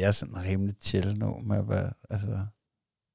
jeg 0.00 0.08
er 0.08 0.12
sådan 0.12 0.44
rimelig 0.44 0.74
chill 0.80 1.18
nu 1.18 1.40
med 1.44 1.58
at, 1.58 1.68
være, 1.68 1.90
altså, 2.10 2.38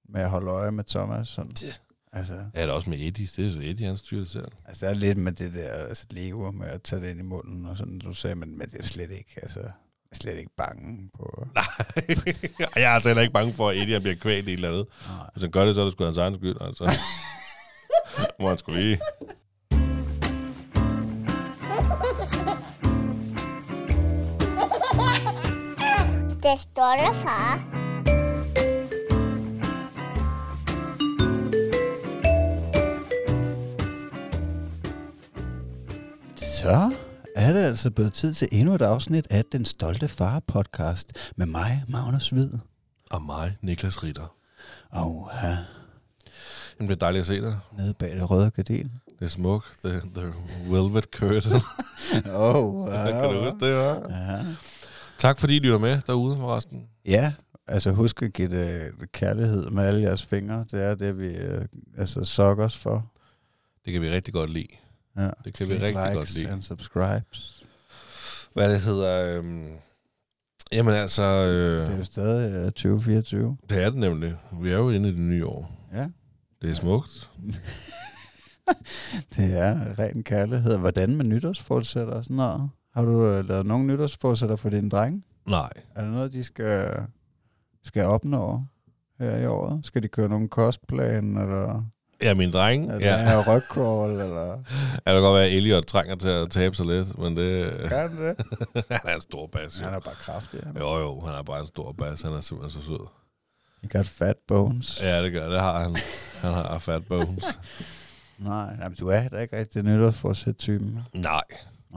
med 0.09 0.21
at 0.21 0.29
holde 0.29 0.51
øje 0.51 0.71
med 0.71 0.83
Thomas. 0.83 1.27
Sådan. 1.27 1.51
Det- 1.51 1.81
Altså, 2.13 2.33
Ja, 2.33 2.61
det 2.61 2.69
er 2.69 2.73
også 2.73 2.89
med 2.89 2.97
Eddie. 2.99 3.27
Det 3.35 3.45
er 3.47 3.51
så 3.51 3.59
Eddie, 3.61 3.87
han 3.87 3.97
styrer 3.97 4.21
det 4.21 4.29
selv. 4.29 4.47
altså, 4.65 4.85
der 4.85 4.91
er 4.91 4.95
lidt 4.95 5.17
med 5.17 5.31
det 5.31 5.53
der 5.53 5.69
altså, 5.71 6.05
Lego 6.09 6.51
med 6.51 6.67
at 6.67 6.81
tage 6.83 7.01
det 7.01 7.09
ind 7.09 7.19
i 7.19 7.23
munden 7.23 7.65
og 7.65 7.77
sådan, 7.77 7.99
du 7.99 8.13
sagde, 8.13 8.35
men, 8.35 8.57
men 8.57 8.67
det 8.69 8.79
er 8.79 8.83
slet 8.83 9.11
ikke, 9.11 9.33
altså, 9.41 9.59
jeg 9.59 9.71
er 10.11 10.15
slet 10.15 10.37
ikke 10.37 10.51
bange 10.57 11.09
på... 11.13 11.47
Nej, 11.55 11.63
jeg 12.75 12.83
er 12.83 12.89
altså 12.89 13.09
heller 13.09 13.21
ikke 13.21 13.33
bange 13.33 13.53
for, 13.53 13.69
at 13.69 13.77
Eddie 13.77 13.99
bliver 13.99 14.15
kvalt 14.15 14.47
i 14.47 14.51
et 14.51 14.55
eller 14.55 14.69
andet. 14.69 14.85
Nej. 15.07 15.29
Hvis 15.33 15.43
han 15.43 15.51
gør 15.51 15.65
det, 15.65 15.75
så 15.75 15.81
er 15.81 15.85
det 15.85 15.93
sgu 15.93 16.03
hans 16.05 16.17
egen 16.17 16.35
skyld. 16.35 16.57
Altså. 16.61 16.91
Må 18.39 18.47
han 18.47 18.57
sgu 18.57 18.71
lige. 18.71 18.99
Det 26.45 26.59
står 26.61 26.95
der, 26.95 27.13
far. 27.13 27.65
Så 36.35 36.91
er 37.35 37.53
det 37.53 37.59
altså 37.59 37.91
blevet 37.91 38.13
tid 38.13 38.33
til 38.33 38.47
endnu 38.51 38.75
et 38.75 38.81
afsnit 38.81 39.27
af 39.29 39.43
Den 39.51 39.65
Stolte 39.65 40.07
Far 40.07 40.39
podcast 40.47 41.31
med 41.35 41.45
mig, 41.45 41.83
Magnus 41.87 42.29
Hvid. 42.29 42.49
Og 43.11 43.21
mig, 43.21 43.57
Niklas 43.61 44.03
Ritter. 44.03 44.35
Og 44.91 45.29
her 45.41 45.55
Det 46.77 46.87
bliver 46.87 46.95
dejligt 46.95 47.21
at 47.21 47.27
se 47.27 47.41
dig. 47.41 47.57
nede 47.77 47.93
bag 47.93 48.15
det 48.15 48.29
røde 48.29 48.51
gardin. 48.51 48.91
Det 49.19 49.25
er 49.25 49.29
smukt. 49.29 49.65
The, 49.85 50.01
the 50.15 50.33
velvet 50.67 51.03
curtain. 51.03 51.61
Oh, 52.33 52.87
kan 53.07 53.23
du 53.23 53.43
huske 53.43 53.65
det, 53.65 53.75
hva'? 53.75 54.13
Ja. 54.13 54.45
Tak 55.19 55.39
fordi 55.39 55.55
I 55.55 55.59
lytter 55.59 55.77
med 55.79 56.01
derude 56.07 56.37
forresten. 56.37 56.87
ja, 57.05 57.33
altså 57.67 57.91
husk 57.91 58.21
at 58.23 58.33
give 58.33 58.47
det 58.49 58.91
kærlighed 59.11 59.69
med 59.69 59.83
alle 59.85 60.01
jeres 60.01 60.25
fingre. 60.25 60.65
Det 60.71 60.83
er 60.83 60.95
det, 60.95 61.19
vi 61.19 61.25
øh, 61.27 61.65
altså, 61.97 62.23
sokker 62.25 62.65
os 62.65 62.77
for. 62.77 63.11
Det 63.85 63.93
kan 63.93 64.01
vi 64.01 64.09
rigtig 64.09 64.33
godt 64.33 64.49
lide. 64.49 64.67
Ja. 65.17 65.29
Det 65.45 65.53
kan 65.53 65.67
vi 65.67 65.73
rigtig 65.73 65.89
likes 66.03 66.13
godt 66.17 66.33
lide. 66.35 66.49
and 66.49 66.61
subscribes. 66.63 67.63
Hvad 68.53 68.71
det 68.71 68.81
hedder... 68.81 69.37
Øhm, 69.37 69.67
jamen 70.71 70.93
altså... 70.93 71.23
Øh, 71.23 71.81
Det 71.87 71.93
er 71.93 71.97
jo 71.97 72.03
stadig 72.03 72.51
øh, 72.51 72.65
2024. 72.65 73.57
det 73.69 73.83
er 73.83 73.89
det 73.89 73.99
nemlig. 73.99 74.35
Vi 74.61 74.69
er 74.71 74.77
jo 74.77 74.89
inde 74.89 75.09
i 75.09 75.11
det 75.11 75.21
nye 75.21 75.45
år. 75.45 75.89
Ja. 75.93 76.07
Det 76.61 76.69
er 76.69 76.73
smukt. 76.75 77.29
Det 79.35 79.57
er 79.57 79.99
ren 79.99 80.23
kærlighed. 80.23 80.77
Hvordan 80.77 81.15
med 81.17 81.25
nytårsforsætter 81.25 82.13
og 82.13 82.23
sådan 82.23 82.37
noget? 82.37 82.69
Har 82.95 83.01
du 83.01 83.25
øh, 83.27 83.47
lavet 83.49 83.65
nogle 83.65 83.85
nytårsforsætter 83.87 84.55
for 84.55 84.69
dine 84.69 84.89
drenge? 84.89 85.23
Nej. 85.47 85.69
Er 85.95 86.01
der 86.01 86.09
noget, 86.11 86.33
de 86.33 86.43
skal, 86.43 86.91
skal 87.83 88.05
opnå 88.05 88.63
her 89.19 89.37
i 89.37 89.45
året? 89.45 89.85
Skal 89.85 90.03
de 90.03 90.07
køre 90.07 90.29
nogle 90.29 90.47
kostplan, 90.47 91.37
eller 91.37 91.83
Ja, 92.21 92.33
min 92.33 92.51
dreng. 92.53 92.89
er 92.89 92.93
det 92.93 93.01
Ja. 93.01 93.17
her 93.23 93.55
rygcrawl, 93.55 94.11
eller 94.11 94.45
Ja, 94.51 94.53
det 94.55 95.03
kan 95.05 95.21
godt 95.21 95.35
være, 95.35 95.45
at 95.45 95.53
Elliot 95.53 95.85
trænger 95.85 96.15
til 96.15 96.27
at 96.27 96.49
tabe 96.51 96.75
sig 96.75 96.85
lidt, 96.85 97.17
men 97.19 97.37
det... 97.37 97.71
kan 97.87 97.97
han 97.97 98.17
det? 98.17 98.35
han 98.89 98.99
er 99.03 99.15
en 99.15 99.21
stor 99.21 99.47
bas, 99.47 99.79
jo. 99.81 99.85
Han 99.85 99.93
er 99.93 99.99
bare 99.99 100.15
kraftig. 100.15 100.59
Han. 100.63 100.77
Jo, 100.77 100.97
jo, 100.99 101.19
han 101.19 101.35
er 101.35 101.43
bare 101.43 101.59
en 101.61 101.67
stor 101.67 101.91
bas. 101.91 102.21
Han 102.21 102.33
er 102.33 102.39
simpelthen 102.39 102.81
så 102.81 102.87
sød. 102.87 103.07
He 103.81 103.89
got 103.97 104.07
fat 104.07 104.35
bones. 104.47 105.03
Ja, 105.03 105.23
det 105.23 105.31
gør 105.33 105.49
det. 105.49 105.59
har 105.59 105.79
han. 105.79 105.95
Han 106.41 106.51
har 106.53 106.79
fat 106.79 107.05
bones. 107.07 107.59
Nej, 108.37 108.75
jamen, 108.81 108.95
du 108.99 109.07
er 109.07 109.19
heller 109.19 109.39
ikke 109.39 109.57
rigtig 109.57 109.83
nytårsforsæt 109.83 110.55
typen. 110.57 110.99
Nej, 111.13 111.41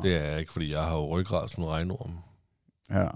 det 0.02 0.16
er 0.16 0.24
jeg 0.24 0.40
ikke, 0.40 0.52
fordi 0.52 0.72
jeg 0.72 0.82
har 0.82 0.96
jo 0.96 1.18
ryggrad 1.18 1.48
som 1.48 1.62
en 1.62 1.68
regnorm. 1.68 2.18
Ja. 2.90 3.08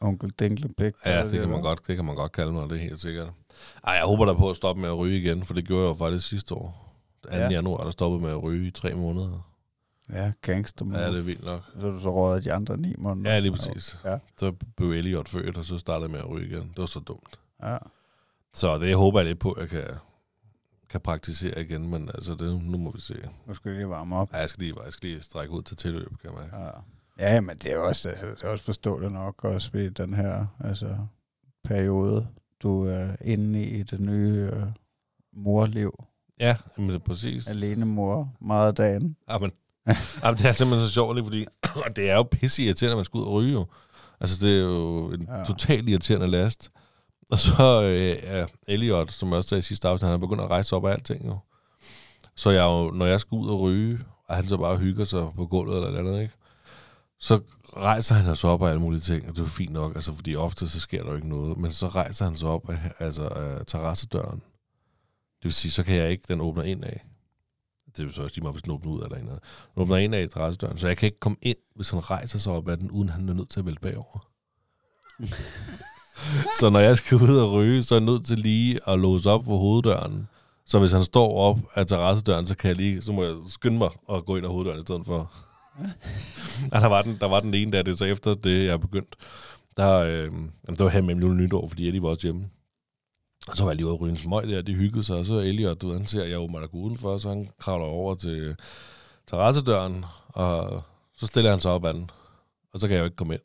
Onkel 0.00 0.30
Dinklepik. 0.30 0.94
Ja, 1.06 1.24
det 1.24 1.40
kan, 1.40 1.48
man 1.48 1.62
godt, 1.62 1.86
det 1.86 1.96
kan 1.96 2.04
man 2.04 2.14
godt 2.14 2.32
kalde 2.32 2.52
mig, 2.52 2.68
det 2.70 2.76
er 2.76 2.82
helt 2.82 3.00
sikkert. 3.00 3.28
Ej, 3.86 3.94
jeg 3.94 4.04
håber 4.04 4.24
da 4.24 4.32
på 4.32 4.50
at 4.50 4.56
stoppe 4.56 4.80
med 4.80 4.88
at 4.88 4.98
ryge 4.98 5.18
igen, 5.18 5.44
for 5.44 5.54
det 5.54 5.64
gjorde 5.64 5.82
jeg 5.82 5.88
jo 5.88 5.94
faktisk 5.94 6.28
sidste 6.28 6.54
år. 6.54 6.80
2. 7.28 7.34
Ja. 7.34 7.42
Ja. 7.42 7.50
januar, 7.50 7.84
der 7.84 7.90
stoppede 7.90 8.22
med 8.22 8.30
at 8.30 8.42
ryge 8.42 8.66
i 8.66 8.70
tre 8.70 8.94
måneder. 8.94 9.50
Ja, 10.12 10.32
gangster 10.42 10.86
Ja, 10.92 11.10
det 11.10 11.18
er 11.18 11.22
vildt 11.22 11.44
nok. 11.44 11.62
Så 11.80 11.90
du 11.90 12.00
så 12.00 12.10
rådet 12.10 12.44
de 12.44 12.52
andre 12.52 12.76
ni 12.76 12.94
måneder. 12.98 13.32
Ja, 13.32 13.38
lige 13.38 13.52
præcis. 13.52 13.98
Ja. 14.04 14.18
Så 14.36 14.52
blev 14.76 14.90
Elliot 14.90 15.28
født, 15.28 15.56
og 15.56 15.64
så 15.64 15.78
startede 15.78 16.02
jeg 16.02 16.10
med 16.10 16.18
at 16.18 16.30
ryge 16.30 16.46
igen. 16.46 16.68
Det 16.68 16.78
var 16.78 16.86
så 16.86 17.00
dumt. 17.00 17.38
Ja. 17.62 17.76
Så 18.54 18.78
det 18.78 18.96
håber 18.96 19.20
jeg 19.20 19.26
lidt 19.26 19.38
på, 19.38 19.52
at 19.52 19.60
jeg 19.60 19.68
kan, 19.68 19.84
kan 20.94 21.00
praktisere 21.00 21.60
igen, 21.60 21.90
men 21.90 22.10
altså, 22.14 22.34
det, 22.34 22.60
nu 22.62 22.78
må 22.78 22.90
vi 22.90 23.00
se. 23.00 23.14
Nu 23.46 23.54
skal 23.54 23.72
vi 23.72 23.76
lige 23.76 23.88
varme 23.88 24.16
op. 24.16 24.32
Ja, 24.32 24.38
jeg 24.38 24.48
skal 24.48 24.62
lige, 24.62 24.74
jeg 24.84 24.92
skal 24.92 25.08
lige 25.08 25.22
strække 25.22 25.52
ud 25.52 25.62
til 25.62 25.76
tilløb, 25.76 26.08
kan 26.22 26.30
man. 26.34 26.60
Ja. 26.60 26.70
Ja, 27.34 27.40
men 27.40 27.56
det 27.56 27.72
er 27.72 27.78
også, 27.78 28.08
altså, 28.08 28.26
det 28.26 28.42
er 28.42 28.48
også 28.48 28.64
forståeligt 28.64 29.12
nok 29.12 29.44
også 29.44 29.70
ved 29.72 29.90
den 29.90 30.14
her 30.14 30.46
altså, 30.64 30.96
periode, 31.64 32.26
du 32.62 32.86
er 32.86 33.16
inde 33.20 33.62
i, 33.64 33.82
det 33.82 34.00
nye 34.00 34.50
øh, 34.52 34.62
morliv. 35.32 36.04
Ja, 36.40 36.56
men 36.76 36.88
det 36.88 36.94
er 36.94 36.98
præcis. 36.98 37.46
Alene 37.48 37.86
mor, 37.86 38.32
meget 38.40 38.66
af 38.66 38.74
dagen. 38.74 39.16
Jamen, 39.30 39.52
jamen, 40.22 40.38
det 40.38 40.46
er 40.46 40.52
simpelthen 40.52 40.88
så 40.88 40.94
sjovt, 40.94 41.24
fordi 41.24 41.46
og 41.86 41.90
det 41.96 42.10
er 42.10 42.14
jo 42.14 42.22
pisse 42.22 42.62
irriterende, 42.62 42.92
at 42.92 42.98
man 42.98 43.04
skal 43.04 43.18
ud 43.18 43.24
og 43.24 43.32
ryge 43.32 43.52
jo. 43.52 43.66
Altså, 44.20 44.46
det 44.46 44.56
er 44.56 44.60
jo 44.62 45.10
en 45.12 45.22
Ja. 45.22 45.38
ja. 45.38 45.44
totalt 45.44 45.88
irriterende 45.88 46.26
last. 46.26 46.70
Og 47.30 47.38
så 47.38 47.82
øh, 47.82 48.16
er 48.22 48.46
Elliot, 48.68 49.12
som 49.12 49.28
jeg 49.28 49.36
også 49.36 49.48
sagde 49.48 49.58
i 49.58 49.62
sidste 49.62 49.88
afsnit, 49.88 50.06
han 50.06 50.14
er 50.14 50.18
begyndt 50.26 50.42
at 50.42 50.50
rejse 50.50 50.76
op 50.76 50.86
af 50.86 50.92
alting 50.92 51.26
jo. 51.26 51.38
Så 52.36 52.50
jeg 52.50 52.64
jo, 52.64 52.90
når 52.90 53.06
jeg 53.06 53.20
skal 53.20 53.36
ud 53.36 53.48
og 53.48 53.60
ryge, 53.60 53.98
og 54.24 54.36
han 54.36 54.48
så 54.48 54.56
bare 54.56 54.76
hygger 54.76 55.04
sig 55.04 55.28
på 55.36 55.46
gulvet 55.46 55.76
eller 55.76 55.88
eller 55.88 56.00
andet, 56.00 56.22
ikke? 56.22 56.34
Så 57.18 57.40
rejser 57.76 58.14
han 58.14 58.36
sig 58.36 58.50
op 58.50 58.62
af 58.62 58.68
alle 58.68 58.80
mulige 58.80 59.00
ting, 59.00 59.28
og 59.28 59.36
det 59.36 59.42
er 59.42 59.46
fint 59.46 59.72
nok, 59.72 59.94
altså, 59.94 60.12
fordi 60.12 60.36
ofte 60.36 60.68
så 60.68 60.80
sker 60.80 61.02
der 61.02 61.10
jo 61.10 61.16
ikke 61.16 61.28
noget. 61.28 61.56
Men 61.56 61.72
så 61.72 61.86
rejser 61.86 62.24
han 62.24 62.36
sig 62.36 62.48
op 62.48 62.70
af, 62.70 62.78
altså, 62.98 63.28
af 63.28 63.66
terrassedøren. 63.66 64.38
Det 65.36 65.44
vil 65.44 65.52
sige, 65.52 65.72
så 65.72 65.82
kan 65.82 65.96
jeg 65.96 66.10
ikke, 66.10 66.24
den 66.28 66.40
åbner 66.40 66.62
ind 66.62 66.84
af. 66.84 67.04
Det 67.96 68.04
vil 68.04 68.14
så 68.14 68.22
også 68.22 68.36
lige 68.36 68.42
meget, 68.42 68.54
hvis 68.54 68.62
den 68.62 68.72
åbner 68.72 68.92
ud 68.92 69.02
af 69.02 69.08
derinde. 69.08 69.30
Den 69.30 69.40
åbner 69.76 69.96
ind 69.96 70.14
af 70.14 70.28
terrassedøren, 70.28 70.78
så 70.78 70.86
jeg 70.86 70.96
kan 70.96 71.06
ikke 71.06 71.20
komme 71.20 71.38
ind, 71.42 71.58
hvis 71.76 71.90
han 71.90 72.10
rejser 72.10 72.38
sig 72.38 72.52
op 72.52 72.68
af 72.68 72.76
den, 72.76 72.90
uden 72.90 73.08
han 73.08 73.28
er 73.28 73.34
nødt 73.34 73.50
til 73.50 73.60
at 73.60 73.66
vælge 73.66 73.80
bagover. 73.82 74.28
så 76.60 76.70
når 76.70 76.78
jeg 76.78 76.96
skal 76.96 77.16
ud 77.16 77.36
og 77.36 77.52
ryge, 77.52 77.82
så 77.82 77.94
er 77.94 77.98
jeg 77.98 78.06
nødt 78.06 78.26
til 78.26 78.38
lige 78.38 78.80
at 78.88 78.98
låse 78.98 79.30
op 79.30 79.44
for 79.44 79.56
hoveddøren. 79.56 80.28
Så 80.66 80.78
hvis 80.78 80.92
han 80.92 81.04
står 81.04 81.36
op 81.36 81.58
af 81.74 81.86
terrassedøren, 81.86 82.46
så 82.46 82.54
kan 82.54 82.68
jeg 82.68 82.76
lige, 82.76 83.02
så 83.02 83.12
må 83.12 83.22
jeg 83.22 83.34
skynde 83.48 83.78
mig 83.78 83.88
og 84.06 84.24
gå 84.24 84.36
ind 84.36 84.46
ad 84.46 84.50
hoveddøren 84.50 84.78
i 84.78 84.82
stedet 84.82 85.06
for. 85.06 85.32
ja, 86.72 86.80
der, 86.80 86.86
var 86.86 87.02
den, 87.02 87.18
der 87.20 87.28
var 87.28 87.40
den 87.40 87.54
ene 87.54 87.72
der, 87.72 87.82
det 87.82 87.98
så 87.98 88.04
efter 88.04 88.34
det, 88.34 88.64
jeg 88.64 88.72
er 88.72 88.76
begyndt. 88.76 89.16
Der, 89.76 90.00
øh, 90.00 90.24
jamen, 90.24 90.52
det 90.68 90.78
var 90.78 90.88
her 90.88 91.00
med 91.00 91.16
jul 91.16 91.30
og 91.30 91.36
nytår, 91.36 91.68
fordi 91.68 91.88
Eddie 91.88 92.02
var 92.02 92.08
også 92.08 92.26
hjemme. 92.26 92.50
Og 93.48 93.56
så 93.56 93.64
var 93.64 93.70
jeg 93.70 93.76
lige 93.76 93.86
ude 93.86 93.94
og 93.94 94.00
ryge 94.00 94.10
en 94.10 94.18
smøg 94.18 94.48
der, 94.48 94.62
de 94.62 94.74
hyggede 94.74 95.02
sig, 95.02 95.16
og 95.16 95.26
så 95.26 95.34
Elliot, 95.34 95.82
du 95.82 95.88
ved, 95.88 95.96
han 95.96 96.06
ser, 96.06 96.22
at 96.22 96.30
jeg 96.30 96.38
åbenbart 96.38 96.62
er 96.62 96.66
gå 96.66 96.78
udenfor, 96.78 97.18
så 97.18 97.28
han 97.28 97.50
kravler 97.60 97.86
over 97.86 98.14
til 98.14 98.56
terrassedøren, 99.30 100.04
og 100.28 100.82
så 101.16 101.26
stiller 101.26 101.50
han 101.50 101.60
sig 101.60 101.70
op 101.70 101.84
ad 101.84 101.94
den, 101.94 102.10
og 102.74 102.80
så 102.80 102.88
kan 102.88 102.94
jeg 102.94 103.00
jo 103.00 103.04
ikke 103.04 103.16
komme 103.16 103.34
ind, 103.34 103.42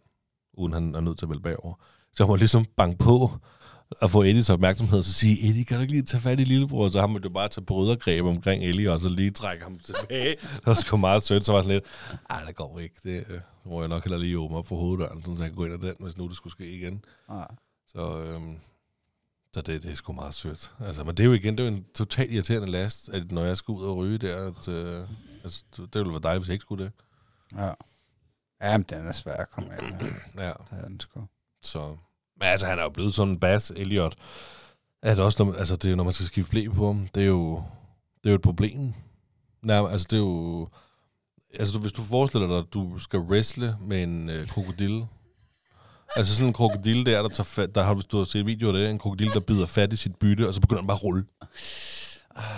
uden 0.53 0.73
han 0.73 0.95
er 0.95 0.99
nødt 0.99 1.17
til 1.17 1.25
at 1.25 1.29
vælge 1.29 1.41
bagover. 1.41 1.73
Så 2.13 2.27
må 2.27 2.35
ligesom 2.35 2.65
banke 2.77 2.97
på, 2.97 3.31
og 4.01 4.09
få 4.09 4.23
Eddies 4.23 4.49
opmærksomhed, 4.49 4.97
og 4.97 5.03
så 5.03 5.13
sige, 5.13 5.49
Eddie, 5.49 5.65
kan 5.65 5.75
du 5.77 5.81
ikke 5.81 5.93
lige 5.93 6.03
tage 6.03 6.21
fat 6.21 6.39
i 6.39 6.43
lillebror? 6.43 6.89
Så 6.89 7.01
han 7.01 7.09
måtte 7.09 7.25
jo 7.25 7.33
bare 7.33 7.47
tage 7.49 7.65
brydergreb 7.65 8.25
omkring 8.25 8.63
Ellie, 8.63 8.91
og 8.91 8.99
så 8.99 9.09
lige 9.09 9.31
trække 9.31 9.63
ham 9.63 9.79
tilbage. 9.79 10.29
Det 10.55 10.65
var 10.65 10.73
sgu 10.73 10.97
meget 10.97 11.23
sødt, 11.23 11.45
så 11.45 11.51
var 11.51 11.61
sådan 11.61 11.73
lidt, 11.73 11.83
ej, 12.29 12.43
det 12.47 12.55
går 12.55 12.79
ikke. 12.79 12.95
Det 13.03 13.23
øh, 13.29 13.39
må 13.65 13.79
jeg 13.79 13.89
nok 13.89 14.03
heller 14.03 14.17
lige 14.17 14.39
åbne 14.39 14.57
op 14.57 14.67
for 14.67 14.75
hoveddøren, 14.75 15.23
så 15.25 15.31
jeg 15.31 15.39
kan 15.39 15.53
gå 15.53 15.65
ind 15.65 15.73
ad 15.73 15.79
den, 15.79 15.95
hvis 15.99 16.17
nu 16.17 16.27
det 16.27 16.35
skulle 16.35 16.51
ske 16.51 16.71
igen. 16.71 17.05
Nej. 17.29 17.47
Så, 17.87 18.21
øhm, 18.23 18.57
så 19.53 19.61
det, 19.61 19.83
det 19.83 19.91
er 19.91 19.95
sgu 19.95 20.13
meget 20.13 20.33
sødt. 20.33 20.73
Altså, 20.79 21.03
men 21.03 21.15
det 21.17 21.23
er 21.23 21.27
jo 21.27 21.33
igen, 21.33 21.57
det 21.57 21.65
er 21.65 21.69
jo 21.69 21.75
en 21.75 21.85
totalt 21.95 22.31
irriterende 22.31 22.71
last, 22.71 23.09
at 23.09 23.31
når 23.31 23.43
jeg 23.43 23.57
skal 23.57 23.71
ud 23.71 23.85
og 23.85 23.97
ryge 23.97 24.17
der, 24.17 24.47
at, 24.47 24.67
øh, 24.67 25.07
altså, 25.43 25.63
det 25.77 25.95
ville 25.95 26.11
være 26.11 26.19
dejligt, 26.23 26.41
hvis 26.41 26.47
jeg 26.47 26.53
ikke 26.53 26.63
skulle 26.63 26.83
det. 26.85 26.91
Ja. 27.57 27.71
Jamen, 28.63 28.85
den 28.89 29.07
er 29.07 29.11
svær 29.11 29.35
at 29.35 29.49
komme 29.49 29.73
af 29.73 29.83
med. 29.83 30.11
Ja, 30.45 30.47
Det 30.47 30.55
er 30.71 30.87
den 30.87 30.99
sgu 30.99 31.27
så... 31.63 31.97
Men 32.39 32.47
altså, 32.47 32.67
han 32.67 32.79
er 32.79 32.83
jo 32.83 32.89
blevet 32.89 33.13
sådan 33.13 33.33
en 33.33 33.39
bass, 33.39 33.71
Elliot. 33.75 34.15
At 35.01 35.19
også, 35.19 35.43
når, 35.43 35.53
altså, 35.53 35.75
det 35.75 35.85
er 35.85 35.89
jo, 35.89 35.95
når 35.95 36.03
man 36.03 36.13
skal 36.13 36.25
skifte 36.25 36.49
blæ 36.49 36.67
på 36.67 36.85
ham, 36.85 37.07
det 37.15 37.23
er 37.23 37.27
jo, 37.27 37.63
det 38.23 38.29
er 38.29 38.31
jo 38.31 38.35
et 38.35 38.41
problem. 38.41 38.93
Nej, 39.61 39.91
altså, 39.91 40.07
det 40.09 40.15
er 40.15 40.21
jo... 40.21 40.67
Altså, 41.59 41.73
du, 41.73 41.79
hvis 41.79 41.93
du 41.93 42.01
forestiller 42.01 42.47
dig, 42.47 42.57
at 42.57 42.73
du 42.73 42.99
skal 42.99 43.19
wrestle 43.19 43.77
med 43.81 44.03
en 44.03 44.29
øh, 44.29 44.47
krokodille, 44.47 45.07
Altså 46.15 46.35
sådan 46.35 46.47
en 46.47 46.53
krokodille 46.53 47.05
der, 47.05 47.21
der 47.21 47.29
tager 47.29 47.43
fat, 47.43 47.75
der 47.75 47.83
har 47.83 47.93
du, 47.93 48.01
du 48.11 48.25
set 48.25 48.45
videoer 48.45 48.73
af 48.73 48.79
det, 48.79 48.89
en 48.89 48.99
krokodille, 48.99 49.33
der 49.33 49.39
bider 49.39 49.65
fat 49.65 49.93
i 49.93 49.95
sit 49.95 50.15
bytte, 50.15 50.47
og 50.47 50.53
så 50.53 50.61
begynder 50.61 50.81
den 50.81 50.87
bare 50.87 50.97
at 50.97 51.03
rulle. 51.03 51.25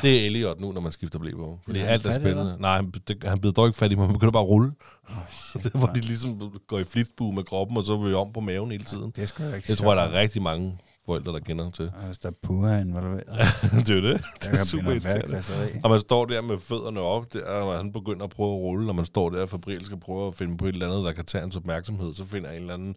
Det 0.02 0.22
er 0.22 0.26
Elliot 0.26 0.60
nu, 0.60 0.72
når 0.72 0.82
man 0.82 0.92
skifter 0.92 1.20
blæ 1.20 1.32
på. 1.32 1.60
Fordi 1.66 1.80
han 1.80 1.90
alt 1.90 2.06
er 2.06 2.12
spændende. 2.12 2.58
Nej, 2.60 2.76
han, 2.76 2.94
det, 3.08 3.24
han 3.24 3.40
bider 3.40 3.54
dog 3.54 3.68
ikke 3.68 3.78
fat 3.78 3.92
i 3.92 3.96
mig, 3.96 4.06
han 4.06 4.14
begynder 4.14 4.32
bare 4.32 4.44
at 4.44 4.50
rulle. 4.50 4.72
det 5.54 5.66
er, 5.74 5.78
hvor 5.78 5.88
de 5.88 6.00
ligesom 6.00 6.52
går 6.68 6.80
i 6.80 6.84
flitsbue 6.84 7.34
med 7.34 7.44
kroppen, 7.44 7.78
og 7.78 7.84
så 7.84 7.98
vil 7.98 8.10
vi 8.10 8.16
om 8.16 8.34
på 8.34 8.40
maven 8.40 8.72
hele 8.72 8.84
tiden. 8.84 9.12
Det 9.16 9.22
er 9.22 9.26
sgu 9.26 9.44
ikke 9.44 9.68
Det 9.68 9.78
tror 9.78 9.94
jeg, 9.94 9.98
der 9.98 10.18
er 10.18 10.22
rigtig 10.22 10.42
mange 10.42 10.78
forældre, 11.12 11.34
der 11.34 11.40
kender 11.40 11.72
til. 11.72 11.92
Hvis 12.06 12.18
der 12.18 12.30
er 12.30 12.34
puha 12.44 12.80
involveret, 12.80 13.26
det 13.86 13.90
er 13.90 13.96
jo 13.96 14.02
det. 14.02 14.24
Det 14.44 14.50
er 14.50 14.66
super 14.66 14.92
irriterende. 14.92 15.44
Og 15.84 15.90
man 15.90 16.00
står 16.00 16.26
der 16.26 16.42
med 16.42 16.58
fødderne 16.58 17.00
op, 17.00 17.34
der, 17.34 17.46
og 17.46 17.78
han 17.78 17.92
begynder 17.92 18.24
at 18.24 18.30
prøve 18.30 18.54
at 18.54 18.60
rulle, 18.60 18.90
og 18.90 18.96
man 18.96 19.06
står 19.06 19.30
der, 19.30 19.42
og 19.42 19.50
Fabril 19.50 19.86
skal 19.86 20.00
prøve 20.00 20.28
at 20.28 20.36
finde 20.36 20.58
på 20.58 20.66
et 20.66 20.74
eller 20.74 20.88
andet, 20.88 21.06
der 21.06 21.12
kan 21.12 21.26
tage 21.26 21.42
hans 21.42 21.56
opmærksomhed. 21.56 22.14
Så 22.14 22.26
finder 22.26 22.50
en 22.50 22.56
eller 22.56 22.74
anden 22.74 22.96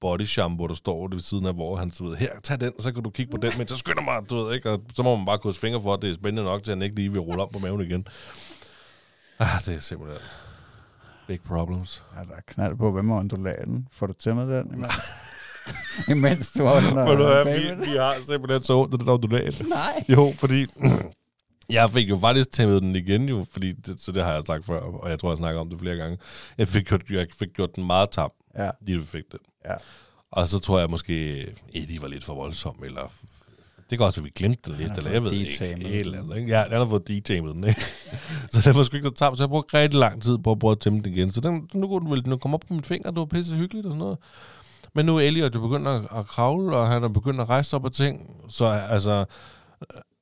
body 0.00 0.24
shampoo, 0.24 0.66
der 0.66 0.74
står 0.74 1.08
ved 1.08 1.20
siden 1.20 1.46
af, 1.46 1.54
hvor 1.54 1.76
han 1.76 1.90
så 1.90 2.04
ved, 2.04 2.16
her, 2.16 2.30
tag 2.42 2.60
den, 2.60 2.72
så 2.80 2.92
kan 2.92 3.02
du 3.02 3.10
kigge 3.10 3.30
på 3.30 3.36
den, 3.36 3.52
men 3.58 3.68
så 3.68 3.76
skynder 3.76 4.02
mig, 4.02 4.30
du 4.30 4.36
ved, 4.36 4.54
ikke? 4.54 4.70
Og 4.70 4.82
så 4.94 5.02
må 5.02 5.16
man 5.16 5.26
bare 5.26 5.38
krydse 5.38 5.60
fingre 5.60 5.82
for, 5.82 5.94
at 5.94 6.02
det 6.02 6.10
er 6.10 6.14
spændende 6.14 6.42
nok 6.42 6.62
til, 6.62 6.70
han 6.70 6.82
ikke 6.82 6.96
lige 6.96 7.12
vil 7.12 7.20
rulle 7.20 7.42
om 7.42 7.48
på 7.52 7.58
maven 7.58 7.80
igen. 7.80 8.06
Ah, 9.38 9.64
det 9.66 9.74
er 9.74 9.78
simpelthen 9.78 10.20
big 11.26 11.40
problems. 11.42 12.02
Ja, 12.16 12.24
der 12.24 12.36
er 12.36 12.40
knald 12.46 12.76
på, 12.76 12.92
hvem 12.92 13.04
må 13.04 13.18
undulaten? 13.18 13.88
Får 13.92 14.06
du 14.06 14.12
tæmmet 14.12 14.48
den 14.48 14.86
imens? 16.12 16.52
du 16.52 16.64
holder 16.64 16.94
Men 17.06 17.16
du 17.16 17.22
er, 17.22 17.44
vi, 17.44 17.90
vi 17.90 17.96
har 17.96 18.14
simpelthen 18.26 18.62
så 18.62 18.78
ondt 18.78 18.92
af 18.92 18.98
den 18.98 19.08
ondulat. 19.08 19.62
Nej. 19.68 20.04
Jo, 20.08 20.34
fordi 20.38 20.66
jeg 21.70 21.90
fik 21.90 22.08
jo 22.08 22.18
faktisk 22.18 22.50
tæmmet 22.52 22.82
den 22.82 22.96
igen 22.96 23.28
jo, 23.28 23.46
fordi 23.50 23.72
det, 23.72 24.00
så 24.00 24.12
det 24.12 24.24
har 24.24 24.32
jeg 24.32 24.42
sagt 24.46 24.64
før, 24.66 24.80
og 24.80 25.10
jeg 25.10 25.18
tror, 25.18 25.30
jeg 25.30 25.36
snakker 25.38 25.60
om 25.60 25.70
det 25.70 25.78
flere 25.80 25.96
gange. 25.96 26.18
Jeg 26.58 26.68
fik, 26.68 26.84
gjort- 26.84 27.10
jeg 27.10 27.26
fik 27.38 27.48
gjort 27.54 27.76
den 27.76 27.86
meget 27.86 28.10
tam, 28.10 28.30
Ja, 28.58 28.70
lige 28.86 28.98
vi 28.98 29.04
fik 29.06 29.24
den. 29.32 29.38
ja. 29.64 29.74
Og 30.32 30.48
så 30.48 30.58
tror 30.58 30.78
jeg 30.78 30.90
måske, 30.90 31.40
Eddie 31.74 32.02
var 32.02 32.08
lidt 32.08 32.24
for 32.24 32.34
voldsom, 32.34 32.76
eller 32.84 33.12
det 33.90 33.98
kan 33.98 34.06
også 34.06 34.20
være, 34.20 34.24
vi 34.24 34.30
glemte 34.36 34.70
den 34.70 34.80
lidt, 34.80 34.98
eller 34.98 35.10
jeg 35.10 35.24
ved 35.24 35.32
ikke. 35.32 35.64
Et 35.90 36.00
eller 36.00 36.18
andet, 36.22 36.36
ikke? 36.36 36.48
Ja, 36.48 36.64
den 36.64 36.72
har 36.72 36.84
fået 36.84 37.08
detamet 37.08 37.54
den, 37.54 37.64
ikke? 37.64 37.80
så 38.52 38.70
den 38.70 38.76
var 38.78 38.82
sgu 38.82 38.96
ikke 38.96 39.08
så 39.08 39.14
tam, 39.14 39.36
så 39.36 39.42
jeg 39.42 39.48
brugte 39.48 39.78
rigtig 39.78 40.00
lang 40.00 40.22
tid 40.22 40.38
på 40.38 40.50
at 40.52 40.58
prøve 40.58 40.72
at 40.72 40.80
tæmme 40.80 41.02
den 41.02 41.12
igen. 41.14 41.30
Så 41.32 41.40
den, 41.40 41.68
nu 41.74 41.88
kunne 41.88 42.00
den 42.00 42.10
vel 42.10 42.28
nu 42.28 42.36
komme 42.36 42.54
op 42.54 42.60
på 42.68 42.74
min 42.74 42.84
finger, 42.84 43.10
det 43.10 43.18
var 43.18 43.24
pisse 43.24 43.54
hyggeligt 43.54 43.86
og 43.86 43.90
sådan 43.90 43.98
noget. 43.98 44.18
Men 44.96 45.06
nu 45.06 45.16
er 45.16 45.20
Elliot 45.20 45.54
jo 45.54 45.60
begyndt 45.60 45.88
at, 45.88 46.00
at 46.18 46.26
kravle, 46.26 46.76
og 46.76 46.88
han 46.88 47.04
er 47.04 47.08
begyndt 47.08 47.40
at 47.40 47.48
rejse 47.48 47.76
op 47.76 47.84
og 47.84 47.92
ting. 47.92 48.30
Så 48.48 48.66
altså, 48.90 49.24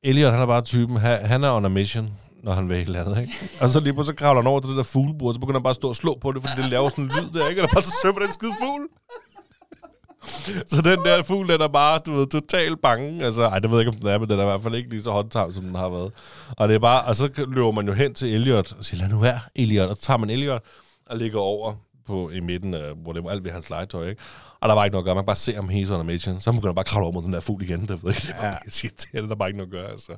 Elliot, 0.03 0.33
han 0.33 0.41
er 0.43 0.47
bare 0.47 0.63
typen, 0.63 0.97
han, 0.97 1.27
han 1.27 1.45
er 1.45 1.51
on 1.51 1.65
a 1.65 1.69
mission, 1.69 2.13
når 2.43 2.53
han 2.53 2.69
vil 2.69 2.77
et 2.77 2.87
eller 2.87 3.05
andet, 3.05 3.21
ikke? 3.21 3.33
Og 3.61 3.69
så 3.69 3.81
lige 3.81 3.93
pludselig 3.93 4.19
så 4.19 4.25
kravler 4.25 4.43
han 4.43 4.47
over 4.47 4.61
til 4.61 4.69
det 4.71 4.77
der 4.77 4.83
fuglebord, 4.83 5.29
og 5.29 5.35
så 5.35 5.41
begynder 5.41 5.59
han 5.59 5.63
bare 5.63 5.71
at 5.71 5.77
stå 5.77 5.89
og 5.89 5.97
slå 5.97 6.19
på 6.21 6.33
det, 6.33 6.43
fordi 6.43 6.63
det 6.63 6.71
laver 6.71 6.89
sådan 6.89 7.05
en 7.05 7.11
lyd 7.11 7.41
der, 7.41 7.49
ikke? 7.49 7.63
Og 7.63 7.69
der 7.69 7.75
bare 7.75 7.83
så 7.83 7.99
sømmer 8.03 8.21
den 8.21 8.33
skide 8.33 8.53
fugl. 8.61 8.89
Så 10.67 10.83
den 10.83 10.99
der 11.05 11.23
fugl, 11.23 11.49
den 11.49 11.61
er 11.61 11.69
bare, 11.69 11.99
du 12.07 12.13
ved, 12.13 12.27
totalt 12.27 12.81
bange. 12.83 13.25
Altså, 13.25 13.43
ej, 13.43 13.59
det 13.59 13.71
ved 13.71 13.79
jeg 13.79 13.87
ikke, 13.87 13.97
om 13.97 14.01
den 14.01 14.09
er, 14.09 14.19
men 14.19 14.29
den 14.29 14.39
er 14.39 14.43
i 14.43 14.47
hvert 14.47 14.63
fald 14.63 14.75
ikke 14.75 14.91
lige 14.91 15.03
så 15.03 15.11
håndtam, 15.11 15.53
som 15.53 15.65
den 15.65 15.75
har 15.75 15.89
været. 15.89 16.13
Og 16.57 16.69
det 16.69 16.75
er 16.75 16.79
bare, 16.79 17.03
og 17.05 17.17
så 17.17 17.29
løber 17.37 17.71
man 17.71 17.87
jo 17.87 17.93
hen 17.93 18.15
til 18.15 18.35
Elliot 18.35 18.73
og 18.79 18.85
siger, 18.85 19.01
lad 19.01 19.09
nu 19.09 19.19
være, 19.19 19.41
Elliot. 19.57 19.89
Og 19.89 19.97
så 19.97 20.03
tager 20.03 20.19
man 20.19 20.31
Elliot 20.31 20.63
og 21.07 21.17
ligger 21.17 21.39
over 21.39 21.73
på, 22.07 22.31
i 22.31 22.41
midten, 22.41 22.75
af, 22.75 22.95
hvor 23.03 23.13
det 23.13 23.25
var 23.25 23.31
alt 23.31 23.45
ved 23.45 23.51
hans 23.51 23.71
legetøj, 23.71 24.09
ikke? 24.09 24.23
Og 24.65 24.69
der 24.69 24.75
var 24.75 24.85
ikke 24.85 24.93
noget 24.93 25.03
at 25.03 25.07
gøre. 25.07 25.15
Man 25.15 25.23
kan 25.23 25.27
bare 25.27 25.37
se 25.37 25.53
ham 25.55 25.69
hele 25.69 25.89
sådan 25.89 26.07
mission. 26.07 26.41
Så 26.41 26.53
begynder 26.53 26.69
han 26.69 26.75
bare 26.75 26.85
kravle 26.85 27.05
over 27.05 27.13
mod 27.13 27.23
den 27.23 27.33
der 27.33 27.41
fugl 27.41 27.63
igen. 27.63 27.81
Det, 27.89 28.05
ved 28.05 28.11
ikke. 28.11 28.21
det 28.21 28.29
er 28.31 28.35
bare 28.35 28.47
Ja. 28.47 28.51
ja. 28.53 28.59
irriterende. 28.85 29.29
Der 29.29 29.35
er 29.35 29.39
bare 29.39 29.49
ikke 29.49 29.57
noget 29.57 29.69
at 29.69 29.73
gøre, 29.73 29.91
altså. 29.91 30.13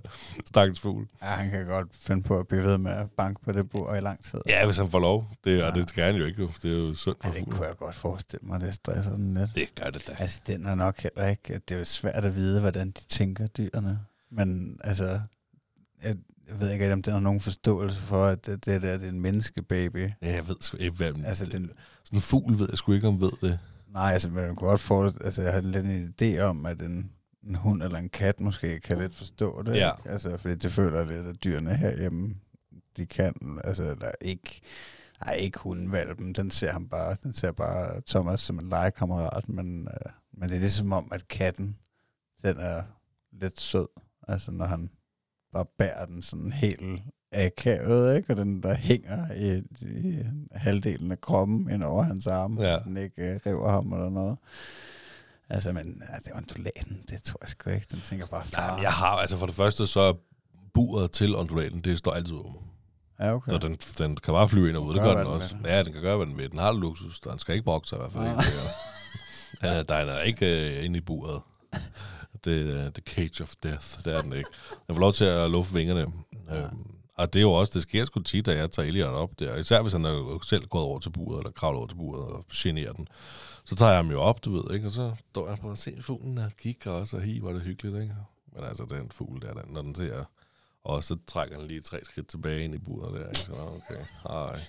Stakkels 0.46 0.80
fugl. 0.80 1.06
ja, 1.22 1.26
han 1.26 1.50
kan 1.50 1.66
godt 1.66 1.88
finde 1.92 2.22
på 2.22 2.38
at 2.38 2.48
blive 2.48 2.62
ved 2.64 2.78
med 2.78 2.92
at 2.92 3.10
banke 3.16 3.40
på 3.44 3.52
det 3.52 3.70
bord 3.70 3.96
i 3.96 4.00
lang 4.00 4.24
tid. 4.24 4.38
Ja, 4.48 4.66
hvis 4.66 4.76
han 4.76 4.90
får 4.90 4.98
lov. 4.98 5.28
Det, 5.44 5.58
Ja. 5.58 5.66
og 5.68 5.74
det 5.74 5.88
skal 5.88 6.04
han 6.04 6.14
jo 6.16 6.24
ikke, 6.24 6.42
jo. 6.42 6.50
Det 6.62 6.72
er 6.72 6.78
jo 6.78 6.94
synd 6.94 7.14
for 7.22 7.28
Ja, 7.28 7.34
det 7.34 7.38
fuglen. 7.38 7.56
kunne 7.58 7.66
jeg 7.68 7.76
godt 7.76 7.94
forestille 7.94 8.46
mig, 8.46 8.60
det 8.60 8.74
stresser 8.74 9.10
den 9.16 9.34
lidt. 9.34 9.50
Det 9.54 9.68
gør 9.82 9.90
det 9.90 10.06
da. 10.08 10.12
Altså, 10.18 10.40
den 10.46 10.66
er 10.66 10.74
nok 10.74 11.00
heller 11.00 11.26
ikke... 11.28 11.60
Det 11.68 11.74
er 11.74 11.78
jo 11.78 11.84
svært 11.84 12.24
at 12.24 12.34
vide, 12.36 12.60
hvordan 12.60 12.88
de 12.90 13.04
tænker, 13.08 13.46
dyrene. 13.46 13.98
Men 14.30 14.78
altså, 14.84 15.06
jeg, 16.04 16.16
jeg 16.48 16.60
ved 16.60 16.70
ikke, 16.72 16.92
om 16.92 17.02
den 17.02 17.12
har 17.12 17.20
nogen 17.20 17.40
forståelse 17.40 18.00
for, 18.00 18.26
at 18.26 18.46
det, 18.46 18.64
det 18.64 18.82
der 18.82 18.96
det 18.98 19.04
er 19.06 19.10
en 19.10 19.20
menneskebaby. 19.20 20.10
Ja, 20.22 20.34
jeg 20.34 20.48
ved 20.48 20.56
sgu 20.60 20.76
ikke, 20.76 20.96
hvad... 20.96 21.12
Altså, 21.24 21.44
det, 21.44 21.52
den, 21.52 21.70
Sådan 22.04 22.16
en 22.16 22.22
fugl 22.22 22.58
ved 22.58 22.66
jeg 22.70 22.78
sgu 22.78 22.92
ikke, 22.92 23.08
om 23.08 23.20
ved 23.20 23.30
det. 23.40 23.58
Nej, 23.96 24.12
altså, 24.12 24.28
men 24.28 24.36
man 24.36 24.56
kunne 24.56 24.68
godt 24.68 24.80
få 24.80 25.04
Altså, 25.04 25.42
jeg 25.42 25.52
har 25.52 25.60
lidt 25.60 25.86
en 25.86 26.14
idé 26.20 26.40
om, 26.40 26.66
at 26.66 26.82
en, 26.82 27.12
en 27.46 27.54
hund 27.54 27.82
eller 27.82 27.98
en 27.98 28.08
kat 28.08 28.40
måske 28.40 28.80
kan 28.80 28.98
lidt 28.98 29.14
forstå 29.14 29.62
det. 29.62 29.76
Ja. 29.76 29.90
Ikke? 29.98 30.10
Altså, 30.10 30.36
fordi 30.36 30.54
det 30.54 30.72
føler 30.72 31.04
lidt, 31.04 31.26
at 31.26 31.44
dyrene 31.44 31.76
herhjemme, 31.76 32.34
de 32.96 33.06
kan. 33.06 33.60
Altså, 33.64 33.82
der 33.82 34.06
er 34.06 34.12
ikke... 34.20 34.60
Nej, 35.24 35.34
ikke 35.34 35.58
hundevalpen. 35.58 36.32
Den 36.32 36.50
ser 36.50 36.72
ham 36.72 36.88
bare, 36.88 37.16
den 37.22 37.32
ser 37.32 37.52
bare 37.52 38.00
Thomas 38.06 38.40
som 38.40 38.58
en 38.58 38.68
legekammerat, 38.68 39.48
men, 39.48 39.88
øh, 39.88 40.12
men 40.32 40.48
det 40.48 40.56
er 40.56 40.60
ligesom 40.60 40.92
om, 40.92 41.08
at 41.12 41.28
katten, 41.28 41.78
den 42.44 42.56
er 42.58 42.82
lidt 43.32 43.60
sød. 43.60 43.88
Altså, 44.28 44.50
når 44.50 44.66
han 44.66 44.90
bare 45.52 45.66
bærer 45.78 46.06
den 46.06 46.22
sådan 46.22 46.52
helt 46.52 46.80
akavet, 47.36 48.16
ikke? 48.16 48.30
Og 48.32 48.36
den 48.36 48.62
der 48.62 48.74
hænger 48.74 49.32
i, 49.32 49.62
i 49.82 50.18
halvdelen 50.52 51.12
af 51.12 51.20
kroppen 51.20 51.70
ind 51.70 51.82
over 51.84 52.02
hans 52.02 52.26
arm, 52.26 52.58
Ja. 52.60 52.72
ja. 52.72 52.78
den 52.78 52.96
ikke 52.96 53.22
øh, 53.22 53.40
river 53.46 53.70
ham 53.70 53.92
eller 53.92 54.10
noget. 54.10 54.36
Altså, 55.50 55.72
men 55.72 56.02
ja, 56.12 56.16
det 56.16 56.26
var 56.32 56.36
undulaten, 56.40 57.02
det 57.10 57.22
tror 57.22 57.38
jeg 57.42 57.48
sgu 57.48 57.70
ikke. 57.70 57.86
Den 57.90 58.00
tænker 58.08 58.26
bare, 58.26 58.44
far. 58.46 58.80
Jeg 58.80 58.92
har, 58.92 59.06
altså 59.16 59.38
for 59.38 59.46
det 59.46 59.54
første, 59.54 59.86
så 59.86 60.00
er 60.00 60.12
buret 60.74 61.10
til 61.10 61.36
ondulaten, 61.36 61.80
det 61.80 61.98
står 61.98 62.12
altid 62.12 62.34
åben. 62.34 62.56
Ja, 63.20 63.34
okay. 63.34 63.50
Så 63.52 63.58
den, 63.58 63.76
den 63.98 64.16
kan 64.16 64.34
bare 64.34 64.48
flyve 64.48 64.68
ind 64.68 64.76
og 64.76 64.84
ud, 64.84 64.94
det 64.94 65.02
gør 65.02 65.08
den 65.08 65.18
den 65.18 65.26
også. 65.26 65.56
vil. 65.56 65.66
Ja, 65.70 65.82
den 65.82 65.92
kan 65.92 66.02
gøre, 66.02 66.16
hvad 66.16 66.26
den 66.26 66.38
vil. 66.38 66.50
Den 66.50 66.58
har 66.58 66.72
luksus, 66.72 67.20
den 67.20 67.38
skal 67.38 67.54
ikke 67.54 67.64
brokke 67.64 67.88
sig 67.88 67.96
i 67.96 67.98
hvert 68.00 68.12
fald. 68.12 68.24
Ah. 68.24 68.30
Ikke. 68.32 68.58
Den 69.60 69.68
er, 69.68 69.82
der 69.82 69.94
er 69.94 70.22
ikke 70.22 70.74
uh, 70.78 70.84
inde 70.84 70.96
i 70.98 71.00
buret. 71.00 71.42
Det 72.44 72.70
er 72.80 72.86
uh, 72.86 72.92
the 72.92 73.02
cage 73.06 73.42
of 73.42 73.52
death, 73.62 73.86
det 74.04 74.14
er 74.16 74.22
den 74.22 74.32
ikke. 74.32 74.50
Den 74.86 74.94
får 74.94 75.00
lov 75.00 75.12
til 75.12 75.24
at 75.24 75.50
lufte 75.50 75.74
vingerne. 75.74 76.06
Ja. 76.50 76.56
Øhm, 76.62 76.86
og 77.16 77.32
det 77.32 77.38
er 77.38 77.42
jo 77.42 77.52
også, 77.52 77.72
det 77.74 77.82
sker 77.82 78.04
sgu 78.04 78.20
tit, 78.20 78.46
da 78.46 78.56
jeg 78.56 78.70
tager 78.70 78.86
Elliot 78.86 79.14
op 79.14 79.30
der. 79.38 79.56
Især 79.56 79.82
hvis 79.82 79.92
han 79.92 80.04
er 80.04 80.38
selv 80.42 80.66
gået 80.66 80.84
over 80.84 80.98
til 80.98 81.10
buret, 81.10 81.38
eller 81.38 81.50
kravlet 81.50 81.78
over 81.78 81.86
til 81.86 81.96
buret 81.96 82.32
og 82.32 82.44
generer 82.52 82.92
den. 82.92 83.08
Så 83.64 83.74
tager 83.74 83.90
jeg 83.90 83.98
ham 83.98 84.10
jo 84.10 84.20
op, 84.20 84.44
du 84.44 84.52
ved, 84.52 84.74
ikke? 84.74 84.86
Og 84.86 84.92
så 84.92 85.14
står 85.30 85.48
jeg 85.48 85.58
på 85.58 85.70
at 85.70 85.78
se 85.78 86.02
fuglen 86.02 86.38
og 86.38 86.50
kigger 86.58 86.90
også, 86.90 87.16
og 87.16 87.22
hi, 87.22 87.38
hvor 87.38 87.48
er 87.48 87.52
det 87.52 87.62
hyggeligt, 87.62 87.96
ikke? 88.02 88.16
Men 88.52 88.64
altså, 88.64 88.84
den 88.84 89.10
fugl 89.10 89.42
der, 89.42 89.52
den, 89.52 89.72
når 89.72 89.82
den 89.82 89.94
ser... 89.94 90.24
Og 90.84 91.04
så 91.04 91.16
trækker 91.26 91.58
den 91.58 91.66
lige 91.66 91.80
tre 91.80 92.04
skridt 92.04 92.28
tilbage 92.28 92.64
ind 92.64 92.74
i 92.74 92.78
buret 92.78 93.20
der, 93.20 93.28
ikke? 93.28 93.38
Så 93.38 93.52
okay, 93.52 94.04
hej. 94.28 94.60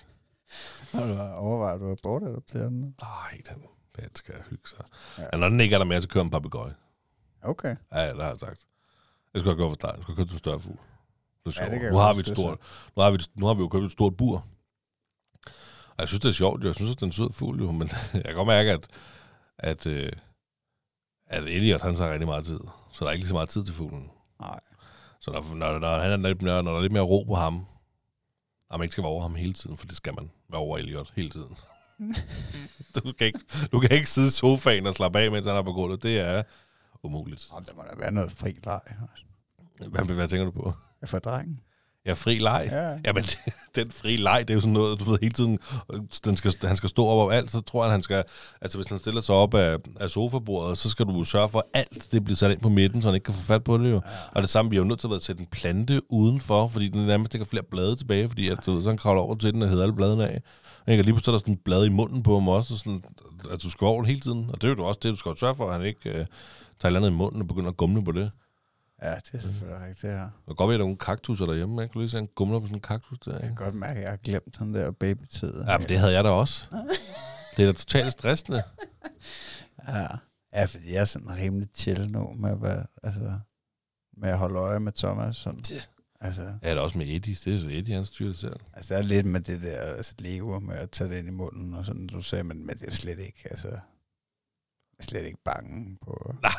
Har 0.92 1.06
du 1.06 1.20
overvejet, 1.42 1.74
at 1.74 1.80
du 1.80 1.88
har 1.88 1.96
bortadopteret 2.02 2.70
den? 2.70 2.94
Nej, 3.00 3.40
den, 3.48 3.62
den 3.96 4.14
skal 4.14 4.34
hygge 4.50 4.68
sig. 4.68 4.84
Ja. 5.18 5.22
Ja. 5.32 5.36
Når 5.38 5.48
den 5.48 5.60
ikke 5.60 5.74
er 5.74 5.78
der 5.78 5.84
mere, 5.84 6.00
så 6.02 6.08
kører 6.08 6.24
en 6.24 6.30
papegøje. 6.30 6.74
Okay. 7.42 7.76
Ja, 7.92 8.08
det 8.08 8.22
har 8.22 8.28
jeg 8.30 8.40
sagt. 8.40 8.66
Jeg 9.34 9.40
skal 9.40 9.56
gå 9.56 9.68
for 9.68 9.74
start. 9.74 9.96
Jeg 9.96 10.02
skal 10.02 10.16
købe 10.16 10.32
en 10.32 10.38
større 10.38 10.60
fugl. 10.60 10.78
Det 11.50 11.58
er 11.58 11.64
Ja, 11.64 11.68
sjovt. 11.68 11.72
det 11.72 11.80
kan 11.80 11.84
jeg 11.84 11.92
nu, 11.92 11.98
har 11.98 12.12
vi 12.14 12.20
et 12.20 12.26
stort, 12.26 12.58
nu, 12.96 13.02
har 13.02 13.10
vi, 13.10 13.18
nu 13.34 13.46
har 13.46 13.54
vi 13.54 13.60
jo 13.60 13.68
købt 13.68 13.84
et 13.84 13.92
stort 13.92 14.16
bur. 14.16 14.44
Og 15.88 15.98
jeg 15.98 16.08
synes, 16.08 16.20
det 16.20 16.28
er 16.28 16.32
sjovt. 16.32 16.62
jo. 16.62 16.66
Jeg 16.68 16.74
synes, 16.74 16.96
det 16.96 17.02
er 17.02 17.06
en 17.06 17.12
sød 17.12 17.32
fugl, 17.32 17.60
jo. 17.60 17.70
Men 17.80 17.90
jeg 18.14 18.24
kan 18.24 18.34
godt 18.34 18.46
mærke, 18.46 18.70
at, 18.72 18.88
at, 19.58 19.86
øh, 19.86 20.12
at 21.26 21.44
Elliot, 21.44 21.82
han 21.82 21.96
tager 21.96 22.12
rigtig 22.12 22.28
meget 22.28 22.44
tid. 22.44 22.60
Så 22.92 23.04
der 23.04 23.06
er 23.08 23.12
ikke 23.12 23.22
lige 23.22 23.28
så 23.28 23.34
meget 23.34 23.48
tid 23.48 23.64
til 23.64 23.74
fuglen. 23.74 24.10
Nej. 24.40 24.60
Så 25.20 25.30
når, 25.30 25.54
når, 25.54 25.78
når, 25.78 25.98
han 25.98 26.10
er 26.24 26.28
lidt 26.28 26.42
mere, 26.42 26.62
når 26.62 26.70
der 26.70 26.78
er 26.78 26.82
lidt 26.82 26.92
mere 26.92 27.02
ro 27.02 27.24
på 27.28 27.34
ham, 27.34 27.66
og 28.70 28.78
man 28.78 28.84
ikke 28.84 28.92
skal 28.92 29.02
være 29.04 29.10
over 29.12 29.22
ham 29.22 29.34
hele 29.34 29.52
tiden, 29.52 29.76
for 29.76 29.86
det 29.86 29.96
skal 29.96 30.14
man 30.14 30.30
være 30.50 30.60
over 30.60 30.78
Elliot 30.78 31.12
hele 31.16 31.30
tiden. 31.30 31.56
du, 32.96 33.12
kan 33.18 33.26
ikke, 33.26 33.40
du 33.72 33.80
kan 33.80 33.90
ikke 33.90 34.10
sidde 34.10 34.28
i 34.28 34.30
sofaen 34.30 34.86
og 34.86 34.94
slappe 34.94 35.18
af, 35.18 35.30
mens 35.30 35.46
han 35.46 35.56
er 35.56 35.62
på 35.62 35.72
gulvet. 35.72 36.02
Det 36.02 36.20
er 36.20 36.42
umuligt. 37.02 37.48
Og 37.50 37.66
der 37.66 37.74
må 37.74 37.82
da 37.82 37.96
være 37.96 38.12
noget 38.12 38.32
fri 38.32 38.56
leg. 38.64 38.80
Hvad, 39.88 40.04
hvad 40.04 40.28
tænker 40.28 40.44
du 40.44 40.50
på? 40.50 40.72
For 41.06 41.18
drengen. 41.18 41.60
Ja, 42.06 42.12
fri 42.12 42.38
leg. 42.38 42.68
Ja. 42.70 42.88
Jamen, 43.04 43.24
den 43.76 43.90
fri 43.90 44.16
leg, 44.16 44.44
det 44.48 44.50
er 44.50 44.54
jo 44.54 44.60
sådan 44.60 44.72
noget, 44.72 45.00
du 45.00 45.04
ved, 45.04 45.18
hele 45.22 45.32
tiden, 45.32 45.58
den 46.24 46.36
skal, 46.36 46.54
han 46.62 46.76
skal 46.76 46.88
stå 46.88 47.06
op 47.06 47.18
over 47.18 47.32
alt, 47.32 47.50
så 47.50 47.60
tror 47.60 47.84
jeg, 47.84 47.92
han 47.92 48.02
skal, 48.02 48.24
altså 48.60 48.78
hvis 48.78 48.88
han 48.88 48.98
stiller 48.98 49.20
sig 49.20 49.34
op 49.34 49.54
af, 49.54 49.76
af 50.00 50.10
sofabordet, 50.10 50.78
så 50.78 50.90
skal 50.90 51.06
du 51.06 51.24
sørge 51.24 51.48
for, 51.48 51.58
at 51.58 51.64
alt 51.74 52.12
det 52.12 52.24
bliver 52.24 52.36
sat 52.36 52.50
ind 52.50 52.60
på 52.60 52.68
midten, 52.68 53.02
så 53.02 53.08
han 53.08 53.14
ikke 53.14 53.24
kan 53.24 53.34
få 53.34 53.42
fat 53.42 53.64
på 53.64 53.78
det 53.78 53.90
jo. 53.90 53.94
Ja. 53.94 54.00
Og 54.34 54.42
det 54.42 54.50
samme, 54.50 54.70
vi 54.70 54.76
er 54.76 54.80
jo 54.80 54.84
nødt 54.84 55.00
til 55.00 55.08
at 55.14 55.22
sætte 55.22 55.40
en 55.40 55.46
plante 55.46 56.12
udenfor, 56.12 56.68
fordi 56.68 56.88
den 56.88 57.06
nærmest 57.06 57.34
ikke 57.34 57.44
har 57.44 57.48
flere 57.48 57.64
blade 57.70 57.96
tilbage, 57.96 58.28
fordi 58.28 58.48
at, 58.48 58.68
ved, 58.68 58.82
så 58.82 58.88
han 58.88 58.98
kravler 58.98 59.22
over 59.22 59.34
til 59.34 59.52
den 59.54 59.62
og 59.62 59.68
hedder 59.68 59.82
alle 59.82 59.94
bladene 59.94 60.28
af. 60.28 60.42
Ikke? 60.88 61.00
Og 61.00 61.04
lige 61.04 61.14
pludselig 61.14 61.32
er 61.32 61.36
der 61.36 61.38
sådan 61.38 61.54
et 61.54 61.60
blad 61.64 61.86
i 61.86 61.88
munden 61.88 62.22
på 62.22 62.34
ham 62.34 62.48
også, 62.48 62.74
og 62.74 62.78
sådan, 62.78 63.04
at 63.50 63.62
du 63.62 63.70
skal 63.70 63.86
over 63.86 64.04
hele 64.04 64.20
tiden. 64.20 64.50
Og 64.52 64.62
det 64.62 64.70
er 64.70 64.74
jo 64.74 64.84
også 64.84 65.00
det, 65.02 65.10
du 65.10 65.16
skal 65.16 65.38
sørge 65.38 65.54
for, 65.54 65.66
at 65.68 65.72
han 65.72 65.86
ikke 65.86 66.10
øh, 66.10 66.26
tager 66.80 66.92
et 66.92 66.96
andet 66.96 67.10
i 67.10 67.12
munden 67.12 67.40
og 67.40 67.48
begynder 67.48 67.70
at 67.70 67.76
gumle 67.76 68.04
på 68.04 68.12
det. 68.12 68.30
Ja, 69.02 69.14
det 69.14 69.34
er 69.34 69.38
selvfølgelig 69.40 69.80
rigtigt, 69.80 70.02
det 70.02 70.10
her. 70.10 70.22
Det 70.22 70.30
kan 70.46 70.54
godt 70.54 70.68
at 70.68 70.72
der 70.72 70.74
er 70.74 70.78
nogle 70.78 70.96
kaktusser 70.96 71.46
derhjemme, 71.46 71.82
ikke? 71.82 71.92
Du 71.92 71.98
lige 71.98 72.10
se, 72.10 72.16
han 72.16 72.26
gumler 72.34 72.58
på 72.60 72.66
sådan 72.66 72.76
en 72.76 72.80
kaktus 72.80 73.18
der, 73.18 73.32
Jeg 73.32 73.42
ikke? 73.42 73.56
kan 73.56 73.64
godt 73.64 73.74
mærke, 73.74 73.98
at 73.98 74.02
jeg 74.02 74.10
har 74.10 74.16
glemt 74.16 74.58
den 74.58 74.74
der 74.74 74.90
babytid. 74.90 75.54
Ja, 75.66 75.78
men 75.78 75.88
det 75.88 75.98
havde 75.98 76.12
jeg 76.12 76.24
da 76.24 76.28
også. 76.30 76.66
Det 77.56 77.62
er 77.62 77.66
da 77.66 77.78
totalt 77.78 78.12
stressende. 78.12 78.62
Ja. 79.88 80.06
ja, 80.52 80.64
fordi 80.64 80.92
jeg 80.92 81.00
er 81.00 81.04
sådan 81.04 81.36
rimelig 81.36 81.68
chill 81.74 82.10
nu 82.10 82.32
med 82.38 82.50
at, 82.50 82.62
være, 82.62 82.86
altså, 83.02 83.32
med 84.16 84.28
at 84.30 84.38
holde 84.38 84.58
øje 84.58 84.80
med 84.80 84.92
Thomas. 84.92 85.36
Sådan. 85.36 85.58
Det- 85.60 85.90
Altså, 86.20 86.42
Ja, 86.42 86.70
det 86.70 86.76
er 86.78 86.80
også 86.80 86.98
med 86.98 87.06
Eddie. 87.06 87.34
Det 87.34 87.54
er 87.54 87.58
så 87.58 87.66
Eddie, 87.70 87.94
han 87.94 88.04
styrer 88.04 88.28
det 88.28 88.38
selv. 88.38 88.56
altså, 88.72 88.94
der 88.94 89.00
er 89.00 89.04
lidt 89.04 89.26
med 89.26 89.40
det 89.40 89.62
der 89.62 89.76
altså, 89.80 90.14
lever 90.18 90.58
med 90.58 90.74
at 90.76 90.90
tage 90.90 91.10
det 91.10 91.18
ind 91.18 91.28
i 91.28 91.30
munden 91.30 91.74
og 91.74 91.84
sådan, 91.84 92.06
du 92.06 92.20
sagde, 92.22 92.44
men, 92.44 92.66
men 92.66 92.76
det 92.76 92.88
er 92.88 92.92
slet 92.92 93.18
ikke, 93.18 93.42
altså, 93.50 93.68
jeg 93.68 93.80
slet 95.08 95.26
ikke 95.26 95.38
bange 95.44 95.98
på... 96.02 96.34
Nej, 96.42 96.52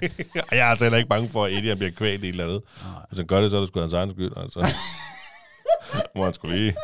jeg 0.58 0.58
er 0.58 0.70
altså 0.70 0.84
heller 0.84 0.98
ikke 0.98 1.08
bange 1.08 1.28
for, 1.28 1.44
at 1.44 1.52
Eddie 1.52 1.76
bliver 1.76 1.92
kvalt 1.92 2.24
i 2.24 2.28
et 2.28 2.32
eller 2.32 2.44
andet. 2.44 2.62
Nej. 2.82 3.06
Hvis 3.08 3.18
han 3.18 3.26
gør 3.26 3.40
det, 3.40 3.50
så 3.50 3.56
er 3.56 3.60
det 3.60 3.68
sgu 3.68 3.80
hans 3.80 3.92
egen 3.92 4.10
skyld, 4.10 4.32
altså. 4.36 4.66
Må 6.16 6.24
han 6.24 6.34
sgu 6.34 6.48
lige. 6.48 6.74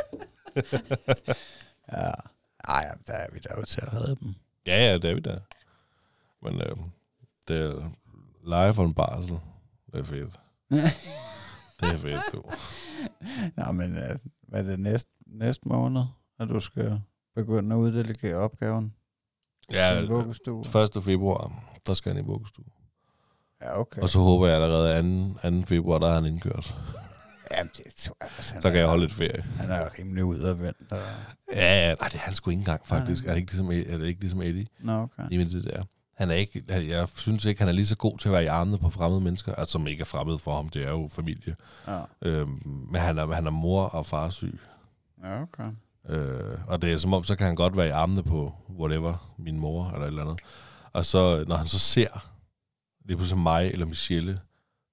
Ja. 1.92 2.10
Ej, 2.68 2.94
der 3.06 3.12
er 3.12 3.26
vi 3.32 3.38
der 3.38 3.54
jo 3.58 3.64
til 3.64 3.80
at 3.80 3.94
redde 3.94 4.16
dem. 4.20 4.34
Ja, 4.66 4.90
ja, 4.90 4.94
det 4.94 5.04
er 5.04 5.14
vi 5.14 5.20
der. 5.20 5.38
Men 6.42 6.60
øh, 6.60 6.76
det 7.48 7.60
er 7.60 7.90
Live 8.44 8.84
on 8.84 8.94
barsel. 8.94 9.40
Det 9.92 10.00
er 10.00 10.04
fedt. 10.04 10.40
det 11.80 11.92
er 11.92 11.98
fedt, 11.98 12.20
du. 12.32 12.42
Nå, 13.56 13.72
men 13.72 13.96
øh, 13.96 14.18
hvad 14.48 14.60
er 14.60 14.70
det 14.70 14.80
næste, 14.80 15.10
næste 15.26 15.68
måned, 15.68 16.02
at 16.38 16.48
du 16.48 16.60
skal 16.60 17.00
begynde 17.34 17.74
at 17.74 17.78
uddelegere 17.78 18.36
opgaven 18.36 18.94
Ja, 19.72 19.94
til 19.94 20.02
en 20.04 20.08
vuggestue? 20.10 20.64
1. 20.96 21.04
februar, 21.04 21.52
der 21.86 21.94
skal 21.94 22.14
han 22.14 22.24
i 22.24 22.26
vuggestue. 22.26 22.64
Ja, 23.62 23.80
okay. 23.80 24.00
Og 24.02 24.08
så 24.08 24.18
håber 24.18 24.46
jeg 24.46 24.56
allerede 24.62 25.30
2. 25.50 25.60
2. 25.60 25.66
februar, 25.66 25.98
der 25.98 26.06
er 26.08 26.14
han 26.14 26.24
indkørt. 26.26 26.74
Jamen, 27.56 27.70
det 27.76 27.94
tror 27.96 28.16
jeg, 28.20 28.28
altså, 28.36 28.54
Så 28.60 28.60
kan 28.68 28.72
er- 28.72 28.78
jeg 28.78 28.86
holde 28.88 29.02
lidt 29.02 29.12
ferie. 29.12 29.42
Han 29.56 29.70
er 29.70 29.88
rimelig 29.98 30.24
udadvendt. 30.24 30.92
Og... 30.92 30.98
Ja, 31.52 31.88
ja, 31.88 31.94
nej, 31.94 32.08
det 32.08 32.14
er 32.14 32.18
han 32.18 32.34
sgu 32.34 32.50
ikke 32.50 32.58
engang, 32.58 32.80
faktisk. 32.84 33.24
Nej. 33.24 33.30
Er 33.30 33.34
det 33.34 33.40
ikke 33.40 33.52
ligesom, 33.52 33.70
er 33.92 33.98
det 33.98 34.06
ikke 34.06 34.20
ligesom 34.20 34.42
Eddie? 34.42 34.66
Nå, 34.80 34.92
okay. 34.92 35.22
Lige 35.28 35.38
med 35.38 35.46
det 35.46 35.64
der. 35.64 35.82
Han 36.16 36.30
er 36.30 36.34
ikke, 36.34 36.64
jeg 36.68 37.08
synes 37.16 37.44
ikke, 37.44 37.58
han 37.60 37.68
er 37.68 37.72
lige 37.72 37.86
så 37.86 37.96
god 37.96 38.18
til 38.18 38.28
at 38.28 38.32
være 38.32 38.44
i 38.44 38.46
armene 38.46 38.78
på 38.78 38.90
fremmede 38.90 39.20
mennesker, 39.20 39.54
altså 39.54 39.72
som 39.72 39.86
ikke 39.86 40.00
er 40.00 40.04
fremmede 40.04 40.38
for 40.38 40.56
ham, 40.56 40.68
det 40.68 40.86
er 40.86 40.90
jo 40.90 41.08
familie. 41.12 41.56
Ja, 41.88 42.00
Øhm, 42.22 42.60
men 42.90 43.00
han 43.00 43.18
er, 43.18 43.32
han 43.34 43.46
er 43.46 43.50
mor 43.50 43.84
og 43.84 44.06
far 44.06 44.30
syg. 44.30 44.58
ja 45.24 45.42
okay. 45.42 45.64
Øh, 46.08 46.58
og 46.66 46.82
det 46.82 46.92
er 46.92 46.96
som 46.96 47.14
om, 47.14 47.24
så 47.24 47.36
kan 47.36 47.46
han 47.46 47.56
godt 47.56 47.76
være 47.76 47.86
i 47.86 47.90
armene 47.90 48.22
på 48.22 48.54
whatever, 48.78 49.34
min 49.38 49.60
mor 49.60 49.86
eller 49.88 50.02
et 50.02 50.06
eller 50.06 50.22
andet. 50.22 50.40
Og 50.92 51.04
så, 51.04 51.44
når 51.48 51.56
han 51.56 51.66
så 51.66 51.78
ser 51.78 52.26
lige 53.04 53.16
pludselig 53.16 53.42
mig 53.42 53.70
eller 53.70 53.86
Michelle, 53.86 54.40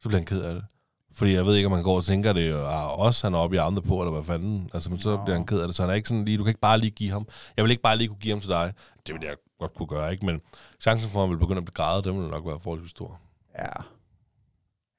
så 0.01 0.09
bliver 0.09 0.19
han 0.19 0.25
ked 0.25 0.41
af 0.41 0.55
det. 0.55 0.65
Fordi 1.13 1.33
jeg 1.33 1.45
ved 1.45 1.55
ikke, 1.55 1.65
om 1.67 1.73
han 1.73 1.83
går 1.83 1.97
og 1.97 2.05
tænker, 2.05 2.33
det 2.33 2.49
er 2.49 2.99
os, 2.99 3.21
han 3.21 3.33
er 3.33 3.37
oppe 3.37 3.55
i 3.55 3.59
armene 3.59 3.81
på, 3.81 4.01
eller 4.01 4.11
hvad 4.11 4.23
fanden. 4.23 4.69
Altså, 4.73 4.89
men 4.89 4.99
så 4.99 5.15
Nå. 5.15 5.23
bliver 5.23 5.37
han 5.37 5.45
ked 5.45 5.59
af 5.59 5.67
det. 5.67 5.75
Så 5.75 5.83
han 5.83 5.89
er 5.89 5.93
ikke 5.93 6.09
sådan 6.09 6.25
lige, 6.25 6.37
du 6.37 6.43
kan 6.43 6.49
ikke 6.49 6.59
bare 6.59 6.77
lige 6.77 6.91
give 6.91 7.11
ham. 7.11 7.27
Jeg 7.57 7.63
vil 7.63 7.71
ikke 7.71 7.83
bare 7.83 7.97
lige 7.97 8.07
kunne 8.07 8.19
give 8.19 8.33
ham 8.33 8.41
til 8.41 8.49
dig. 8.49 8.73
Det 9.07 9.15
vil 9.15 9.23
jeg 9.23 9.35
godt 9.59 9.73
kunne 9.73 9.87
gøre, 9.87 10.11
ikke? 10.11 10.25
Men 10.25 10.41
chancen 10.79 11.11
for, 11.11 11.19
at 11.19 11.27
han 11.27 11.35
vil 11.35 11.39
begynde 11.39 11.57
at 11.57 11.65
blive 11.65 11.73
grædet, 11.73 12.05
den 12.05 12.21
vil 12.21 12.29
nok 12.29 12.45
være 12.45 12.59
forholdsvis 12.59 12.91
stor. 12.91 13.19
Ja. 13.59 13.83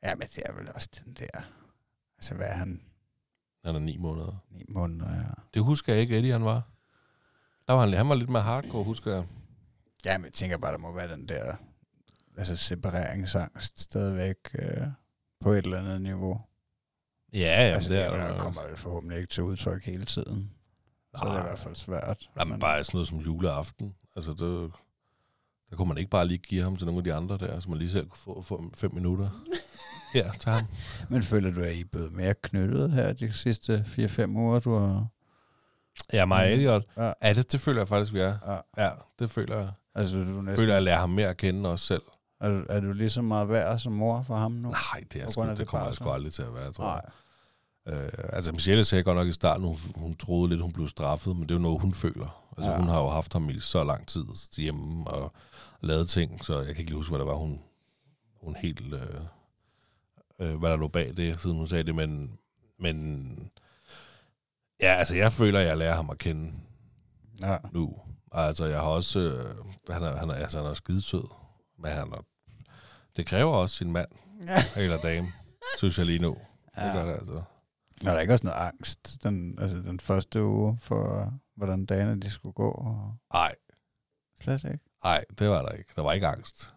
Ja, 0.05 0.15
men 0.15 0.29
det 0.37 0.43
er 0.47 0.53
vel 0.53 0.69
også 0.75 0.89
den 1.05 1.13
der... 1.13 1.41
Altså, 2.19 2.35
hvad 2.35 2.47
er 2.47 2.57
han? 2.57 2.81
Han 3.65 3.75
er 3.75 3.79
ni 3.79 3.97
måneder. 3.97 4.45
Ni 4.51 4.65
måneder, 4.69 5.15
ja. 5.15 5.25
Det 5.55 5.63
husker 5.63 5.93
jeg 5.93 6.03
ikke, 6.03 6.19
Eddie 6.19 6.33
han 6.33 6.45
var. 6.45 6.63
Der 7.69 7.73
var 7.75 7.81
han, 7.81 7.93
han 7.93 8.09
var 8.09 8.15
lidt 8.15 8.31
mere 8.31 8.43
hardcore, 8.43 8.85
husker 8.85 9.13
jeg. 9.15 9.25
Ja, 10.05 10.19
men 10.19 10.25
jeg 10.25 10.33
tænker 10.33 10.59
bare, 10.59 10.73
der 10.73 10.79
må 10.79 10.93
være 10.93 11.13
den 11.13 11.29
der... 11.29 11.55
Altså, 12.37 12.57
separeringsangst 12.57 13.81
stadigvæk 13.81 14.37
øh, 14.59 14.87
på 15.41 15.53
et 15.53 15.65
eller 15.65 15.79
andet 15.79 16.03
niveau. 16.03 16.41
Ja, 17.35 17.39
ja, 17.39 17.75
altså, 17.75 17.93
det 17.93 17.99
er 18.07 18.11
er, 18.11 18.33
der. 18.33 18.39
kommer 18.39 18.63
vel 18.63 18.77
forhåbentlig 18.77 19.19
ikke 19.19 19.31
til 19.31 19.43
udtryk 19.43 19.85
hele 19.85 20.05
tiden. 20.05 20.51
Så 21.15 21.21
er 21.21 21.25
det 21.25 21.31
i 21.31 21.35
Nej. 21.35 21.43
hvert 21.43 21.59
fald 21.59 21.77
svært. 21.77 22.31
Jamen, 22.39 22.61
bare 22.61 22.85
sådan 22.85 22.97
noget 22.97 23.09
som 23.09 23.19
juleaften. 23.19 23.95
Altså, 24.17 24.31
det, 24.31 24.73
der 25.71 25.77
kunne 25.77 25.89
man 25.89 25.99
ikke 25.99 26.11
bare 26.11 26.27
lige 26.27 26.39
give 26.39 26.63
ham 26.63 26.77
til 26.77 26.87
nogle 26.87 26.99
af 27.01 27.05
de 27.05 27.15
andre 27.15 27.39
der, 27.39 27.61
så 27.61 27.69
man 27.69 27.79
lige 27.79 27.91
selv 27.91 28.09
kunne 28.09 28.19
få, 28.19 28.43
få 28.43 28.71
fem 28.75 28.95
minutter. 28.95 29.45
Ja, 30.15 30.31
til 30.41 30.51
ham. 30.53 30.65
Men 31.09 31.23
føler 31.23 31.51
du, 31.51 31.61
at 31.63 31.75
I 31.75 31.81
er 31.81 31.85
blevet 31.93 32.13
mere 32.13 32.35
knyttet 32.43 32.93
her 32.93 33.13
de 33.13 33.33
sidste 33.33 33.85
4-5 33.89 34.27
uger, 34.37 34.61
du 34.61 34.79
har... 34.79 35.07
Ja, 36.13 36.25
mig 36.25 36.45
og 36.45 36.53
Elliot. 36.53 36.83
Ja, 36.97 37.13
Ja, 37.23 37.33
det, 37.33 37.53
det 37.53 37.61
føler 37.61 37.81
jeg 37.81 37.89
faktisk, 37.89 38.15
vi 38.15 38.21
er. 38.21 38.37
ja. 38.77 38.85
Ja, 38.85 38.91
det 39.19 39.31
føler 39.31 39.57
jeg. 39.59 39.71
Altså, 39.95 40.17
du 40.17 40.23
Jeg 40.23 40.29
næsten, 40.33 40.57
føler, 40.57 40.73
at 40.73 40.75
jeg 40.75 40.83
lærer 40.83 40.99
ham 40.99 41.11
mere 41.11 41.29
at 41.29 41.37
kende 41.37 41.71
også 41.71 41.87
selv. 41.87 42.03
er, 42.41 42.49
du, 42.49 42.63
er 42.69 42.81
du 42.81 42.93
lige 42.93 43.11
så 43.11 43.23
meget 43.23 43.49
værd 43.49 43.79
som 43.79 43.93
mor 43.93 44.23
for 44.23 44.37
ham 44.37 44.53
nu? 44.53 44.69
Nej, 44.71 45.05
det, 45.13 45.23
er 45.23 45.31
sgu, 45.31 45.47
det, 45.47 45.59
det 45.59 45.67
kommer 45.69 45.87
jeg 45.87 45.95
sgu 45.95 46.11
aldrig 46.11 46.33
til 46.33 46.43
at 46.43 46.55
være, 46.55 46.73
tror 46.73 46.85
jeg. 46.93 47.03
Nej. 47.87 48.05
Øh, 48.05 48.13
altså, 48.33 48.53
Michelle 48.53 48.85
sagde 48.85 49.05
godt 49.05 49.17
nok 49.17 49.29
i 49.29 49.33
starten, 49.33 49.67
hun, 49.67 49.77
hun 49.97 50.17
troede 50.17 50.49
lidt, 50.49 50.61
hun 50.63 50.73
blev 50.73 50.89
straffet, 50.89 51.37
men 51.37 51.43
det 51.43 51.51
er 51.51 51.55
jo 51.55 51.63
noget, 51.63 51.81
hun 51.81 51.95
føler. 51.95 52.53
Altså, 52.57 52.71
ja. 52.71 52.77
hun 52.79 52.89
har 52.89 53.01
jo 53.01 53.09
haft 53.09 53.33
ham 53.33 53.49
i 53.51 53.61
så 53.61 53.85
lang 53.85 54.07
tid 54.07 54.25
hjemme 54.57 55.07
og 55.11 55.33
lavet 55.81 56.09
ting, 56.09 56.45
så 56.45 56.57
jeg 56.57 56.67
kan 56.67 56.77
ikke 56.79 56.91
lige 56.91 56.97
huske, 56.97 57.11
hvad 57.11 57.19
der 57.19 57.25
var, 57.27 57.35
hun, 57.35 57.61
hun 58.43 58.57
helt... 58.57 58.95
Øh, 58.95 59.01
øh, 60.41 60.59
hvad 60.59 60.71
der 60.71 60.77
lå 60.77 60.89
bag 60.89 61.17
det, 61.17 61.41
siden 61.41 61.57
hun 61.57 61.67
sagde 61.67 61.85
det, 61.85 61.95
men, 61.95 62.39
men 62.79 63.51
ja, 64.81 64.95
altså, 64.95 65.15
jeg 65.15 65.33
føler, 65.33 65.61
at 65.61 65.67
jeg 65.67 65.77
lærer 65.79 65.95
ham 65.95 66.11
at 66.11 66.19
kende 66.19 66.53
Ja. 67.43 67.57
nu. 67.73 67.97
Altså, 68.33 68.65
jeg 68.65 68.81
har 68.81 68.87
også... 68.87 69.19
Øh, 69.21 69.55
han, 69.95 70.03
er, 70.03 70.17
han, 70.17 70.31
er, 70.31 70.35
altså, 70.35 70.59
han 70.59 70.67
er 70.71 70.75
skidesød, 70.75 71.25
men 71.79 71.91
han 71.91 72.13
er, 72.13 72.25
det 73.17 73.27
kræver 73.27 73.53
også 73.53 73.77
sin 73.77 73.93
mand 73.93 74.09
ja. 74.47 74.65
eller 74.83 75.01
dame, 75.01 75.33
synes 75.79 75.99
jeg 75.99 76.07
lige 76.07 76.19
nu. 76.19 76.37
Ja. 76.77 76.87
Det 76.87 76.95
gør 76.95 77.05
det 77.05 77.13
altså. 77.13 77.43
Er 78.07 78.13
der 78.13 78.21
ikke 78.21 78.33
også 78.33 78.47
noget 78.47 78.59
angst 78.61 79.23
den, 79.23 79.59
altså 79.61 79.77
den 79.77 80.01
første 80.01 80.45
uge 80.45 80.79
for, 80.81 81.33
hvordan 81.57 81.87
dagene 81.87 82.21
de 82.21 82.31
skulle 82.31 82.53
gå? 82.53 82.71
Og 82.71 83.15
Ej, 83.35 83.55
slet 84.41 84.65
ikke. 84.65 84.79
Nej, 85.05 85.25
det 85.39 85.49
var 85.49 85.63
der 85.63 85.73
ikke. 85.73 85.91
Der 85.97 86.03
var 86.03 86.13
ikke 86.13 86.27
angst. 86.27 86.75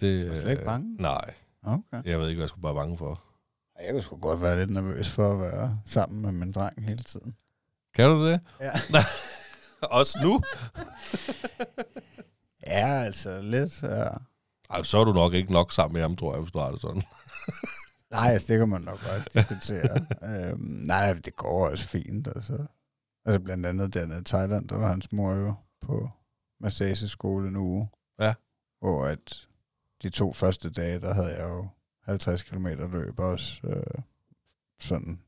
Det, 0.00 0.28
Var 0.28 0.34
du 0.34 0.40
slet 0.40 0.50
ikke 0.50 0.62
øh, 0.62 0.66
bange? 0.66 0.96
Nej, 0.96 1.34
Okay. 1.64 2.02
jeg 2.04 2.18
ved 2.18 2.28
ikke, 2.28 2.38
hvad 2.38 2.44
jeg 2.44 2.48
skulle 2.48 2.62
bare 2.62 2.74
bange 2.74 2.98
for. 2.98 3.22
Jeg 3.82 3.92
kunne 3.92 4.02
sgu 4.02 4.16
godt 4.16 4.40
være 4.40 4.58
lidt 4.58 4.70
nervøs 4.70 5.10
for 5.10 5.32
at 5.32 5.40
være 5.40 5.80
sammen 5.84 6.22
med 6.22 6.32
min 6.32 6.52
dreng 6.52 6.84
hele 6.84 7.02
tiden. 7.02 7.36
Kan 7.94 8.10
du 8.10 8.26
det? 8.26 8.40
Ja. 8.60 8.72
Også 9.98 10.18
nu? 10.22 10.40
Ja, 12.66 13.02
altså 13.02 13.40
lidt. 13.42 13.82
Ja. 13.82 14.08
Ej, 14.70 14.82
så 14.82 14.98
er 14.98 15.04
du 15.04 15.12
nok 15.12 15.32
ikke 15.34 15.52
nok 15.52 15.72
sammen 15.72 15.92
med 15.92 16.02
ham, 16.02 16.16
tror 16.16 16.32
jeg, 16.32 16.40
hvis 16.42 16.52
du 16.52 16.58
har 16.58 16.70
det 16.70 16.80
sådan. 16.80 17.02
Nej, 18.10 18.28
altså, 18.32 18.46
det 18.48 18.58
kan 18.58 18.68
man 18.68 18.80
nok 18.80 18.98
godt 19.10 19.34
diskutere. 19.34 20.06
øhm, 20.50 20.60
nej, 20.60 21.12
det 21.12 21.36
går 21.36 21.70
også 21.70 21.88
fint. 21.88 22.28
Altså. 22.36 22.66
altså 23.24 23.40
blandt 23.40 23.66
andet 23.66 23.94
dernede 23.94 24.20
i 24.20 24.24
Thailand, 24.24 24.68
der 24.68 24.76
var 24.76 24.88
hans 24.88 25.12
mor 25.12 25.32
jo 25.32 25.54
på 25.80 26.10
massageskole 26.60 27.48
en 27.48 27.56
uge. 27.56 27.88
Ja. 28.20 28.34
Hvor 28.80 29.04
at 29.06 29.48
de 30.04 30.10
to 30.10 30.32
første 30.32 30.70
dage, 30.70 31.00
der 31.00 31.14
havde 31.14 31.34
jeg 31.34 31.48
jo 31.48 31.68
50 32.04 32.42
km 32.42 32.66
løb 32.66 33.18
også. 33.18 33.60
Øh, 33.64 34.02
sådan 34.80 35.18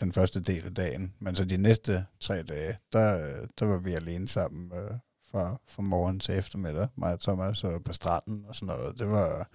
den 0.00 0.12
første 0.12 0.40
del 0.40 0.64
af 0.64 0.74
dagen. 0.74 1.14
Men 1.18 1.36
så 1.36 1.44
de 1.44 1.56
næste 1.56 2.06
tre 2.20 2.42
dage, 2.42 2.78
der, 2.92 3.18
øh, 3.18 3.46
der 3.58 3.64
var 3.66 3.78
vi 3.78 3.92
alene 3.92 4.28
sammen 4.28 4.72
øh, 4.74 4.90
fra, 5.30 5.60
fra 5.68 5.82
morgen 5.82 6.20
til 6.20 6.34
eftermiddag. 6.34 6.88
Mig 6.96 7.12
og 7.12 7.20
Thomas 7.20 7.64
og 7.64 7.84
på 7.84 7.92
stranden 7.92 8.44
og 8.48 8.54
sådan 8.56 8.66
noget. 8.66 8.98
Det 8.98 9.08
var 9.08 9.48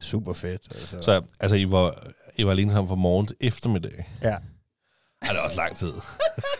super 0.00 0.32
fedt. 0.32 0.68
Altså. 0.70 1.02
Så 1.02 1.22
altså, 1.40 1.56
I 1.56 1.70
var, 1.70 2.06
I 2.36 2.44
var 2.44 2.50
alene 2.50 2.72
sammen 2.72 2.88
fra 2.88 2.94
morgen 2.94 3.26
til 3.26 3.36
eftermiddag. 3.40 4.10
Ja. 4.22 4.36
Ej, 5.22 5.28
det 5.28 5.36
er 5.36 5.42
også 5.42 5.56
lang 5.56 5.76
tid. 5.76 5.92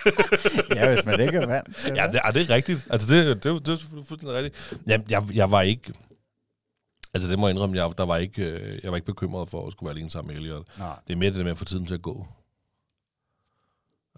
ja, 0.77 0.95
hvis 0.95 1.05
man 1.07 1.21
ikke 1.21 1.39
er 1.39 1.47
vant 1.47 1.97
Ja, 1.97 2.07
det, 2.07 2.21
er 2.25 2.31
det 2.31 2.51
er 2.51 2.55
rigtigt. 2.55 2.87
Altså, 2.91 3.15
det, 3.15 3.45
det, 3.45 3.67
det 3.67 3.73
er 3.73 3.77
selvfølgelig 3.77 4.09
fuldstændig 4.09 4.37
rigtigt. 4.37 4.79
Jeg, 4.87 5.11
jeg, 5.11 5.23
jeg 5.35 5.51
var 5.51 5.63
ikke... 5.63 5.93
Altså, 7.15 7.31
det 7.31 7.39
må 7.39 7.47
jeg 7.47 7.55
indrømme, 7.55 7.77
jeg, 7.77 7.99
der 7.99 8.05
var 8.07 8.17
ikke, 8.17 8.51
øh, 8.51 8.81
jeg 8.83 8.91
var 8.91 8.97
ikke 8.97 9.07
bekymret 9.07 9.51
for 9.51 9.67
at 9.67 9.73
skulle 9.73 9.89
være 9.89 9.95
alene 9.97 10.11
sammen 10.11 10.29
med 10.29 10.37
Elliot. 10.37 10.67
Nej. 10.79 11.01
Det 11.07 11.13
er 11.13 11.17
mere 11.17 11.31
det 11.31 11.37
der 11.37 11.43
med 11.45 11.51
at 11.51 11.59
få 11.59 11.65
tiden 11.65 11.87
til 11.87 11.95
at 11.95 12.03
gå. 12.03 12.27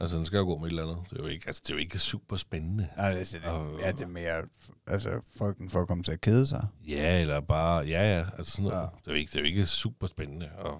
Altså, 0.01 0.17
den 0.17 0.27
skal 0.27 0.37
jo 0.39 0.45
gå 0.45 0.57
med 0.59 0.67
et 0.67 0.71
eller 0.71 0.83
andet. 0.83 1.11
Det 1.11 1.19
er 1.19 1.23
jo 1.23 1.29
ikke, 1.29 1.45
altså, 1.47 1.63
det 1.65 1.71
er 1.71 1.75
jo 1.75 1.81
ikke 1.81 1.99
super 1.99 2.37
spændende. 2.37 2.89
Nej, 2.97 3.13
det, 3.15 3.33
det, 3.33 3.45
Og- 3.51 3.79
ja, 3.81 3.93
det 3.93 4.03
er 4.03 4.07
mere 4.07 4.43
altså, 4.87 5.21
frygten 5.39 5.71
for 5.71 5.81
at 5.81 5.89
komme 5.89 6.05
til 6.05 6.13
at 6.13 6.21
kede 6.21 6.47
sig. 6.47 6.67
Ja, 6.89 7.21
eller 7.21 7.41
bare... 7.41 7.85
Ja, 7.87 8.17
ja. 8.19 8.27
Altså 8.39 8.53
sådan 8.53 8.65
noget. 8.65 8.77
Ja. 8.77 8.83
Det, 8.83 9.07
er 9.07 9.11
jo 9.11 9.17
ikke, 9.17 9.31
det 9.31 9.37
er 9.37 9.41
jo 9.41 9.47
ikke 9.47 9.67
super 9.67 10.07
spændende 10.07 10.47
at, 10.47 10.71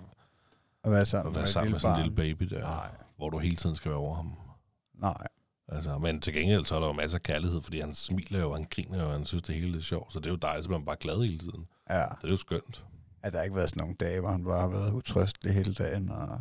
At 0.85 0.91
være 0.93 1.05
sammen, 1.05 1.31
at 1.31 1.35
være 1.35 1.43
med, 1.43 1.49
sammen 1.53 1.73
med 1.73 1.81
sådan 1.81 1.97
en 1.97 2.03
lille 2.03 2.17
baby 2.17 2.45
der. 2.55 2.61
Nej. 2.61 2.91
Hvor 3.17 3.31
du 3.31 3.39
hele 3.39 3.57
tiden 3.57 3.77
skal 3.77 3.91
være 3.91 3.99
over 3.99 4.15
ham. 4.15 4.33
Nej. 4.95 5.27
Altså, 5.69 5.99
men 5.99 6.21
til 6.21 6.33
gengæld 6.35 6.65
så 6.65 6.75
er 6.77 6.81
der 6.81 6.87
jo 6.87 6.93
masser 6.93 7.19
af 7.19 7.23
kærlighed, 7.23 7.63
fordi 7.63 7.81
han 7.81 7.95
smiler 7.95 8.41
jo, 8.41 8.53
han 8.55 8.67
griner 8.71 8.99
jo, 8.99 9.07
og 9.07 9.13
han 9.13 9.27
synes, 9.27 9.43
det 9.43 9.55
hele 9.55 9.79
er 9.79 9.83
sjovt. 9.83 10.13
Så 10.13 10.19
det 10.19 10.27
er 10.27 10.31
jo 10.31 10.37
dejligt, 10.37 10.65
så 10.65 10.69
bliver 10.69 10.79
man 10.79 10.87
bare 10.87 10.97
glad 11.01 11.23
hele 11.23 11.39
tiden. 11.39 11.67
Ja. 11.91 12.03
Så 12.05 12.17
det 12.23 12.27
er 12.27 12.31
jo 12.31 12.37
skønt. 12.37 12.85
At 13.23 13.33
der 13.33 13.43
ikke 13.43 13.57
været 13.57 13.71
sådan 13.71 13.81
nogle 13.81 13.95
dage, 14.01 14.21
hvor 14.21 14.31
han 14.31 14.45
bare 14.45 14.61
har 14.61 14.69
været 14.69 14.93
utrøstelig 14.93 15.55
hele 15.55 15.75
dagen. 15.75 16.11
Og 16.11 16.41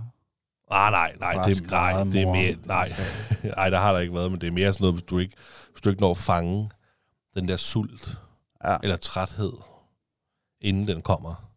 Ah, 0.71 0.91
nej, 0.91 1.15
nej, 1.19 1.35
bare 1.35 1.49
det, 1.49 1.69
nej, 1.71 2.03
det 2.03 2.21
er 2.21 2.31
mere, 2.31 2.55
nej, 2.65 2.91
nej, 3.57 3.69
der 3.69 3.79
har 3.79 3.93
der 3.93 3.99
ikke 3.99 4.13
været, 4.13 4.31
men 4.31 4.41
det 4.41 4.47
er 4.47 4.51
mere 4.51 4.73
sådan 4.73 4.83
noget, 4.83 4.95
hvis 4.95 5.03
du 5.03 5.19
ikke, 5.19 5.35
hvis 5.71 5.81
du 5.81 5.89
ikke 5.89 6.01
når 6.01 6.11
at 6.11 6.17
fange 6.17 6.69
den 7.35 7.47
der 7.47 7.57
sult 7.57 8.17
Ja. 8.65 8.77
eller 8.83 8.95
træthed, 8.97 9.53
inden 10.61 10.87
den 10.87 11.01
kommer, 11.01 11.49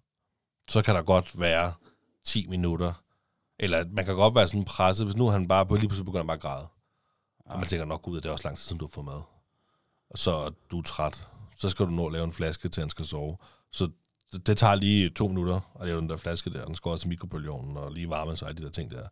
så 0.68 0.82
kan 0.82 0.94
der 0.94 1.02
godt 1.02 1.40
være 1.40 1.72
10 2.24 2.46
minutter, 2.46 2.92
eller 3.58 3.84
man 3.90 4.04
kan 4.04 4.14
godt 4.14 4.34
være 4.34 4.48
sådan 4.48 4.64
presset, 4.64 5.06
hvis 5.06 5.16
nu 5.16 5.26
han 5.26 5.48
bare 5.48 5.66
på 5.66 5.74
lige 5.74 5.88
pludselig 5.88 6.04
begynder 6.06 6.24
bare 6.26 6.36
at 6.36 6.40
græde, 6.42 6.66
og 7.46 7.58
man 7.58 7.68
tænker 7.68 7.84
nok, 7.84 8.02
gud, 8.02 8.16
det 8.20 8.26
er 8.26 8.32
også 8.32 8.44
lang 8.48 8.56
tid 8.56 8.64
siden, 8.64 8.78
du 8.78 8.84
har 8.84 8.90
fået 8.90 9.04
mad, 9.04 9.20
og 10.10 10.18
så 10.18 10.52
du 10.70 10.78
er 10.78 10.82
træt, 10.82 11.28
så 11.56 11.68
skal 11.68 11.86
du 11.86 11.90
nå 11.90 12.06
at 12.06 12.12
lave 12.12 12.24
en 12.24 12.32
flaske 12.32 12.68
til, 12.68 12.80
han 12.80 12.90
skal 12.90 13.06
sove, 13.06 13.36
så 13.72 13.90
det- 14.32 14.46
det 14.46 14.58
tager 14.58 14.74
lige 14.74 15.10
to 15.10 15.28
minutter 15.28 15.60
at 15.80 15.86
lave 15.86 16.00
den 16.00 16.08
der 16.08 16.16
flaske 16.16 16.50
der, 16.52 16.64
den 16.64 16.74
skal 16.74 16.88
også 16.88 17.06
i 17.06 17.08
mikrobølgeovnen 17.08 17.76
og 17.76 17.92
lige 17.92 18.10
varme 18.10 18.36
sig 18.36 18.48
og 18.48 18.58
de 18.58 18.62
der 18.62 18.70
ting 18.70 18.90
der. 18.90 19.08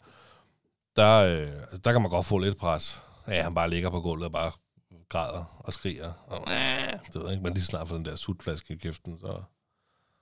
Der, 0.96 1.18
øh, 1.20 1.48
der 1.84 1.92
kan 1.92 2.02
man 2.02 2.10
godt 2.10 2.26
få 2.26 2.38
lidt 2.38 2.56
pres. 2.56 3.02
Ja, 3.28 3.42
han 3.42 3.54
bare 3.54 3.70
ligger 3.70 3.90
på 3.90 4.00
gulvet 4.00 4.26
og 4.26 4.32
bare 4.32 4.52
græder 5.08 5.60
og 5.64 5.72
skriger. 5.72 6.12
Og, 6.26 6.40
øh, 6.52 6.92
det 7.06 7.14
ved 7.14 7.22
jeg 7.22 7.30
ikke, 7.32 7.42
men 7.42 7.54
lige 7.54 7.64
snart 7.64 7.88
får 7.88 7.96
den 7.96 8.04
der 8.04 8.16
sutflaske 8.16 8.74
i 8.74 8.76
kæften, 8.76 9.18
så, 9.20 9.42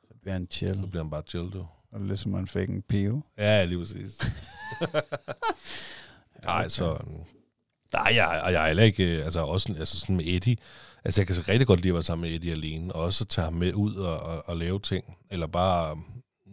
Så 0.08 0.14
bliver 0.22 0.32
han 0.32 0.48
chill. 0.50 0.80
så 0.80 0.86
bliver 0.86 1.04
han 1.04 1.10
bare 1.10 1.22
chill, 1.28 1.50
du. 1.52 1.66
Og 1.92 2.00
ligesom 2.00 2.34
han 2.34 2.46
fik 2.46 2.68
en 2.68 2.82
pive. 2.82 3.22
Ja, 3.38 3.64
lige 3.64 3.78
præcis. 3.78 4.20
Nej, 6.44 6.58
okay. 6.58 6.68
så... 6.68 6.98
Nej, 7.92 8.12
jeg, 8.14 8.40
og 8.44 8.52
jeg 8.52 8.62
er 8.62 8.66
heller 8.66 8.82
ikke, 8.82 9.18
øh, 9.18 9.24
altså 9.24 9.40
også 9.40 9.74
altså 9.78 10.00
sådan 10.00 10.16
med 10.16 10.24
Eddie. 10.26 10.56
Altså 11.04 11.20
jeg 11.20 11.26
kan 11.26 11.36
så 11.36 11.44
rigtig 11.48 11.66
godt 11.66 11.80
lide 11.80 11.90
at 11.90 11.94
være 11.94 12.02
sammen 12.02 12.28
med 12.28 12.36
Eddie 12.36 12.52
alene, 12.52 12.94
og 12.94 13.02
også 13.02 13.24
tage 13.24 13.44
ham 13.44 13.54
med 13.54 13.74
ud 13.74 13.94
og, 13.94 14.20
og, 14.20 14.42
og 14.48 14.56
lave 14.56 14.80
ting. 14.80 15.18
Eller 15.30 15.46
bare 15.46 15.98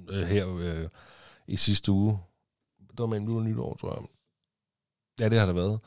øh, 0.10 0.28
her 0.28 0.58
øh, 0.58 0.88
i 1.48 1.56
sidste 1.56 1.92
uge, 1.92 2.20
det 2.92 3.00
var 3.00 3.06
mellem 3.06 3.28
jul 3.28 3.38
og 3.38 3.44
nytår, 3.46 3.76
tror 3.76 3.96
jeg. 3.96 4.08
Ja, 5.20 5.30
det 5.30 5.40
har 5.40 5.46
det 5.46 5.56
været. 5.56 5.80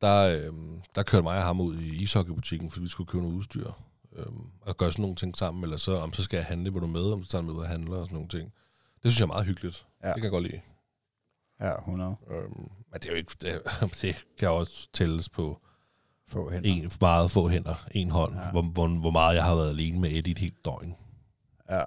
Der, 0.00 0.22
øh, 0.22 0.54
der 0.94 1.02
kørte 1.02 1.22
mig 1.22 1.38
og 1.38 1.44
ham 1.44 1.60
ud 1.60 1.78
i 1.78 2.02
ishockeybutikken, 2.02 2.70
fordi 2.70 2.82
vi 2.82 2.88
skulle 2.88 3.08
købe 3.08 3.22
noget 3.22 3.36
udstyr. 3.36 3.70
Øh, 4.16 4.26
og 4.60 4.76
gøre 4.76 4.92
sådan 4.92 5.02
nogle 5.02 5.16
ting 5.16 5.36
sammen, 5.36 5.64
eller 5.64 5.76
så, 5.76 5.98
om 5.98 6.12
så 6.12 6.22
skal 6.22 6.36
jeg 6.36 6.46
handle, 6.46 6.70
hvor 6.70 6.80
du 6.80 6.86
med, 6.86 7.12
om 7.12 7.22
så 7.22 7.30
tager 7.30 7.42
med 7.42 7.52
ud 7.54 7.58
og 7.58 7.68
handle 7.68 7.96
og 7.96 8.06
sådan 8.06 8.14
nogle 8.14 8.28
ting. 8.28 8.52
Det 9.02 9.12
synes 9.12 9.18
jeg 9.18 9.24
er 9.24 9.34
meget 9.34 9.46
hyggeligt. 9.46 9.86
Ja. 10.02 10.08
Det 10.08 10.14
kan 10.14 10.24
jeg 10.24 10.30
godt 10.30 10.44
lide. 10.44 10.60
Ja, 11.60 11.78
100. 11.78 12.16
Øhm, 12.30 12.68
men 12.96 13.00
det 13.02 13.06
er 13.08 13.12
jo 13.12 13.16
ikke, 13.16 13.32
det, 13.40 13.62
det 14.02 14.26
kan 14.38 14.48
også 14.50 14.88
tælles 14.92 15.28
på 15.28 15.60
Få 16.28 16.50
hænder. 16.50 16.68
en, 16.70 16.90
meget 17.00 17.30
få 17.30 17.48
hænder, 17.48 17.86
en 17.90 18.10
hånd, 18.10 18.34
Ja. 18.34 18.50
hvor, 18.50 18.62
hvor, 18.62 18.88
hvor 18.88 19.10
meget 19.10 19.34
jeg 19.36 19.44
har 19.44 19.54
været 19.54 19.70
alene 19.70 20.00
med 20.00 20.10
Eddie 20.12 20.32
et 20.32 20.38
helt 20.38 20.64
døgn. 20.64 20.96
Ja. 21.70 21.82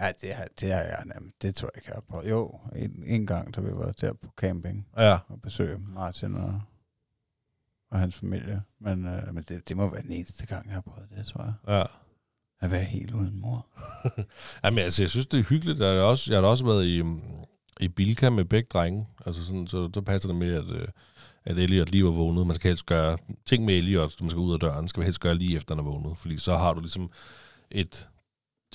Ja, 0.00 0.12
det 0.20 0.34
har, 0.34 0.46
det 0.60 0.72
har 0.72 0.80
jeg 0.80 1.02
nemt. 1.14 1.42
Det 1.42 1.54
tror 1.54 1.70
jeg 1.74 1.76
ikke, 1.76 1.88
jeg 1.88 1.94
har 1.96 2.00
prøvet. 2.00 2.30
Jo, 2.30 2.60
en, 2.76 3.02
en 3.06 3.26
gang, 3.26 3.56
da 3.56 3.60
vi 3.60 3.72
var 3.74 3.92
der 3.92 4.12
på 4.12 4.28
camping 4.36 4.86
Ja. 4.96 5.18
og 5.28 5.40
besøge 5.42 5.78
Martin 5.78 6.34
og, 6.34 6.60
og 7.90 7.98
hans 7.98 8.18
familie. 8.18 8.62
Men, 8.80 9.06
øh, 9.06 9.34
men 9.34 9.44
det, 9.48 9.68
det 9.68 9.76
må 9.76 9.90
være 9.90 10.02
den 10.02 10.12
eneste 10.12 10.46
gang, 10.46 10.66
jeg 10.66 10.74
har 10.74 10.80
prøvet 10.80 11.08
det, 11.16 11.26
tror 11.26 11.44
jeg. 11.44 11.54
Ja. 11.68 11.84
At 12.60 12.70
være 12.70 12.84
helt 12.84 13.14
uden 13.14 13.40
mor. 13.40 13.66
Jamen, 14.64 14.78
altså, 14.78 15.02
jeg 15.02 15.10
synes, 15.10 15.26
det 15.26 15.40
er 15.40 15.44
hyggeligt. 15.44 15.80
Jeg 15.80 15.88
har, 15.88 16.00
også, 16.00 16.32
jeg 16.32 16.40
har 16.40 16.48
også 16.48 16.64
været 16.64 16.84
i, 16.86 17.02
i 17.80 17.88
Bilka 17.88 18.30
med 18.30 18.44
begge 18.44 18.68
drenge. 18.72 19.06
Altså 19.26 19.44
sådan, 19.46 19.66
så 19.66 19.88
der 19.94 20.00
passer 20.00 20.28
det 20.28 20.36
med, 20.38 20.54
at, 20.54 20.70
øh, 20.70 20.88
at 21.44 21.58
Elliot 21.58 21.90
lige 21.90 22.04
var 22.04 22.10
vågnet. 22.10 22.46
Man 22.46 22.54
skal 22.56 22.68
helst 22.68 22.86
gøre 22.86 23.18
ting 23.46 23.64
med 23.64 23.74
Elliot, 23.74 24.14
når 24.20 24.24
man 24.24 24.30
skal 24.30 24.40
ud 24.40 24.52
af 24.52 24.60
døren, 24.60 24.88
skal 24.88 25.00
vi 25.00 25.04
helst 25.04 25.20
gøre 25.20 25.34
lige 25.34 25.56
efter, 25.56 25.74
han 25.74 25.84
er 25.86 25.90
vågnet. 25.90 26.18
Fordi 26.18 26.38
så 26.38 26.56
har 26.56 26.72
du 26.74 26.80
ligesom 26.80 27.10
et, 27.70 28.08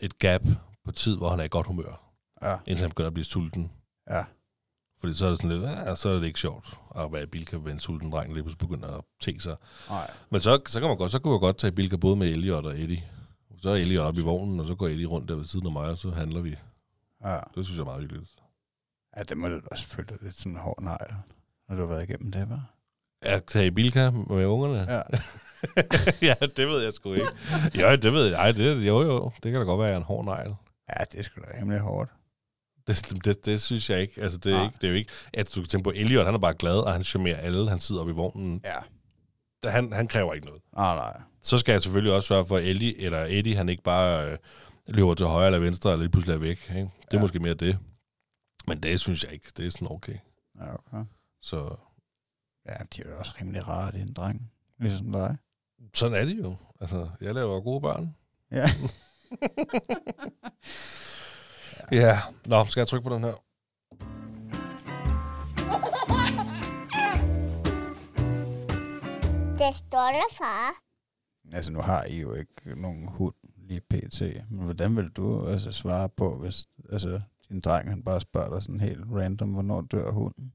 et 0.01 0.19
gap 0.19 0.41
på 0.85 0.91
tid, 0.91 1.17
hvor 1.17 1.29
han 1.29 1.39
er 1.39 1.43
i 1.43 1.47
godt 1.47 1.67
humør, 1.67 2.01
Ja, 2.41 2.55
indtil 2.67 2.81
han 2.83 2.89
begynder 2.89 3.07
at 3.07 3.13
blive 3.13 3.25
sulten. 3.25 3.71
ja. 4.09 4.23
Fordi 4.99 5.13
så 5.13 5.25
er 5.25 5.29
det 5.29 5.37
sådan 5.41 5.49
lidt, 5.59 5.63
ja, 5.69 5.95
så 5.95 6.09
er 6.09 6.19
det 6.19 6.25
ikke 6.25 6.39
sjovt 6.39 6.73
at 6.95 7.11
være 7.13 7.23
i 7.23 7.25
Bilka 7.25 7.57
med 7.57 7.71
en 7.71 7.79
sulten 7.79 8.11
dreng, 8.11 8.33
lige 8.33 8.43
pludselig 8.43 8.67
begynder 8.69 8.97
at 8.97 9.03
te 9.21 9.39
sig. 9.39 9.55
Nej. 9.89 10.11
Men 10.29 10.41
så, 10.41 10.59
så 10.67 10.79
kan 10.79 10.89
man 10.89 10.97
godt, 10.97 11.11
så 11.11 11.19
kunne 11.19 11.33
jeg 11.33 11.39
godt 11.39 11.57
tage 11.57 11.71
Bilka 11.71 11.95
både 11.97 12.15
med 12.15 12.27
Elliot 12.27 12.65
og 12.65 12.79
Eddie. 12.79 13.03
Så 13.61 13.69
er 13.69 13.75
Elliot 13.75 14.05
oppe 14.05 14.21
i 14.21 14.23
vognen, 14.23 14.59
og 14.59 14.65
så 14.65 14.75
går 14.75 14.87
Eddie 14.87 15.05
rundt 15.05 15.29
der 15.29 15.35
ved 15.35 15.45
siden 15.45 15.65
af 15.65 15.71
mig, 15.71 15.89
og 15.89 15.97
så 15.97 16.09
handler 16.11 16.41
vi. 16.41 16.55
Ja. 17.25 17.39
Det 17.55 17.65
synes 17.65 17.77
jeg 17.77 17.81
er 17.81 17.85
meget 17.85 18.01
hyggeligt. 18.01 18.29
Ja, 19.17 19.23
det 19.23 19.37
må 19.37 19.47
da 19.47 19.59
også 19.71 19.87
føle 19.87 20.07
dig 20.07 20.17
lidt 20.21 20.35
sådan 20.37 20.51
en 20.51 20.57
hård 20.57 20.81
negl, 20.81 21.15
når 21.69 21.75
du 21.75 21.81
har 21.81 21.87
været 21.95 22.09
igennem 22.09 22.31
det, 22.31 22.49
var. 22.49 22.71
At 23.21 23.43
tage 23.43 23.67
i 23.67 23.71
Bilka 23.71 24.09
med 24.11 24.45
ungerne? 24.45 24.93
Ja. 24.93 25.01
ja, 26.27 26.35
det 26.57 26.67
ved 26.67 26.83
jeg 26.83 26.93
sgu 26.93 27.13
ikke. 27.13 27.27
Jo, 27.81 27.95
det 27.95 28.13
ved 28.13 28.25
jeg. 28.25 28.33
Ej, 28.35 28.51
det, 28.51 28.75
jo, 28.87 29.01
jo. 29.01 29.31
Det 29.43 29.51
kan 29.51 29.53
da 29.53 29.59
godt 29.65 29.79
være, 29.79 29.87
at 29.87 29.91
jeg 29.91 29.95
er 29.95 29.99
en 29.99 30.05
hård 30.05 30.25
negl. 30.25 30.55
ja, 30.99 31.03
det 31.11 31.19
er 31.19 31.23
sgu 31.23 31.41
da 31.41 31.59
rimelig 31.61 31.79
hårdt. 31.79 32.11
Det, 32.87 33.25
det, 33.25 33.45
det, 33.45 33.61
synes 33.61 33.89
jeg 33.89 34.01
ikke. 34.01 34.21
Altså, 34.21 34.37
det 34.37 34.51
er, 34.51 34.55
Nej. 34.55 34.65
ikke, 34.65 34.75
det 34.81 34.87
er 34.87 34.91
jo 34.91 34.95
ikke... 34.97 35.11
At 35.33 35.51
du 35.55 35.61
kan 35.61 35.67
tænke 35.67 35.83
på, 35.83 35.91
Elliot, 35.95 36.25
han 36.25 36.33
er 36.35 36.39
bare 36.39 36.53
glad, 36.53 36.77
og 36.77 36.93
han 36.93 37.03
charmerer 37.03 37.37
alle. 37.37 37.69
Han 37.69 37.79
sidder 37.79 38.01
oppe 38.01 38.13
i 38.13 38.15
vognen. 38.15 38.61
Ja. 38.65 39.69
Han, 39.69 39.93
han 39.93 40.07
kræver 40.07 40.33
ikke 40.33 40.45
noget. 40.45 40.61
Nej, 40.77 40.95
nej. 40.95 41.21
Så 41.43 41.57
skal 41.57 41.71
jeg 41.71 41.81
selvfølgelig 41.81 42.13
også 42.13 42.27
sørge 42.27 42.45
for, 42.45 42.57
at 42.57 42.63
Ellie 42.63 43.01
eller 43.01 43.25
Eddie, 43.29 43.55
han 43.55 43.69
ikke 43.69 43.83
bare 43.83 44.31
øh, 44.31 44.37
løber 44.87 45.13
til 45.13 45.25
højre 45.25 45.45
eller 45.45 45.59
venstre, 45.59 45.91
eller 45.91 46.03
lige 46.03 46.11
pludselig 46.11 46.33
er 46.33 46.39
væk. 46.39 46.69
Ikke? 46.69 46.69
Det 46.69 46.79
er 46.79 46.87
Ja. 47.11 47.17
ja. 47.17 47.21
måske 47.21 47.39
mere 47.39 47.53
det. 47.53 47.77
Men 48.67 48.83
det 48.83 48.99
synes 48.99 49.23
jeg 49.23 49.33
ikke. 49.33 49.51
Det 49.57 49.65
er 49.65 49.69
sådan 49.69 49.91
okay. 49.91 50.17
Ja, 50.61 50.73
okay. 50.73 51.05
Så 51.41 51.75
Ja, 52.65 52.73
de 52.95 53.01
er 53.01 53.09
jo 53.09 53.17
også 53.19 53.33
rimelig 53.41 53.67
rare, 53.67 53.91
det 53.91 53.97
er 53.97 54.05
en 54.05 54.13
dreng. 54.13 54.51
Ligesom 54.79 55.11
dig. 55.11 55.37
sådan 55.93 56.17
er 56.17 56.25
det 56.25 56.37
jo. 56.37 56.55
Altså, 56.81 57.09
jeg 57.21 57.33
laver 57.33 57.61
gode 57.61 57.81
børn. 57.81 58.15
Ja. 58.51 58.69
Ja. 61.91 62.17
Nå, 62.45 62.65
skal 62.65 62.79
jeg 62.81 62.87
trykke 62.87 63.09
på 63.09 63.15
den 63.15 63.23
her? 63.23 63.33
Det 69.59 69.75
står 69.75 70.11
der, 70.11 70.35
far. 70.37 70.71
Altså, 71.53 71.71
nu 71.71 71.81
har 71.81 72.03
I 72.03 72.21
jo 72.21 72.33
ikke 72.33 72.81
nogen 72.81 73.07
hund 73.07 73.35
lige 73.57 73.81
pt. 73.81 74.21
Men 74.21 74.63
hvordan 74.65 74.95
vil 74.95 75.09
du 75.09 75.47
altså 75.47 75.71
svare 75.71 76.09
på, 76.09 76.37
hvis 76.37 76.65
altså, 76.91 77.21
din 77.49 77.59
dreng 77.59 77.89
han 77.89 78.03
bare 78.03 78.21
spørger 78.21 78.53
dig 78.53 78.63
sådan 78.63 78.79
helt 78.79 79.05
random, 79.11 79.49
hvornår 79.53 79.81
dør 79.81 80.11
hunden? 80.11 80.53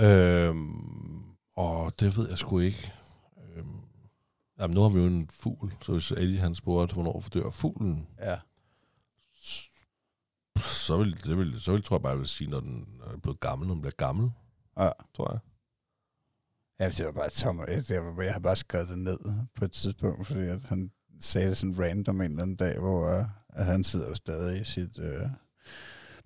Øhm, 0.00 1.36
og 1.56 2.00
det 2.00 2.16
ved 2.16 2.28
jeg 2.28 2.38
sgu 2.38 2.58
ikke. 2.58 2.92
Øhm, 3.54 3.80
jamen, 4.60 4.74
nu 4.74 4.80
har 4.82 4.88
vi 4.88 5.00
jo 5.00 5.06
en 5.06 5.28
fugl, 5.28 5.74
så 5.82 5.92
hvis 5.92 6.10
Eddie 6.12 6.38
han 6.38 6.54
spurgte, 6.54 6.94
hvornår 6.94 7.24
dør 7.34 7.50
fuglen, 7.50 8.08
Ja. 8.18 8.38
så 10.56 10.96
vil, 10.98 11.24
det 11.24 11.38
vil, 11.38 11.60
så 11.60 11.72
vil, 11.72 11.82
tror 11.82 11.96
jeg 11.96 12.02
bare, 12.02 12.10
jeg 12.10 12.18
vil 12.18 12.26
sige, 12.28 12.50
når 12.50 12.60
den 12.60 13.00
er 13.06 13.16
blevet 13.16 13.40
gammel, 13.40 13.68
når 13.68 13.74
den 13.74 13.82
bliver 13.82 13.94
gammel, 13.96 14.32
Ja. 14.78 14.90
tror 15.14 15.32
jeg. 15.32 15.40
Ja, 16.80 16.90
det 16.90 17.06
var 17.06 17.12
bare 17.12 17.30
tom. 17.30 17.58
Jeg, 17.58 17.82
jeg, 17.90 18.14
jeg 18.24 18.32
har 18.32 18.40
bare 18.40 18.56
skrevet 18.56 18.88
det 18.88 18.98
ned 18.98 19.18
på 19.54 19.64
et 19.64 19.72
tidspunkt, 19.72 20.26
fordi 20.26 20.40
at 20.40 20.62
han 20.62 20.90
sagde 21.20 21.48
det 21.48 21.56
sådan 21.56 21.78
random 21.78 22.20
en 22.20 22.30
eller 22.30 22.42
anden 22.42 22.56
dag, 22.56 22.78
hvor 22.78 23.18
uh, 23.18 23.24
at 23.56 23.66
han 23.66 23.84
sidder 23.84 24.08
jo 24.08 24.14
stadig 24.14 24.60
i 24.60 24.64
sit 24.64 24.98
uh, 24.98 25.30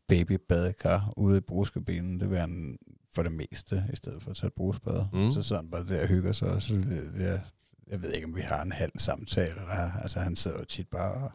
babybadekar 0.09 1.13
ude 1.17 1.39
i 1.39 1.41
brugskabinen. 1.41 2.21
Det 2.21 2.31
vil 2.31 2.39
han 2.39 2.79
for 3.15 3.23
det 3.23 3.33
meste, 3.33 3.85
i 3.93 3.97
stedet 3.97 4.23
for 4.23 4.31
at 4.31 4.37
tage 4.37 4.49
et 4.49 4.55
brugsbad. 4.55 5.07
Mm. 5.13 5.43
Så 5.43 5.57
han 5.57 5.71
bare 5.71 5.87
der 5.87 6.03
og 6.03 6.09
hygger 6.09 6.33
sig. 6.33 6.49
Og 6.49 6.63
så, 6.63 6.75
det, 6.75 7.13
jeg, 7.19 7.41
jeg 7.87 8.03
ved 8.03 8.13
ikke, 8.13 8.27
om 8.27 8.37
vi 8.37 8.41
har 8.41 8.63
en 8.63 8.73
halv 8.73 8.93
samtale. 8.97 9.51
Eller, 9.61 9.93
altså, 10.03 10.21
han 10.21 10.37
sidder 10.37 10.59
jo 10.59 10.65
tit 10.65 10.89
bare 10.89 11.13
og, 11.13 11.33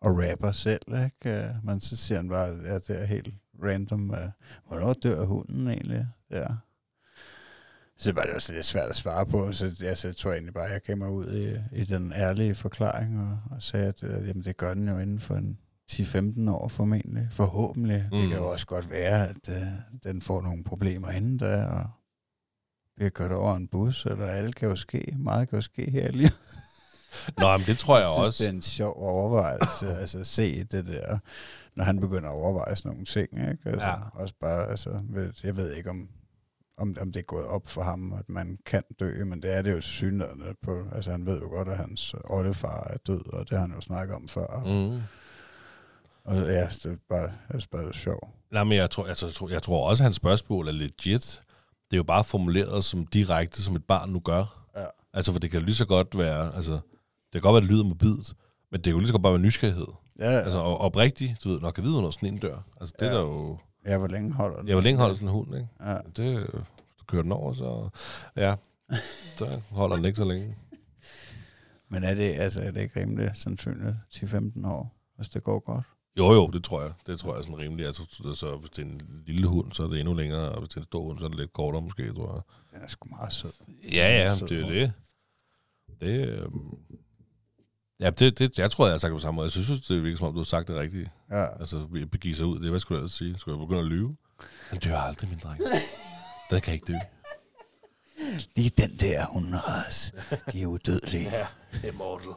og 0.00 0.22
rapper 0.30 0.52
selv, 0.52 1.04
ikke? 1.04 1.48
Uh, 1.48 1.66
men 1.66 1.80
så 1.80 1.96
siger 1.96 2.18
han 2.18 2.28
bare, 2.28 2.48
at 2.64 2.88
det 2.88 3.00
er 3.00 3.04
helt 3.04 3.28
random. 3.64 4.10
Uh, 4.10 4.16
hvornår 4.68 4.92
dør 4.92 5.24
hunden 5.24 5.68
egentlig? 5.68 6.06
Ja. 6.30 6.46
Så 7.96 8.12
var 8.12 8.22
det 8.22 8.30
også 8.34 8.52
lidt 8.52 8.64
svært 8.66 8.90
at 8.90 8.96
svare 8.96 9.26
på, 9.26 9.52
så 9.52 9.76
jeg, 9.80 9.98
så 9.98 10.12
tror 10.12 10.30
jeg 10.30 10.36
egentlig 10.38 10.54
bare, 10.54 10.66
at 10.66 10.72
jeg 10.72 10.80
gav 10.82 10.96
mig 10.96 11.08
ud 11.10 11.34
i, 11.34 11.78
i 11.80 11.84
den 11.84 12.12
ærlige 12.12 12.54
forklaring, 12.54 13.20
og, 13.20 13.38
og 13.56 13.62
sagde, 13.62 13.86
at 13.86 14.02
øh, 14.02 14.28
jamen, 14.28 14.44
det 14.44 14.56
gør 14.56 14.74
den 14.74 14.88
jo 14.88 14.98
inden 14.98 15.20
for 15.20 15.34
en 15.36 15.58
10-15 15.92 16.50
år 16.50 16.68
formentlig. 16.68 17.28
Forhåbentlig. 17.32 18.04
Mm. 18.12 18.16
Det 18.18 18.24
Mm. 18.24 18.28
kan 18.30 18.38
jo 18.38 18.50
også 18.50 18.66
godt 18.66 18.90
være, 18.90 19.28
at 19.28 19.48
øh, 19.48 19.62
den 20.04 20.22
får 20.22 20.42
nogle 20.42 20.64
problemer 20.64 21.10
inden 21.10 21.38
da, 21.38 21.64
og 21.64 21.84
bliver 22.96 23.10
kørt 23.10 23.32
over 23.32 23.54
en 23.56 23.68
bus, 23.68 24.06
eller 24.06 24.26
alt 24.26 24.56
kan 24.56 24.68
jo 24.68 24.76
ske. 24.76 25.14
Meget 25.18 25.48
kan 25.48 25.56
jo 25.56 25.62
ske 25.62 25.90
her 25.90 26.08
i 26.08 26.12
livet. 26.12 26.32
Nå, 27.38 27.56
men 27.56 27.66
det 27.66 27.78
tror 27.78 27.98
jeg, 27.98 28.08
synes, 28.14 28.28
også. 28.28 28.42
det 28.44 28.48
er 28.50 28.52
en 28.54 28.62
sjov 28.62 28.94
overvejelse, 29.02 29.96
altså 29.96 30.18
at 30.18 30.26
se 30.26 30.64
det 30.64 30.86
der, 30.86 31.18
når 31.76 31.84
han 31.84 32.00
begynder 32.00 32.28
at 32.28 32.34
overveje 32.34 32.76
sådan 32.76 32.90
nogle 32.90 33.04
ting, 33.04 33.28
ikke? 33.50 33.62
Altså, 33.66 33.86
Ja. 33.86 33.94
Også 34.12 34.34
bare, 34.40 34.70
altså, 34.70 35.00
jeg 35.44 35.56
ved 35.56 35.72
ikke 35.74 35.90
om, 35.90 36.08
om, 36.76 36.96
om 37.00 37.12
det 37.12 37.20
er 37.20 37.24
gået 37.24 37.46
op 37.46 37.66
for 37.68 37.82
ham, 37.82 38.12
at 38.12 38.28
man 38.28 38.58
kan 38.66 38.82
dø, 39.00 39.24
men 39.24 39.42
det 39.42 39.54
er 39.56 39.62
det 39.62 39.72
jo 39.72 39.80
synligheden 39.80 40.42
på, 40.62 40.84
altså 40.92 41.10
han 41.10 41.26
ved 41.26 41.40
jo 41.40 41.48
godt, 41.48 41.68
at 41.68 41.76
hans 41.76 42.14
oldefar 42.24 42.86
er 42.90 42.96
død, 43.06 43.32
og 43.34 43.48
det 43.50 43.58
har 43.58 43.66
han 43.66 43.74
jo 43.74 43.80
snakket 43.80 44.16
om 44.16 44.28
før. 44.28 44.62
Mm. 44.66 45.00
Og 46.24 46.36
ja, 46.36 46.64
det 46.64 46.84
er 46.86 46.96
bare, 47.08 47.30
det 47.52 47.62
er 47.62 47.66
bare 47.72 47.94
sjovt. 47.94 48.28
Nej, 48.52 48.64
men 48.64 48.78
jeg 48.78 48.90
tror, 48.90 49.06
jeg, 49.06 49.16
tror, 49.16 49.48
jeg 49.50 49.62
tror 49.62 49.88
også, 49.88 50.02
at 50.02 50.04
hans 50.04 50.16
spørgsmål 50.16 50.68
er 50.68 50.72
legit. 50.72 51.40
Det 51.90 51.92
er 51.92 51.96
jo 51.96 52.02
bare 52.02 52.24
formuleret 52.24 52.84
som 52.84 53.06
direkte, 53.06 53.62
som 53.62 53.76
et 53.76 53.84
barn 53.84 54.10
nu 54.10 54.20
gør. 54.20 54.66
Ja. 54.76 54.86
Altså, 55.12 55.32
for 55.32 55.38
det 55.40 55.50
kan 55.50 55.62
lige 55.62 55.74
så 55.74 55.84
godt 55.84 56.18
være, 56.18 56.54
altså, 56.56 56.72
det 56.72 56.80
kan 57.32 57.40
godt 57.40 57.54
være, 57.54 57.60
det 57.62 57.70
lyder 57.70 57.84
mobilt, 57.84 58.34
men 58.70 58.78
det 58.78 58.84
kan 58.84 58.92
jo 58.92 58.98
lige 58.98 59.06
så 59.08 59.12
godt 59.12 59.22
bare 59.22 59.32
være 59.32 59.42
nysgerrighed. 59.42 59.86
Ja, 60.18 60.30
ja. 60.30 60.38
Altså, 60.40 60.58
og 60.58 60.80
oprigtigt, 60.80 61.44
du 61.44 61.48
ved, 61.48 61.60
nok 61.60 61.74
kan 61.74 61.84
vide, 61.84 61.92
hvornår 61.94 62.10
sådan 62.10 62.28
en 62.28 62.38
dør. 62.38 62.58
Altså, 62.80 62.94
det 63.00 63.06
Ja. 63.06 63.10
er 63.10 63.14
der 63.16 63.20
jo... 63.20 63.58
ja 63.86 63.98
hvor 63.98 64.06
længe 64.06 64.32
holder 64.32 64.58
den? 64.58 64.68
Jeg 64.68 64.76
vil 64.76 64.84
længe 64.84 65.00
holde 65.00 65.14
sådan 65.14 65.28
en 65.28 65.34
hund, 65.34 65.54
ikke? 65.54 65.68
Ja. 65.80 65.96
Det, 66.16 66.36
hvis 66.36 66.96
du 67.00 67.04
kører 67.06 67.22
den 67.22 67.32
over, 67.32 67.52
så... 67.52 67.88
Ja, 68.36 68.54
så 69.36 69.60
holder 69.70 69.96
den 69.96 70.04
ikke 70.04 70.16
så 70.16 70.24
længe. 70.24 70.56
Men 71.88 72.04
er 72.04 72.14
det, 72.14 72.32
altså, 72.34 72.62
er 72.62 72.70
det 72.70 72.80
ikke 72.80 73.00
rimelig 73.00 73.30
sandsynligt 73.34 73.96
10-15 74.14 74.66
år, 74.66 74.96
hvis 75.16 75.28
det 75.28 75.44
går 75.44 75.58
godt? 75.58 75.84
Jo, 76.18 76.32
jo, 76.32 76.46
det 76.46 76.64
tror 76.64 76.82
jeg. 76.82 76.92
Det 77.06 77.18
tror 77.18 77.32
jeg 77.32 77.38
er 77.38 77.42
sådan 77.42 77.58
rimeligt. 77.58 77.86
Altså, 77.86 78.02
så 78.34 78.56
hvis 78.56 78.70
det 78.70 78.82
er 78.82 78.86
en 78.86 79.00
lille 79.26 79.46
hund, 79.46 79.72
så 79.72 79.82
er 79.82 79.88
det 79.88 80.00
endnu 80.00 80.14
længere, 80.14 80.48
og 80.48 80.58
hvis 80.58 80.68
det 80.68 80.76
er 80.76 80.80
en 80.80 80.84
stor 80.84 81.04
hund, 81.04 81.18
så 81.18 81.24
er 81.24 81.28
det 81.28 81.38
lidt 81.38 81.52
kortere 81.52 81.82
måske, 81.82 82.12
tror 82.12 82.32
jeg. 82.34 82.42
Den 82.72 82.84
er 82.84 82.88
sgu 82.88 83.08
meget 83.08 83.32
sød. 83.32 83.50
Ja, 83.92 84.22
ja, 84.22 84.36
Sød 84.36 84.48
det 84.48 84.60
er 84.62 84.68
det. 84.68 84.92
Det, 86.00 86.28
øhm, 86.28 86.78
ja, 88.00 88.10
det, 88.10 88.38
det, 88.38 88.58
jeg 88.58 88.70
tror, 88.70 88.86
jeg 88.86 88.92
har 88.92 88.98
sagt 88.98 89.10
det 89.10 89.16
på 89.16 89.20
samme 89.20 89.36
måde. 89.36 89.44
Jeg 89.44 89.64
synes, 89.64 89.80
det 89.80 90.02
virker 90.02 90.18
som 90.18 90.26
om, 90.26 90.32
du 90.32 90.38
har 90.40 90.44
sagt 90.44 90.68
det 90.68 90.76
rigtigt. 90.76 91.10
Ja. 91.30 91.58
Altså, 91.60 91.86
vi 91.92 92.04
begive 92.04 92.34
sig 92.34 92.46
ud. 92.46 92.60
Det, 92.60 92.70
hvad 92.70 92.80
skulle 92.80 92.96
jeg 92.96 93.00
ellers 93.00 93.12
sige? 93.12 93.38
Skulle 93.38 93.58
jeg 93.58 93.68
begynde 93.68 93.80
at 93.80 93.86
lyve? 93.86 94.16
Han 94.68 94.78
dør 94.78 94.98
aldrig, 94.98 95.30
min 95.30 95.38
dreng. 95.38 95.60
Den 96.50 96.60
kan 96.60 96.74
ikke 96.74 96.92
dø. 96.92 96.98
Lige 98.56 98.70
den 98.70 98.90
der 98.90 99.26
hunderas, 99.26 100.14
de 100.52 100.62
er 100.62 100.66
udødelige. 100.66 101.30
Ja, 101.30 101.46
immortal. 101.88 102.32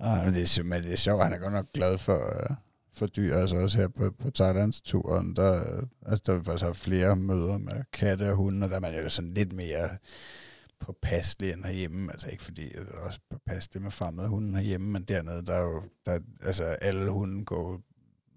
Ah, 0.00 0.18
men 0.24 0.34
det, 0.34 0.58
er, 0.58 0.62
men 0.62 0.82
det 0.82 0.92
er 0.92 0.96
sjovt, 0.96 1.22
han 1.22 1.32
er 1.32 1.38
godt 1.38 1.52
nok 1.52 1.72
glad 1.74 1.98
for, 1.98 2.16
uh, 2.16 2.56
for 2.94 3.06
dyr. 3.06 3.36
Altså 3.36 3.56
også 3.56 3.78
her 3.78 3.88
på, 3.88 4.10
på 4.22 4.30
Thailands 4.30 4.80
turen, 4.80 5.36
der, 5.36 5.64
altså 6.06 6.22
der 6.26 6.32
har 6.32 6.38
vi 6.38 6.44
faktisk 6.44 6.64
haft 6.64 6.80
flere 6.80 7.16
møder 7.16 7.58
med 7.58 7.84
katte 7.92 8.30
og 8.30 8.36
hunde, 8.36 8.64
og 8.64 8.70
der 8.70 8.76
er 8.76 8.80
man 8.80 9.02
jo 9.02 9.08
sådan 9.08 9.34
lidt 9.34 9.52
mere 9.52 9.88
påpasselig 10.80 11.54
herhjemme. 11.54 12.12
Altså 12.12 12.28
ikke 12.28 12.42
fordi, 12.42 12.68
det 12.68 12.88
er 12.88 12.98
også 12.98 13.20
påpasselig 13.30 13.82
med 13.82 13.90
fremmede 13.90 14.28
hunde 14.28 14.58
herhjemme, 14.58 14.90
men 14.90 15.02
dernede, 15.02 15.46
der 15.46 15.54
er 15.54 15.62
jo, 15.62 15.82
der, 16.06 16.20
altså 16.42 16.64
alle 16.64 17.10
hunde 17.10 17.44
går 17.44 17.80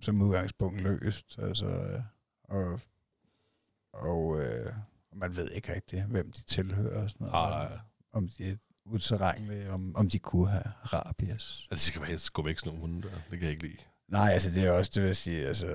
som 0.01 0.21
udgangspunkt 0.21 0.81
løst. 0.81 1.39
Altså, 1.39 1.65
øh, 1.65 2.01
og, 2.43 2.79
og 3.93 4.41
øh, 4.41 4.73
man 5.15 5.35
ved 5.35 5.49
ikke 5.51 5.73
rigtigt, 5.73 6.03
hvem 6.03 6.31
de 6.31 6.43
tilhører 6.43 7.03
og 7.03 7.09
sådan 7.09 7.27
noget. 7.27 7.49
Nej, 7.51 7.69
nej. 7.69 7.79
Om 8.13 8.29
de 8.29 8.49
er 8.49 8.55
uterrenlige, 8.85 9.71
om, 9.71 9.95
om 9.95 10.09
de 10.09 10.19
kunne 10.19 10.49
have 10.49 10.73
rabies. 10.83 11.67
Altså, 11.71 11.85
de 11.85 11.87
skal 11.87 11.99
bare 11.99 12.09
helst 12.09 12.33
gå 12.33 12.43
væk 12.43 12.59
sådan 12.59 12.69
nogle 12.73 12.81
hunde 12.81 13.07
der. 13.07 13.15
Det 13.29 13.39
kan 13.39 13.41
jeg 13.41 13.51
ikke 13.51 13.63
lide. 13.63 13.77
Nej, 14.07 14.29
altså 14.29 14.51
det 14.51 14.63
er 14.63 14.71
også, 14.71 14.91
det 14.95 15.01
vil 15.01 15.07
jeg 15.07 15.15
sige, 15.15 15.47
altså, 15.47 15.67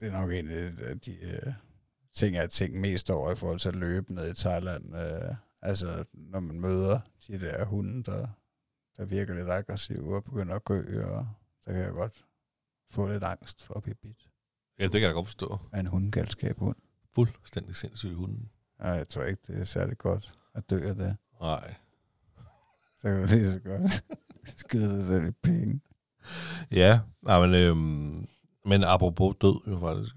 det 0.00 0.08
er 0.08 0.20
nok 0.20 0.32
en 0.32 0.50
af 0.50 1.00
de 1.00 1.40
uh, 1.46 1.52
ting, 2.14 2.34
jeg 2.34 2.42
har 2.42 2.48
tænkt 2.48 2.80
mest 2.80 3.10
over 3.10 3.32
i 3.32 3.36
forhold 3.36 3.60
til 3.60 3.68
at 3.68 3.76
løbe 3.76 4.14
ned 4.14 4.30
i 4.30 4.34
Thailand. 4.34 4.94
Uh, 4.94 5.36
altså, 5.66 6.04
når 6.12 6.40
man 6.40 6.60
møder 6.60 7.00
de 7.28 7.40
der 7.40 7.64
hunde, 7.64 8.02
der, 8.02 8.28
der 8.96 9.04
virker 9.04 9.34
lidt 9.34 9.48
aggressive 9.50 10.16
og 10.16 10.24
begynder 10.24 10.54
at 10.54 10.64
gø, 10.64 11.04
og 11.04 11.28
så 11.60 11.70
kan 11.70 11.80
jeg 11.80 11.92
godt 11.92 12.24
få 12.90 13.06
lidt 13.06 13.24
angst 13.24 13.62
for 13.62 13.74
at 13.74 13.82
blive 13.82 13.94
bidt 13.94 14.30
Ja, 14.78 14.84
det 14.84 14.92
kan 14.92 15.02
jeg 15.02 15.12
godt 15.12 15.26
forstå. 15.26 15.58
af 15.72 15.80
en 15.80 15.86
hundegalskab 15.86 16.58
hund. 16.58 16.76
Fuldstændig 17.14 17.76
sindssyg 17.76 18.14
hunden. 18.14 18.50
Ja, 18.80 18.88
jeg 18.88 19.08
tror 19.08 19.22
ikke, 19.22 19.42
det 19.46 19.60
er 19.60 19.64
særlig 19.64 19.98
godt 19.98 20.32
at 20.54 20.70
dø 20.70 20.88
af 20.88 20.94
det. 20.94 21.16
Nej. 21.40 21.74
Så 22.98 23.02
kan 23.02 23.20
man 23.20 23.28
lige 23.28 23.46
så 23.52 23.60
godt 23.60 24.04
skide 24.60 24.88
sig 24.90 25.04
selv 25.06 25.28
i 25.28 25.30
penge. 25.30 25.80
Ja, 26.70 27.00
nej, 27.22 27.46
men, 27.46 27.54
øhm, 27.54 28.26
men 28.64 28.84
apropos 28.84 29.36
død 29.40 29.60
jo 29.66 29.78
faktisk. 29.78 30.16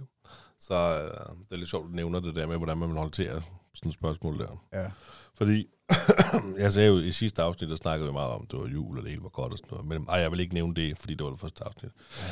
Så 0.59 0.75
øh, 0.75 1.35
det 1.43 1.51
er 1.51 1.55
lidt 1.55 1.69
sjovt, 1.69 1.85
at 1.85 1.89
du 1.91 1.95
nævner 1.95 2.19
det 2.19 2.35
der 2.35 2.47
med, 2.47 2.57
hvordan 2.57 2.77
man 2.77 2.89
vil 2.89 2.97
håndtere 2.97 3.41
sådan 3.79 3.89
et 3.89 3.95
spørgsmål 3.95 4.39
der. 4.39 4.63
Ja. 4.73 4.91
Fordi, 5.33 5.67
jeg 6.63 6.73
sagde 6.73 6.89
jo 6.89 6.99
i 6.99 7.11
sidste 7.11 7.41
afsnit, 7.41 7.69
der 7.69 7.75
snakkede 7.75 8.09
vi 8.09 8.13
meget 8.13 8.31
om, 8.31 8.41
at 8.41 8.51
det 8.51 8.59
var 8.59 8.67
jul, 8.67 8.97
og 8.97 9.03
det 9.03 9.11
hele 9.11 9.23
var 9.23 9.29
godt 9.29 9.51
og 9.51 9.57
sådan 9.57 9.69
noget. 9.71 9.85
Men 9.85 10.05
ej, 10.09 10.19
jeg 10.19 10.31
vil 10.31 10.39
ikke 10.39 10.53
nævne 10.53 10.75
det, 10.75 10.97
fordi 10.97 11.13
det 11.13 11.23
var 11.23 11.29
det 11.29 11.39
første 11.39 11.63
afsnit. 11.63 11.91
Ja. 12.17 12.31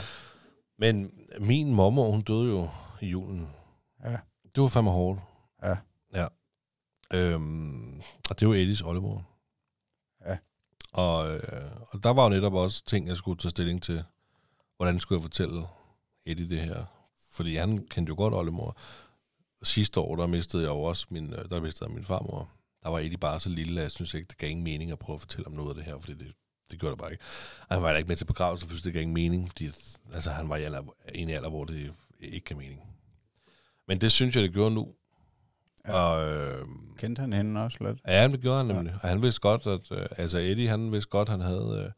Men 0.79 1.11
min 1.39 1.73
mormor, 1.73 2.11
hun 2.11 2.21
døde 2.21 2.49
jo 2.49 2.69
i 3.01 3.07
julen. 3.07 3.49
Ja. 4.03 4.17
Det 4.55 4.61
var 4.61 4.67
fandme 4.67 4.91
hårdt. 4.91 5.19
Ja. 5.63 5.75
Ja. 6.13 6.27
Øhm, 7.13 8.01
og 8.29 8.39
det 8.39 8.47
var 8.47 8.53
Eddies 8.53 8.81
oldemor. 8.81 9.25
Ja. 10.25 10.37
Og, 10.93 11.35
øh, 11.35 11.71
og 11.89 12.03
der 12.03 12.09
var 12.13 12.23
jo 12.23 12.29
netop 12.29 12.53
også 12.53 12.85
ting, 12.85 13.07
jeg 13.07 13.17
skulle 13.17 13.37
tage 13.37 13.49
stilling 13.49 13.83
til. 13.83 14.03
Hvordan 14.77 14.99
skulle 14.99 15.17
jeg 15.17 15.23
fortælle 15.23 15.63
Eddie 16.25 16.49
det 16.49 16.59
her? 16.59 16.85
Fordi 17.31 17.55
han 17.55 17.77
kendte 17.77 18.09
jo 18.09 18.15
godt 18.15 18.33
oldemor. 18.33 18.77
Sidste 19.63 19.99
år, 19.99 20.15
der 20.15 20.27
mistede 20.27 20.63
jeg 20.63 20.69
jo 20.69 20.81
også 20.81 21.07
min, 21.09 21.33
øh, 21.33 21.49
der 21.49 21.61
mistede 21.61 21.89
jeg 21.89 21.95
min 21.95 22.03
farmor. 22.03 22.49
Der 22.83 22.89
var 22.89 22.99
Eddie 22.99 23.17
bare 23.17 23.39
så 23.39 23.49
lille, 23.49 23.79
at 23.79 23.83
jeg 23.83 23.91
synes 23.91 24.13
ikke, 24.13 24.27
det 24.27 24.37
gav 24.37 24.49
ingen 24.49 24.63
mening 24.63 24.91
at 24.91 24.99
prøve 24.99 25.13
at 25.13 25.19
fortælle 25.19 25.47
om 25.47 25.53
noget 25.53 25.69
af 25.69 25.75
det 25.75 25.83
her, 25.83 25.99
fordi 25.99 26.13
det, 26.13 26.33
det 26.71 26.79
gjorde 26.79 26.91
det 26.91 26.99
bare 26.99 27.11
ikke. 27.11 27.23
Og 27.69 27.75
han 27.75 27.81
var 27.81 27.87
heller 27.87 27.97
ikke 27.97 28.07
med 28.07 28.15
til 28.15 28.25
begravelse, 28.25 28.67
for 28.67 28.75
det 28.83 28.93
gav 28.93 29.01
ingen 29.01 29.13
mening, 29.13 29.49
fordi 29.49 29.65
altså, 30.13 30.29
han 30.29 30.49
var 30.49 30.55
i, 30.55 30.63
alder, 30.63 30.81
en 31.15 31.29
alder, 31.29 31.49
hvor 31.49 31.65
det 31.65 31.93
ikke 32.19 32.45
gav 32.45 32.57
mening. 32.57 32.81
Men 33.87 34.01
det 34.01 34.11
synes 34.11 34.35
jeg, 34.35 34.43
det 34.43 34.53
gjorde 34.53 34.75
nu. 34.75 34.93
Ja. 35.87 35.93
Og, 35.93 36.29
øh, 36.29 36.65
Kendte 36.97 37.19
han 37.19 37.33
hende 37.33 37.63
også 37.63 37.77
lidt? 37.81 37.99
Ja, 38.07 38.27
det 38.27 38.41
gjorde 38.41 38.57
han 38.57 38.75
nemlig. 38.75 38.93
Og 38.93 39.09
han 39.09 39.21
vidste 39.21 39.41
godt, 39.41 39.67
at... 39.67 39.91
Øh, 39.91 40.05
altså 40.17 40.37
Eddie, 40.37 40.69
han 40.69 40.91
vidste 40.91 41.09
godt, 41.09 41.29
han 41.29 41.41
havde... 41.41 41.93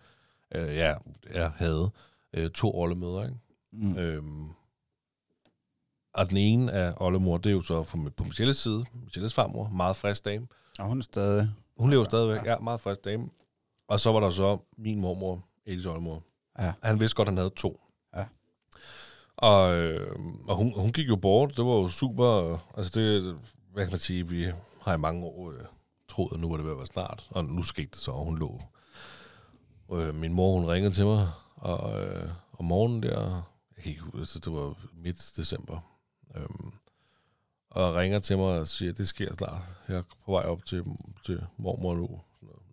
Øh, 0.53 0.69
øh, 0.69 0.75
ja, 0.75 0.95
ja, 1.33 1.51
havde 1.55 1.91
øh, 2.33 2.49
to 2.49 2.69
rollemøder, 2.69 3.23
ikke? 3.23 3.37
Mm. 3.71 3.97
Øhm, 3.97 4.49
og 6.19 6.29
den 6.29 6.37
ene 6.37 6.71
af 6.71 6.93
oldemor, 6.97 7.37
det 7.37 7.49
er 7.49 7.53
jo 7.53 7.61
så 7.61 7.83
fra, 7.83 7.97
på 8.17 8.23
Michelles 8.23 8.57
side, 8.57 8.85
Michelles 9.03 9.33
farmor, 9.33 9.69
meget 9.69 9.95
frisk 9.95 10.25
dame. 10.25 10.47
Og 10.79 10.85
hun 10.85 10.99
er 10.99 11.03
stadig... 11.03 11.49
Hun 11.77 11.89
lever 11.89 12.03
stadigvæk, 12.03 12.45
ja. 12.45 12.51
ja, 12.51 12.59
meget 12.59 12.81
frisk 12.81 13.05
dame. 13.05 13.29
Og 13.87 13.99
så 13.99 14.11
var 14.11 14.19
der 14.19 14.29
så 14.29 14.57
min 14.77 15.01
mormor, 15.01 15.45
Eddies 15.65 15.85
oldemor. 15.85 16.23
Ja. 16.59 16.73
Han 16.83 16.99
vidste 16.99 17.15
godt, 17.15 17.27
at 17.27 17.31
han 17.31 17.37
havde 17.37 17.49
to. 17.49 17.81
Ja. 18.15 18.23
Og, 19.37 19.77
øh, 19.77 20.15
og 20.47 20.55
hun, 20.55 20.73
hun 20.75 20.91
gik 20.91 21.07
jo 21.07 21.15
bort. 21.15 21.57
Det 21.57 21.65
var 21.65 21.71
jo 21.73 21.89
super. 21.89 22.57
Altså 22.77 22.99
det, 22.99 23.39
hvad 23.73 23.83
kan 23.83 23.91
man 23.91 23.99
sige, 23.99 24.27
vi 24.27 24.51
har 24.81 24.93
i 24.93 24.97
mange 24.97 25.25
år 25.25 25.51
øh, 25.51 25.59
troet, 26.09 26.33
at 26.33 26.39
nu 26.39 26.49
var 26.49 26.57
det 26.57 26.65
ved 26.65 26.71
at 26.71 26.77
være 26.77 26.87
snart. 26.87 27.27
Og 27.31 27.45
nu 27.45 27.63
skete 27.63 27.89
det 27.91 27.99
så, 27.99 28.11
og 28.11 28.25
hun 28.25 28.37
lå. 28.37 28.61
Øh, 29.93 30.15
min 30.15 30.33
mor, 30.33 30.59
hun 30.59 30.69
ringede 30.69 30.95
til 30.95 31.05
mig, 31.05 31.29
og 31.55 32.01
øh, 32.01 32.29
om 32.59 32.65
morgenen 32.65 33.03
der, 33.03 33.19
jeg 33.75 33.83
kan 33.83 33.89
ikke 33.89 34.01
huske, 34.01 34.17
altså, 34.17 34.39
det 34.39 34.53
var 34.53 34.75
midt 34.93 35.33
december, 35.37 35.79
øhm, 36.35 36.71
og 37.69 37.95
ringer 37.95 38.19
til 38.19 38.37
mig 38.37 38.59
og 38.59 38.67
siger, 38.67 38.93
det 38.93 39.07
sker 39.07 39.33
snart. 39.33 39.61
Jeg 39.87 39.97
er 39.97 40.03
på 40.25 40.31
vej 40.31 40.43
op 40.43 40.65
til, 40.65 40.83
til 41.25 41.41
mormor 41.57 41.95
nu. 41.95 42.21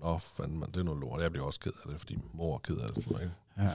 Nå, 0.01 0.19
fanden 0.19 0.59
man, 0.59 0.71
det 0.71 0.77
er 0.77 0.83
noget 0.83 1.01
lort. 1.01 1.23
Jeg 1.23 1.31
bliver 1.31 1.47
også 1.47 1.61
ked 1.61 1.73
af 1.85 1.90
det, 1.90 2.01
fordi 2.01 2.19
mor 2.33 2.55
er 2.55 2.59
ked 2.59 2.77
af 2.77 2.95
det. 2.95 3.05
Sådan 3.05 3.23
ikke? 3.23 3.35
Ja. 3.59 3.73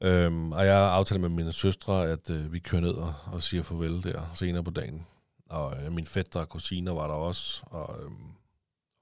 Øhm, 0.00 0.52
og 0.52 0.66
jeg 0.66 0.74
har 0.74 0.90
aftalt 0.90 1.20
med 1.20 1.28
mine 1.28 1.52
søstre, 1.52 2.08
at 2.08 2.30
øh, 2.30 2.52
vi 2.52 2.58
kører 2.58 2.82
ned 2.82 2.94
og, 2.94 3.14
og 3.26 3.42
siger 3.42 3.62
farvel 3.62 4.02
der 4.02 4.32
senere 4.34 4.64
på 4.64 4.70
dagen. 4.70 5.06
Og 5.48 5.84
øh, 5.84 5.92
min 5.92 6.06
fætter 6.06 6.40
og 6.40 6.48
kusiner 6.48 6.92
var 6.92 7.06
der 7.06 7.14
også, 7.14 7.62
og 7.66 7.96
øh, 8.02 8.10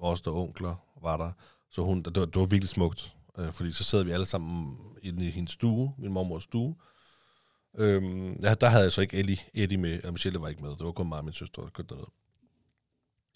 vores 0.00 0.20
der 0.20 0.30
onkler 0.30 0.74
var 1.02 1.16
der. 1.16 1.32
Så 1.70 1.82
hun, 1.82 2.02
det, 2.02 2.16
var, 2.16 2.24
det 2.24 2.40
var 2.40 2.46
virkelig 2.46 2.68
smukt, 2.68 3.14
øh, 3.38 3.52
fordi 3.52 3.72
så 3.72 3.84
sad 3.84 4.04
vi 4.04 4.10
alle 4.10 4.26
sammen 4.26 4.78
inde 5.02 5.26
i 5.26 5.30
hendes 5.30 5.52
stue, 5.52 5.94
min 5.98 6.12
mormors 6.12 6.42
stue. 6.42 6.74
Øhm, 7.78 8.32
ja, 8.42 8.54
der 8.54 8.68
havde 8.68 8.84
jeg 8.84 8.92
så 8.92 9.00
ikke 9.00 9.16
Ellie, 9.16 9.38
Eddie 9.54 9.78
med, 9.78 10.04
og 10.04 10.12
Michelle 10.12 10.40
var 10.40 10.48
ikke 10.48 10.62
med. 10.62 10.70
Det 10.70 10.84
var 10.86 10.92
kun 10.92 11.08
mig 11.08 11.18
og 11.18 11.24
min 11.24 11.34
søster, 11.34 11.62
der 11.62 11.70
kørte 11.70 11.94
derned. 11.94 12.06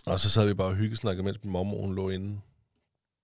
Og 0.06 0.20
så 0.20 0.30
sad 0.30 0.46
vi 0.46 0.54
bare 0.54 0.68
og 0.68 0.74
hyggesnakkede, 0.74 1.24
mens 1.24 1.44
min 1.44 1.52
mormor 1.52 1.80
hun 1.80 1.94
lå 1.94 2.08
inde 2.08 2.40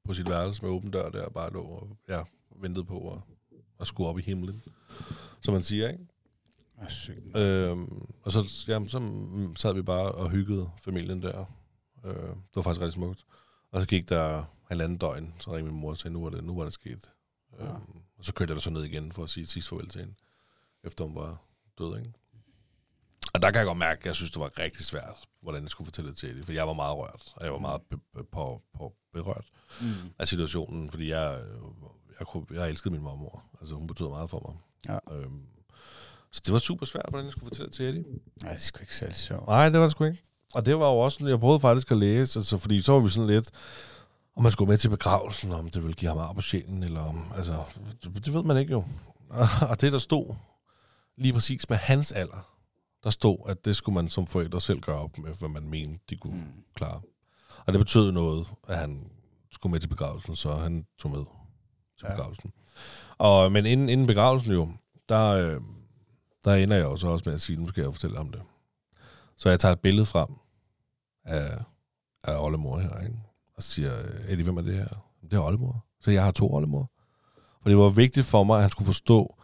på 0.04 0.14
sit 0.14 0.28
værelse 0.28 0.62
med 0.62 0.70
åben 0.70 0.90
dør 0.90 1.10
der, 1.10 1.24
og 1.24 1.32
bare 1.32 1.52
lå 1.52 1.62
og 1.62 1.96
ja, 2.08 2.22
ventede 2.56 2.84
på 2.84 3.12
at, 3.12 3.18
at 3.80 3.86
skulle 3.86 4.08
op 4.08 4.18
i 4.18 4.22
himlen, 4.22 4.62
som 5.40 5.54
man 5.54 5.62
siger, 5.62 5.88
ikke? 5.88 6.06
Ah. 6.78 7.70
Øhm, 7.70 8.06
og 8.22 8.32
så, 8.32 8.64
jamen, 8.68 8.88
så 8.88 8.98
sad 9.56 9.74
vi 9.74 9.82
bare 9.82 10.12
og 10.12 10.30
hyggede 10.30 10.70
familien 10.84 11.22
der. 11.22 11.44
Øh, 12.04 12.14
det 12.14 12.56
var 12.56 12.62
faktisk 12.62 12.80
rigtig 12.80 12.92
smukt. 12.92 13.24
Og 13.70 13.80
så 13.80 13.86
gik 13.86 14.08
der 14.08 14.44
halvanden 14.68 14.98
døgn, 14.98 15.34
så 15.38 15.50
ringede 15.50 15.72
min 15.72 15.80
mor 15.80 15.90
og 15.90 15.98
sagde, 15.98 16.12
nu 16.12 16.22
var 16.22 16.30
det, 16.30 16.44
nu 16.44 16.56
var 16.56 16.64
det 16.64 16.72
sket. 16.72 17.10
Ja. 17.58 17.64
Øhm, 17.64 18.00
og 18.18 18.24
så 18.24 18.34
kørte 18.34 18.50
jeg 18.50 18.56
der 18.56 18.60
så 18.60 18.70
ned 18.70 18.84
igen 18.84 19.12
for 19.12 19.24
at 19.24 19.30
sige 19.30 19.46
sidst 19.46 19.68
farvel 19.68 19.88
til 19.88 20.00
hende, 20.00 20.14
efter 20.84 21.04
hun 21.04 21.14
var 21.14 21.42
død, 21.78 21.98
ikke? 21.98 22.12
Og 23.34 23.42
der 23.42 23.50
kan 23.50 23.58
jeg 23.58 23.66
godt 23.66 23.78
mærke, 23.78 23.98
at 24.00 24.06
jeg 24.06 24.14
synes, 24.14 24.30
det 24.30 24.40
var 24.40 24.58
rigtig 24.58 24.84
svært, 24.84 25.18
hvordan 25.42 25.62
jeg 25.62 25.70
skulle 25.70 25.86
fortælle 25.86 26.10
det 26.10 26.18
til 26.18 26.28
Eddie, 26.30 26.44
for 26.44 26.52
jeg 26.52 26.66
var 26.66 26.72
meget 26.72 26.96
rørt, 26.96 27.32
og 27.36 27.44
jeg 27.44 27.52
var 27.52 27.58
meget 27.58 27.80
be- 27.90 28.24
på, 28.32 28.62
på 28.78 28.92
berørt 29.12 29.44
Mm. 29.80 29.86
af 30.18 30.28
situationen, 30.28 30.90
fordi 30.90 31.08
jeg, 31.10 31.40
jeg, 32.18 32.26
kunne, 32.26 32.46
jeg 32.50 32.68
elskede 32.68 32.94
min 32.94 33.02
mormor. 33.02 33.42
Altså, 33.60 33.74
hun 33.74 33.86
betød 33.86 34.08
meget 34.08 34.30
for 34.30 34.40
mig. 34.48 34.56
Ja. 35.10 35.14
Øhm, 35.16 35.42
så 36.32 36.42
det 36.46 36.52
var 36.52 36.58
super 36.58 36.86
svært, 36.86 37.06
hvordan 37.08 37.24
jeg 37.24 37.32
skulle 37.32 37.46
fortælle 37.48 37.66
det 37.66 37.74
til 37.74 37.84
Eddie. 37.88 38.04
Nej, 38.42 38.52
det 38.52 38.62
sgu 38.62 38.78
ikke 38.80 38.96
særlig 38.96 39.16
sjovt. 39.16 39.46
Nej, 39.46 39.68
det 39.68 39.78
var 39.80 39.84
det 39.86 39.90
sgu 39.92 40.04
ikke. 40.04 40.22
Og 40.54 40.66
det 40.66 40.78
var 40.78 40.86
jo 40.86 40.98
også 40.98 41.28
jeg 41.28 41.40
prøvede 41.40 41.60
faktisk 41.60 41.90
at 41.90 41.96
læse, 41.96 42.38
altså, 42.38 42.56
fordi 42.58 42.82
så 42.82 42.92
var 42.92 43.00
vi 43.00 43.08
sådan 43.08 43.26
lidt, 43.26 43.50
om 44.36 44.42
man 44.42 44.52
skulle 44.52 44.68
med 44.68 44.78
til 44.78 44.88
begravelsen, 44.88 45.52
om 45.52 45.70
det 45.70 45.82
ville 45.82 45.94
give 45.94 46.08
ham 46.08 46.18
ar 46.18 46.32
på 46.32 46.40
sjælen, 46.40 46.82
eller 46.82 47.00
om, 47.00 47.32
altså, 47.36 47.64
det, 48.04 48.24
det 48.24 48.34
ved 48.34 48.42
man 48.44 48.56
ikke 48.56 48.72
jo. 48.72 48.84
Og 49.70 49.80
det, 49.80 49.92
der 49.92 49.98
stod 49.98 50.34
lige 51.16 51.32
præcis 51.32 51.68
med 51.68 51.76
hans 51.76 52.12
alder, 52.12 52.56
der 53.04 53.10
stod, 53.10 53.38
at 53.48 53.64
det 53.64 53.76
skulle 53.76 53.94
man 53.94 54.08
som 54.08 54.26
forældre 54.26 54.60
selv 54.60 54.80
gøre 54.80 54.98
op 54.98 55.18
med, 55.18 55.34
hvad 55.38 55.48
man 55.48 55.68
mente, 55.70 56.04
de 56.10 56.16
kunne 56.16 56.36
mm. 56.36 56.64
Klare. 56.74 57.00
Og 57.66 57.72
det 57.72 57.80
betød 57.80 58.12
noget, 58.12 58.48
at 58.68 58.78
han 58.78 59.10
skulle 59.52 59.70
med 59.70 59.80
til 59.80 59.88
begravelsen, 59.88 60.36
så 60.36 60.54
han 60.54 60.86
tog 60.98 61.10
med 61.10 61.24
til 61.98 62.06
Ja. 62.08 62.14
begravelsen. 62.14 62.52
Og, 63.18 63.52
men 63.52 63.66
inden, 63.66 63.88
inden 63.88 64.06
begravelsen 64.06 64.52
jo, 64.52 64.72
der, 65.08 65.30
øh, 65.30 65.60
der 66.44 66.54
ender 66.54 66.76
jeg 66.76 66.84
jo 66.84 66.96
så 66.96 67.06
også 67.06 67.22
med 67.26 67.34
at 67.34 67.40
sige, 67.40 67.56
nu 67.56 67.68
skal 67.68 67.82
jeg 67.82 67.92
fortælle 67.92 68.18
om 68.18 68.30
det. 68.30 68.42
Så 69.36 69.48
jeg 69.48 69.60
tager 69.60 69.72
et 69.72 69.80
billede 69.80 70.06
frem 70.06 70.28
af, 71.24 71.58
af 72.24 72.44
oldemor 72.44 72.78
her, 72.78 73.00
ikke? 73.00 73.20
og 73.56 73.62
siger, 73.62 73.92
Eddie, 74.28 74.44
hvem 74.44 74.56
er 74.56 74.62
det 74.62 74.74
her? 74.74 74.88
Det 75.22 75.32
er 75.32 75.40
oldemor. 75.40 75.84
Så 76.00 76.10
jeg 76.10 76.24
har 76.24 76.30
to 76.30 76.54
oldemor. 76.54 76.90
For 77.62 77.68
det 77.68 77.76
var 77.78 77.88
vigtigt 77.88 78.26
for 78.26 78.44
mig, 78.44 78.56
at 78.56 78.62
han 78.62 78.70
skulle 78.70 78.86
forstå, 78.86 79.36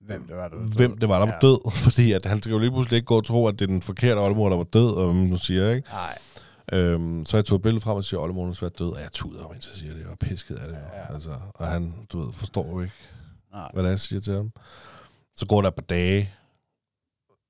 Hvem 0.00 0.26
det 0.26 0.36
var, 0.36 0.48
der 0.48 0.56
var 0.56 0.66
hvem 0.66 0.90
død. 0.90 0.98
det 1.00 1.08
var, 1.08 1.18
der 1.18 1.26
var 1.32 1.38
død. 1.40 1.70
Fordi 1.84 2.12
at 2.12 2.24
han 2.26 2.38
skal 2.38 2.50
jo 2.52 2.58
lige 2.58 2.70
pludselig 2.70 2.96
ikke 2.96 3.06
gå 3.06 3.16
og 3.16 3.24
tro, 3.24 3.46
at 3.46 3.58
det 3.58 3.62
er 3.62 3.66
den 3.66 3.82
forkerte 3.82 4.18
oldemor, 4.18 4.48
der 4.48 4.56
var 4.56 4.64
død, 4.64 4.90
og 4.90 5.14
nu 5.14 5.36
siger 5.36 5.64
jeg, 5.64 5.76
ikke? 5.76 5.88
Nej. 5.88 6.18
Øhm, 6.72 7.26
så 7.26 7.36
jeg 7.36 7.44
tog 7.44 7.56
et 7.56 7.62
billede 7.62 7.80
frem 7.80 7.96
og 7.96 8.04
siger, 8.04 8.20
at 8.20 8.22
oldemor 8.22 8.48
er 8.48 8.52
svært 8.52 8.78
død, 8.78 8.88
og 8.92 9.00
jeg 9.00 9.12
tuder, 9.12 9.48
mens 9.48 9.66
jeg 9.72 9.78
siger 9.78 9.94
det, 9.94 10.06
var 10.08 10.16
pisket 10.20 10.56
af 10.56 10.68
det. 10.68 10.74
Ja, 10.74 10.80
Ja, 10.80 11.06
ja. 11.08 11.14
Altså, 11.14 11.30
og 11.54 11.66
han, 11.66 11.94
du 12.12 12.20
ved, 12.24 12.32
forstår 12.32 12.66
jo 12.70 12.80
ikke, 12.80 12.94
Nej. 13.52 13.70
hvad 13.72 13.82
det 13.82 13.88
er, 13.88 13.92
jeg 13.92 14.00
siger 14.00 14.20
til 14.20 14.34
ham. 14.34 14.52
Så 15.34 15.46
går 15.46 15.60
der 15.62 15.68
et 15.68 15.74
par 15.74 15.82
dage, 15.82 16.30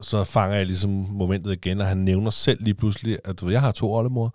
så 0.01 0.25
fanger 0.25 0.57
jeg 0.57 0.67
ligesom 0.67 0.91
momentet 0.91 1.53
igen, 1.53 1.81
og 1.81 1.87
han 1.87 1.99
nævner 1.99 2.31
selv 2.31 2.65
lige 2.65 2.75
pludselig, 2.75 3.19
at 3.25 3.41
du 3.41 3.45
ved, 3.45 3.53
jeg 3.53 3.61
har 3.61 3.73
to 3.73 3.93
oldemor. 3.93 4.35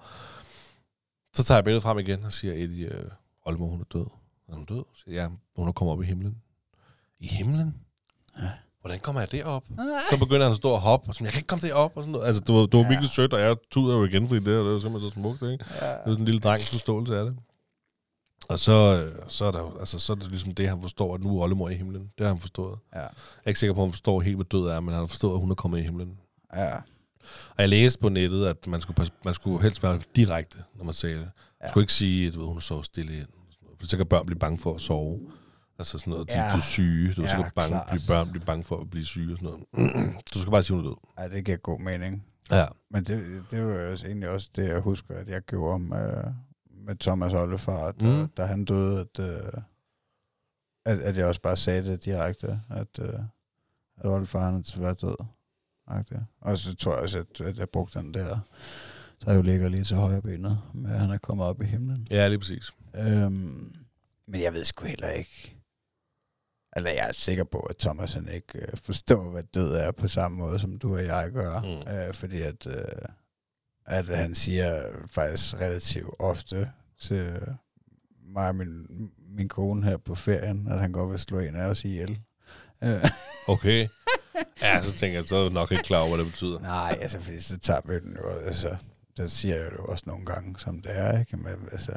Så 1.33 1.43
tager 1.43 1.57
jeg 1.57 1.63
billedet 1.63 1.83
frem 1.83 1.99
igen 1.99 2.23
og 2.23 2.33
siger, 2.33 2.53
Eddie, 2.53 2.85
øh, 2.85 3.11
oldemor, 3.45 3.67
hun 3.69 3.79
er 3.81 3.85
død. 3.93 4.05
Er 4.49 4.55
hun 4.55 4.65
død? 4.65 4.83
Så 4.93 5.03
siger 5.03 5.21
ja, 5.21 5.29
hun 5.55 5.67
er 5.67 5.71
kommet 5.71 5.93
op 5.93 6.01
i 6.03 6.05
himlen. 6.05 6.41
I 7.19 7.27
himlen? 7.27 7.75
Hvordan 8.81 8.99
kommer 8.99 9.21
jeg 9.21 9.31
derop? 9.31 9.63
Så 10.11 10.17
begynder 10.19 10.43
han 10.43 10.51
at 10.51 10.57
stå 10.57 10.69
og 10.69 10.81
hoppe, 10.81 11.09
og 11.09 11.13
sådan, 11.15 11.25
jeg 11.25 11.33
kan 11.33 11.39
ikke 11.39 11.47
komme 11.47 11.67
derop, 11.67 11.91
og 11.95 12.03
sådan 12.03 12.11
noget. 12.11 12.25
Altså, 12.27 12.43
var, 12.47 12.59
det 12.59 12.73
var 12.73 12.83
ja. 12.83 12.89
virkelig 12.89 13.09
sødt, 13.09 13.33
og 13.33 13.39
jeg 13.39 13.55
tuder 13.71 13.97
jo 13.97 14.05
igen, 14.05 14.27
fordi 14.27 14.39
det, 14.39 14.45
det 14.47 14.63
var 14.73 14.79
simpelthen 14.79 15.09
så 15.11 15.13
smukt, 15.13 15.41
ikke? 15.41 15.65
Ja. 15.81 15.89
Det 15.89 15.97
var 16.05 16.11
sådan 16.11 16.21
en 16.21 16.25
lille 16.25 16.39
drengs 16.39 16.69
forståelse 16.69 17.17
af 17.19 17.25
det. 17.25 17.37
Og 18.49 18.59
så, 18.59 18.71
øh, 19.05 19.23
så, 19.27 19.45
er 19.45 19.51
der, 19.51 19.77
altså, 19.79 19.99
så 19.99 20.13
er 20.13 20.17
det 20.17 20.29
ligesom 20.31 20.53
det, 20.53 20.69
han 20.69 20.81
forstår, 20.81 21.15
at 21.15 21.21
nu 21.21 21.37
er 21.39 21.43
oldemor 21.43 21.69
i 21.69 21.73
himlen. 21.73 22.01
Det 22.17 22.25
har 22.25 22.27
han 22.33 22.39
forstået. 22.39 22.79
Ja. 22.95 22.99
Jeg 22.99 23.09
er 23.45 23.47
ikke 23.47 23.59
sikker 23.59 23.73
på, 23.73 23.81
at 23.81 23.85
han 23.87 23.91
forstår 23.91 24.21
helt, 24.21 24.35
hvad 24.35 24.45
død 24.45 24.67
er, 24.67 24.79
men 24.79 24.89
han 24.93 24.99
har 24.99 25.07
forstået, 25.07 25.33
at 25.33 25.39
hun 25.39 25.51
er 25.51 25.55
kommet 25.55 25.79
i 25.79 25.81
himlen. 25.81 26.17
Ja. 26.55 26.75
Og 27.49 27.55
jeg 27.57 27.69
læste 27.69 27.99
på 27.99 28.09
nettet, 28.09 28.45
at 28.45 28.67
man 28.67 28.81
skulle, 28.81 29.09
man 29.25 29.33
skulle 29.33 29.61
helst 29.61 29.83
være 29.83 29.99
direkte, 30.15 30.57
når 30.75 30.83
man 30.85 30.93
sagde 30.93 31.15
det. 31.15 31.23
Man 31.23 31.31
Ja. 31.63 31.69
skulle 31.69 31.83
ikke 31.83 31.93
sige, 31.93 32.27
at 32.27 32.33
du 32.33 32.39
ved, 32.39 32.47
hun 32.47 32.61
sover 32.61 32.81
stille 32.81 33.17
ind. 33.17 33.27
For 33.79 33.87
så 33.87 33.97
kan 33.97 34.05
børn 34.05 34.25
blive 34.25 34.39
bange 34.39 34.57
for 34.57 34.75
at 34.75 34.81
sove. 34.81 35.19
Altså 35.79 35.97
sådan 35.97 36.11
noget, 36.11 36.29
de 36.29 36.33
Ja. 36.33 36.49
bliver 36.51 36.61
syge. 36.61 37.13
Du 37.13 37.21
ja, 37.21 37.41
kan 37.41 37.51
bange, 37.55 37.69
klart. 37.69 37.87
blive 37.89 38.01
børn 38.07 38.31
blive 38.31 38.45
bange 38.45 38.63
for 38.63 38.77
at 38.81 38.89
blive 38.89 39.05
syge 39.05 39.33
og 39.33 39.37
sådan 39.39 39.59
noget. 39.73 40.15
du 40.33 40.39
skal 40.39 40.51
bare 40.51 40.63
sige, 40.63 40.75
hun 40.77 40.85
er 40.85 40.89
død. 40.89 40.95
ja, 41.19 41.27
det 41.35 41.45
giver 41.45 41.57
god 41.57 41.79
mening. 41.79 42.25
Ja. 42.51 42.65
Men 42.91 43.03
det, 43.03 43.43
det 43.51 43.65
var 43.65 43.73
jo 43.73 43.91
også 43.91 44.05
egentlig 44.07 44.29
også 44.29 44.49
det, 44.55 44.67
jeg 44.69 44.79
husker, 44.79 45.15
at 45.15 45.27
jeg 45.27 45.41
gjorde 45.41 45.79
med, 45.79 46.23
med 46.85 46.95
Thomas 46.95 47.33
Ollefar, 47.33 47.91
da, 47.91 48.05
Mm. 48.05 48.27
da 48.37 48.45
han 48.45 48.65
døde, 48.65 48.99
at, 49.01 49.19
øh, 49.25 49.51
at, 50.85 50.99
at 50.99 51.17
jeg 51.17 51.25
også 51.25 51.41
bare 51.41 51.57
sagde 51.57 51.85
det 51.85 52.05
direkte, 52.05 52.61
at, 52.69 52.99
øh, 52.99 53.19
at 53.97 54.05
Ollefar 54.05 54.45
han 54.45 54.55
er 54.55 54.61
desværre 54.61 54.93
død. 54.93 55.25
Og 56.41 56.57
så 56.57 56.75
tror 56.75 56.91
jeg 56.93 57.01
også, 57.01 57.17
at, 57.17 57.41
at 57.41 57.57
jeg 57.57 57.69
brugte 57.69 57.99
den 57.99 58.13
der, 58.13 58.39
der 59.25 59.33
jo 59.33 59.41
ligger 59.41 59.69
lige 59.69 59.83
til 59.83 59.97
højre 59.97 60.21
benet, 60.21 60.59
at 60.85 60.99
han 60.99 61.09
er 61.11 61.17
kommet 61.17 61.45
op 61.45 61.61
i 61.61 61.65
himlen. 61.65 62.07
Ja, 62.11 62.27
lige 62.27 62.39
præcis. 62.39 62.71
Øhm, 62.95 63.73
men 64.27 64.41
jeg 64.41 64.53
ved 64.53 64.63
sgu 64.65 64.85
heller 64.85 65.09
ikke. 65.09 65.54
Altså, 66.75 66.89
jeg 66.89 67.07
er 67.07 67.11
sikker 67.11 67.43
på, 67.43 67.59
at 67.59 67.77
Thomas 67.77 68.13
han 68.13 68.27
ikke 68.29 68.59
øh, 68.59 68.77
forstår, 68.83 69.29
hvad 69.31 69.43
død 69.43 69.73
er 69.73 69.91
på 69.91 70.07
samme 70.07 70.37
måde, 70.37 70.59
som 70.59 70.77
du 70.79 70.93
og 70.95 71.05
jeg 71.05 71.31
gør. 71.31 71.61
Mm. 71.61 71.91
Øh, 71.93 72.13
fordi 72.13 72.41
at, 72.41 72.67
øh, 72.67 72.83
at 73.85 74.07
han 74.07 74.35
siger 74.35 74.83
faktisk 75.11 75.53
relativt 75.55 76.09
ofte 76.19 76.71
til 76.99 77.39
mig 78.27 78.47
og 78.47 78.55
min, 78.55 78.87
min 79.29 79.47
kone 79.49 79.83
her 79.85 79.97
på 79.97 80.15
ferien, 80.15 80.67
at 80.71 80.79
han 80.79 80.91
godt 80.91 81.11
vil 81.11 81.19
slå 81.19 81.39
en 81.39 81.55
af 81.55 81.65
os 81.65 81.85
ihjel. 81.85 82.19
Øh, 82.83 83.05
Okay. 83.47 83.87
ja, 84.61 84.81
så 84.81 84.91
tænker 84.97 85.17
jeg, 85.19 85.27
så 85.27 85.35
er 85.35 85.47
du 85.47 85.53
nok 85.53 85.71
ikke 85.71 85.83
klar 85.83 85.99
over, 85.99 86.15
hvad 86.15 86.25
det 86.25 86.31
betyder. 86.31 86.59
nej, 86.59 86.97
altså, 87.01 87.19
fordi 87.19 87.39
så 87.39 87.57
tager 87.59 87.81
vi 87.85 87.99
den 87.99 88.17
jo, 88.23 88.29
altså, 88.29 88.75
der 89.17 89.27
siger 89.27 89.55
jeg 89.55 89.71
jo 89.79 89.85
også 89.85 90.03
nogle 90.07 90.25
gange, 90.25 90.55
som 90.59 90.81
det 90.81 90.97
er, 90.97 91.19
ikke? 91.19 91.37
Men, 91.37 91.53
altså, 91.71 91.91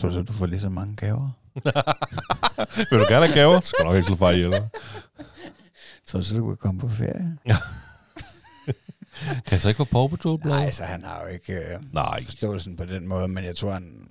tror 0.00 0.08
du 0.08 0.14
så, 0.14 0.22
du 0.22 0.32
får 0.32 0.46
lige 0.46 0.60
så 0.60 0.68
mange 0.68 0.96
gaver? 0.96 1.30
Vil 2.90 2.98
du 3.00 3.04
gerne 3.08 3.26
have 3.26 3.34
gaver? 3.34 3.60
Så 3.60 3.66
skal 3.66 3.84
du 3.84 3.88
nok 3.88 3.96
ikke 3.96 4.06
slå 4.06 4.16
far 4.16 4.30
ihjel. 4.30 4.52
du 6.12 6.22
så, 6.22 6.34
du 6.36 6.46
kan 6.48 6.56
komme 6.56 6.80
på 6.80 6.88
ferie? 6.88 7.38
Kan 9.22 9.50
jeg 9.50 9.60
så 9.60 9.68
ikke 9.68 9.76
få 9.78 9.84
Paw 9.84 10.06
Patrol 10.08 10.38
blad? 10.40 10.54
Nej, 10.54 10.70
så 10.70 10.84
han 10.84 11.04
har 11.04 11.20
jo 11.22 11.26
ikke 11.26 11.54
øh, 11.54 11.80
Nej. 11.92 12.24
forståelsen 12.24 12.76
på 12.76 12.84
den 12.84 13.08
måde, 13.08 13.28
men 13.28 13.44
jeg 13.44 13.56
tror, 13.56 13.70
han... 13.72 14.08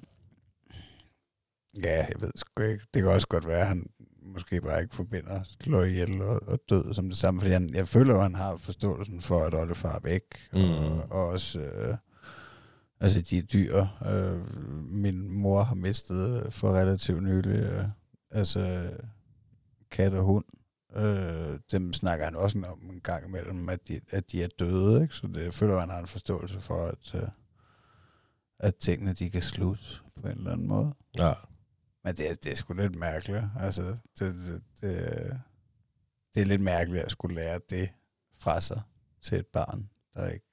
Ja, 1.84 1.96
jeg 1.96 2.16
ved 2.20 2.32
sgu 2.36 2.64
ikke. 2.64 2.86
Det 2.94 3.02
kan 3.02 3.12
også 3.12 3.28
godt 3.28 3.48
være, 3.48 3.60
at 3.62 3.68
han 3.68 3.86
måske 4.26 4.62
bare 4.62 4.82
ikke 4.82 4.96
forbinder 4.96 5.40
slå 5.62 5.84
ihjel 5.84 6.22
og, 6.22 6.40
og 6.48 6.60
død 6.70 6.94
som 6.94 7.10
det 7.10 7.18
samme, 7.18 7.42
fordi 7.42 7.54
han, 7.54 7.70
jeg 7.74 7.88
føler, 7.88 8.16
at 8.16 8.22
han 8.24 8.36
har 8.36 8.58
forståelsen 8.58 9.22
for, 9.22 9.44
at 9.46 9.54
oldefar 9.54 9.96
er 9.96 10.00
væk, 10.04 10.22
Mm. 10.54 10.60
og, 10.74 11.06
og 11.12 11.28
også... 11.28 11.60
Øh, 11.60 11.96
altså, 13.02 13.22
de 13.22 13.42
dyr, 13.42 13.86
øh, 14.06 14.58
min 14.92 15.32
mor 15.42 15.64
har 15.64 15.76
mistet 15.76 16.44
øh, 16.46 16.52
for 16.52 16.74
relativt 16.74 17.24
nylig, 17.24 17.60
øh, 17.60 17.86
altså 18.32 18.92
kat 19.92 20.14
og 20.14 20.24
hund, 20.24 20.46
Øh, 20.96 21.60
dem 21.72 21.94
snakker 21.94 22.26
han 22.26 22.36
også 22.36 22.60
om 22.68 22.90
en 22.90 23.02
gang 23.02 23.26
imellem, 23.28 23.70
at 23.70 23.88
de, 23.88 24.02
at 24.10 24.32
de 24.32 24.44
er 24.44 24.48
døde, 24.60 25.02
ikke? 25.04 25.16
Så 25.16 25.28
det 25.28 25.54
føler, 25.54 25.80
han 25.80 25.90
har 25.90 26.00
en 26.00 26.08
forståelse 26.08 26.62
for, 26.62 26.86
at, 26.88 27.16
øh, 27.16 27.28
at 28.60 28.76
tingene 28.76 29.14
de 29.14 29.30
kan 29.30 29.42
slutte 29.42 29.84
på 30.22 30.28
en 30.28 30.38
eller 30.38 30.52
anden 30.52 30.68
måde. 30.68 30.94
Ja. 31.16 31.34
Men 32.04 32.16
det, 32.18 32.30
er- 32.30 32.36
det 32.36 32.52
er 32.52 32.56
sgu 32.56 32.74
lidt 32.74 32.96
mærkeligt. 32.96 33.44
Altså, 33.60 33.98
det, 34.20 34.36
det, 34.36 34.62
det, 34.82 35.40
det 36.34 36.42
er 36.42 36.46
lidt 36.46 36.62
mærkeligt 36.62 37.04
at 37.06 37.12
skulle 37.12 37.36
lære 37.36 37.60
det 37.70 37.90
fra 38.40 38.62
sig 38.62 38.82
til 39.22 39.38
et 39.38 39.48
barn, 39.48 39.90
der 40.14 40.28
ikke 40.30 40.46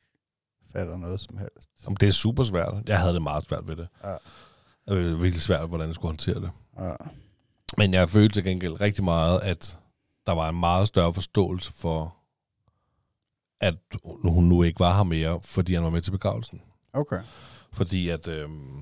fatter 0.73 0.97
noget 0.97 1.21
som 1.21 1.37
helst. 1.39 1.69
Jamen, 1.85 1.97
det 2.01 2.09
er 2.09 2.13
super 2.13 2.43
svært. 2.43 2.75
Jeg 2.87 3.01
havde 3.01 3.15
det 3.15 3.23
meget 3.23 3.45
svært 3.45 3.69
ved 3.69 3.77
det. 3.77 3.89
Ja. 4.05 4.11
Det 4.89 4.97
var 5.13 5.17
virkelig 5.17 5.43
svært, 5.43 5.69
hvordan 5.69 5.87
jeg 5.87 5.95
skulle 5.95 6.09
håndtere 6.09 6.35
det. 6.41 6.51
Ja. 6.79 6.93
Men 7.79 7.95
jeg 7.95 8.09
følte 8.09 8.35
til 8.35 8.45
gengæld 8.45 8.81
rigtig 8.81 9.05
meget, 9.05 9.41
at 9.43 9.79
der 10.27 10.33
var 10.33 10.49
en 10.49 10.61
meget 10.61 10.89
større 10.89 11.15
forståelse 11.15 11.73
for, 11.73 12.17
at 13.61 13.75
hun 14.25 14.45
nu 14.45 14.63
ikke 14.63 14.81
var 14.81 14.97
her 14.97 15.03
mere, 15.03 15.41
fordi 15.43 15.75
han 15.75 15.85
var 15.85 15.91
med 15.91 16.03
til 16.03 16.11
begravelsen. 16.11 16.63
Okay. 16.93 17.21
Fordi 17.73 18.09
at, 18.09 18.29
øhm, 18.29 18.81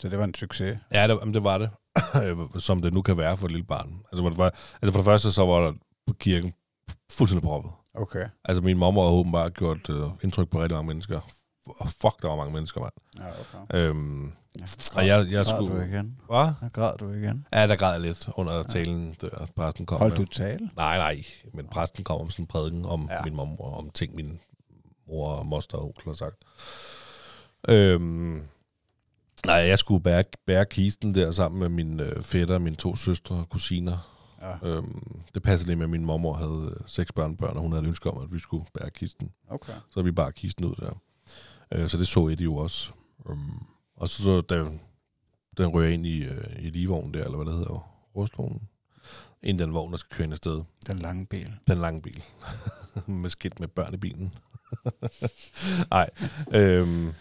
Så 0.00 0.08
det 0.08 0.18
var 0.18 0.24
en 0.24 0.34
succes. 0.34 0.78
ja, 0.92 1.08
det, 1.08 1.18
jamen, 1.20 1.34
det 1.34 1.44
var 1.44 1.58
det, 1.58 1.70
som 2.62 2.82
det 2.82 2.92
nu 2.94 3.02
kan 3.02 3.16
være 3.16 3.36
for 3.36 3.44
et 3.46 3.50
lille 3.50 3.66
barn. 3.66 4.00
Altså, 4.12 4.20
hvor 4.22 4.30
det 4.30 4.38
var, 4.38 4.54
altså 4.82 4.92
for 4.92 4.98
det 4.98 5.04
første, 5.04 5.32
så 5.32 5.46
var 5.46 5.60
der 5.60 5.72
på 6.06 6.14
kirken 6.14 6.54
fuldstændig 7.12 7.42
proppet. 7.42 7.72
Okay. 7.94 8.24
Altså, 8.44 8.62
min 8.62 8.78
mor 8.78 8.92
har 8.92 9.10
åbenbart 9.10 9.54
gjort 9.54 9.90
øh, 9.90 10.02
indtryk 10.22 10.48
på 10.48 10.60
rigtig 10.62 10.76
mange 10.76 10.86
mennesker. 10.88 11.20
Og 11.66 11.88
fuck, 11.88 12.22
der 12.22 12.28
var 12.28 12.36
mange 12.36 12.52
mennesker, 12.52 12.80
mand. 12.80 12.92
Ja, 13.18 13.30
okay. 13.40 13.88
Øhm, 13.88 14.32
Ja. 14.58 14.64
og 14.96 15.06
jeg, 15.06 15.26
jeg 15.30 15.44
græd 15.44 15.58
du 15.60 15.66
skulle... 15.66 15.88
igen? 15.88 16.16
Hvad? 16.26 16.52
Ja, 16.62 16.68
græd 16.72 16.96
du 16.98 17.10
igen? 17.12 17.46
Ja, 17.52 17.66
der 17.66 17.76
græd 17.76 17.92
jeg 17.92 18.00
lidt 18.00 18.28
under 18.36 18.62
talen, 18.62 19.16
der 19.20 19.46
præsten 19.56 19.86
kom. 19.86 19.98
Holdt 19.98 20.18
med. 20.18 20.26
du 20.26 20.32
tale? 20.32 20.70
Nej, 20.76 20.96
nej, 20.98 21.24
men 21.54 21.66
præsten 21.66 22.04
kom 22.04 22.20
om 22.20 22.30
sådan 22.30 22.42
en 22.42 22.46
prædiken 22.46 22.84
om 22.84 23.08
ja. 23.10 23.14
Ja. 23.14 23.20
min 23.24 23.34
mor, 23.36 23.74
om 23.78 23.90
ting, 23.90 24.14
min 24.14 24.40
mor 25.08 25.28
og 25.28 25.46
moster 25.46 25.78
og 25.78 25.84
onkel 25.84 26.02
har 26.06 26.14
sagt. 26.14 26.36
Øhm, 27.68 28.42
nej, 29.46 29.54
jeg 29.56 29.78
skulle 29.78 30.02
bære, 30.02 30.24
bære 30.46 30.64
kisten 30.64 31.14
der 31.14 31.30
sammen 31.32 31.60
med 31.60 31.68
min 31.68 32.00
øh, 32.00 32.22
fætter, 32.22 32.58
mine 32.58 32.76
to 32.76 32.96
søstre 32.96 33.34
og 33.34 33.48
kusiner. 33.48 34.13
Ja. 34.44 34.68
Øhm, 34.68 35.22
det 35.34 35.42
passede 35.42 35.68
lige 35.68 35.76
med, 35.76 35.84
at 35.84 35.90
min 35.90 36.06
mormor 36.06 36.34
havde 36.34 36.76
øh, 36.76 36.86
seks 36.86 37.12
børnebørn, 37.12 37.56
og 37.56 37.62
hun 37.62 37.72
havde 37.72 37.82
et 37.82 37.88
ønske 37.88 38.10
om, 38.10 38.22
at 38.22 38.32
vi 38.32 38.38
skulle 38.38 38.64
bære 38.78 38.90
kisten. 38.90 39.30
Okay. 39.48 39.72
Så 39.90 40.02
vi 40.02 40.12
bare 40.12 40.32
kisten 40.32 40.64
ud 40.64 40.74
der. 40.74 41.00
Øh, 41.72 41.88
så 41.88 41.96
det 41.96 42.08
så 42.08 42.28
Eddie 42.28 42.44
jo 42.44 42.56
også. 42.56 42.92
Um, 43.24 43.66
og 43.96 44.08
så, 44.08 44.22
så 44.22 44.40
da 44.40 44.64
den 45.56 45.66
rører 45.66 45.88
ind 45.88 46.06
i, 46.06 46.24
øh, 46.24 46.44
i 46.58 46.68
ligevognen 46.68 47.14
der, 47.14 47.24
eller 47.24 47.36
hvad 47.36 47.46
det 47.46 47.54
hedder, 47.54 47.90
rustvognen, 48.16 48.68
ind 49.42 49.60
i 49.60 49.62
den 49.62 49.74
vogn, 49.74 49.92
der 49.92 49.98
skal 49.98 50.16
køre 50.16 50.24
ind 50.24 50.32
afsted. 50.32 50.62
Den 50.86 50.98
lange 50.98 51.26
bil. 51.26 51.52
Den 51.68 51.78
lange 51.78 52.02
bil. 52.02 52.24
med 53.06 53.30
skidt 53.30 53.60
med 53.60 53.68
børn 53.68 53.94
i 53.94 53.96
bilen. 53.96 54.34
Nej. 55.90 56.10
Øhm, 56.54 57.12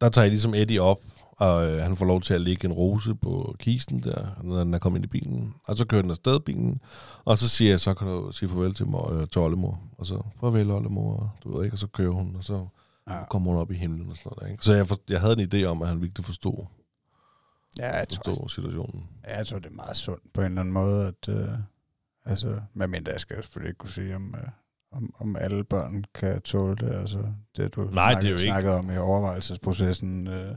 der 0.00 0.08
tager 0.08 0.22
jeg 0.22 0.30
ligesom 0.30 0.54
Eddie 0.54 0.80
op, 0.82 1.00
og 1.46 1.70
øh, 1.70 1.82
han 1.82 1.96
får 1.96 2.06
lov 2.06 2.20
til 2.20 2.34
at 2.34 2.40
lægge 2.40 2.64
en 2.66 2.72
rose 2.72 3.14
på 3.14 3.54
kisten 3.58 4.02
der, 4.02 4.40
når 4.42 4.58
den 4.58 4.74
er 4.74 4.78
kommet 4.78 4.98
ind 4.98 5.04
i 5.04 5.08
bilen. 5.08 5.54
Og 5.64 5.76
så 5.76 5.86
kører 5.86 6.02
den 6.02 6.10
afsted 6.10 6.40
bilen, 6.40 6.80
og 7.24 7.38
så 7.38 7.48
siger 7.48 7.70
jeg, 7.70 7.80
så 7.80 7.94
kan 7.94 8.06
du 8.08 8.32
sige 8.32 8.48
farvel 8.48 8.74
til, 8.74 8.86
mor, 8.86 9.12
øh, 9.12 9.26
til 9.28 9.40
oldemor. 9.40 9.80
Og 9.98 10.06
så, 10.06 10.22
farvel 10.40 10.70
oldemor, 10.70 11.36
du 11.44 11.56
ved 11.56 11.64
ikke, 11.64 11.74
og 11.74 11.78
så 11.78 11.86
kører 11.86 12.10
hun, 12.12 12.36
og 12.36 12.44
så 12.44 12.66
Ja. 13.10 13.24
kommer 13.30 13.52
hun 13.52 13.60
op 13.60 13.70
i 13.70 13.74
himlen 13.74 14.10
og 14.10 14.16
sådan 14.16 14.28
noget 14.30 14.40
der, 14.42 14.46
ikke? 14.52 14.64
Så 14.64 14.74
jeg, 14.74 14.86
for, 14.86 14.96
jeg 15.08 15.20
havde 15.20 15.42
en 15.42 15.48
idé 15.54 15.64
om, 15.66 15.82
at 15.82 15.88
han 15.88 16.00
virkelig 16.02 16.24
forstod, 16.24 16.66
Ja, 17.78 17.96
jeg 17.96 18.08
tror, 18.08 18.22
forstod 18.24 18.48
situationen. 18.48 19.08
Ja, 19.28 19.36
jeg 19.36 19.46
tror, 19.46 19.58
det 19.58 19.70
er 19.70 19.74
meget 19.74 19.96
sundt 19.96 20.32
på 20.34 20.40
en 20.40 20.46
eller 20.46 20.60
anden 20.60 20.74
måde, 20.74 21.06
at 21.06 21.28
øh, 21.28 21.48
altså, 22.24 22.60
medmindre 22.74 23.12
jeg 23.12 23.20
skal 23.20 23.36
selvfølgelig 23.36 23.68
ikke 23.68 23.78
kunne 23.78 23.90
sige, 23.90 24.16
om, 24.16 24.34
øh, 24.38 24.48
om, 24.92 25.14
om 25.18 25.36
alle 25.36 25.64
børn 25.64 26.04
kan 26.14 26.42
tåle 26.42 26.76
det. 26.76 26.94
Altså, 27.00 27.32
det 27.56 27.74
du 27.74 27.90
Nej, 27.92 28.14
det 28.14 28.24
er 28.24 28.28
jo 28.28 28.34
ikke- 28.34 28.46
snakkede 28.46 28.74
om 28.78 28.90
i 28.90 28.96
overvejelsesprocessen 28.96 30.26
øh, 30.28 30.56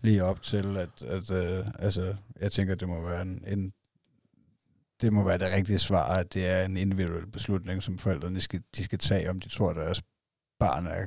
lige 0.00 0.24
op 0.24 0.42
til, 0.42 0.76
at, 0.76 1.02
at 1.02 1.30
øh, 1.30 1.66
altså, 1.78 2.14
jeg 2.40 2.52
tænker, 2.52 2.74
det 2.74 2.88
må 2.88 3.00
være 3.08 3.22
en, 3.22 3.44
en 3.46 3.72
det 5.00 5.12
må 5.12 5.24
være 5.24 5.38
det 5.38 5.52
rigtige 5.52 5.78
svar, 5.78 6.14
at 6.16 6.34
det 6.34 6.46
er 6.46 6.64
en 6.64 6.76
individuel 6.76 7.26
beslutning, 7.26 7.82
som 7.82 7.98
forældrene 7.98 8.40
skal, 8.40 8.62
de 8.76 8.84
skal 8.84 8.98
tage, 8.98 9.30
om 9.30 9.40
de 9.40 9.48
tror, 9.48 9.70
at 9.70 9.76
deres 9.76 10.02
barn 10.58 10.86
er 10.86 11.06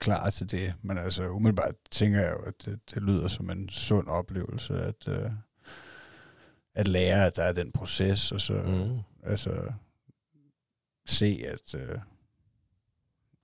klar 0.00 0.30
til 0.30 0.50
det. 0.50 0.74
Men 0.82 0.98
altså 0.98 1.28
umiddelbart 1.28 1.74
tænker 1.90 2.20
jeg 2.20 2.32
jo, 2.32 2.38
at 2.42 2.54
det, 2.64 2.80
det 2.94 3.02
lyder 3.02 3.28
som 3.28 3.50
en 3.50 3.68
sund 3.68 4.08
oplevelse, 4.08 4.74
at, 4.82 5.08
øh, 5.08 5.30
at 6.74 6.88
lære, 6.88 7.26
at 7.26 7.36
der 7.36 7.42
er 7.42 7.52
den 7.52 7.72
proces, 7.72 8.32
og 8.32 8.40
så. 8.40 8.52
Mm. 8.52 8.98
altså 9.30 9.72
se, 11.06 11.44
at, 11.48 11.74
øh, 11.74 11.98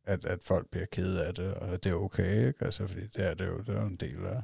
at, 0.04 0.24
at 0.24 0.38
folk 0.44 0.70
bliver 0.70 0.86
kede 0.92 1.26
af 1.26 1.34
det, 1.34 1.54
og 1.54 1.84
det 1.84 1.90
er 1.90 1.94
okay, 1.96 2.46
ikke? 2.48 2.64
Altså, 2.64 2.86
fordi 2.86 3.00
det 3.00 3.26
er 3.30 3.34
det 3.34 3.46
jo, 3.46 3.58
det 3.58 3.68
er 3.68 3.80
jo 3.80 3.86
en 3.86 3.96
del 3.96 4.26
af, 4.26 4.42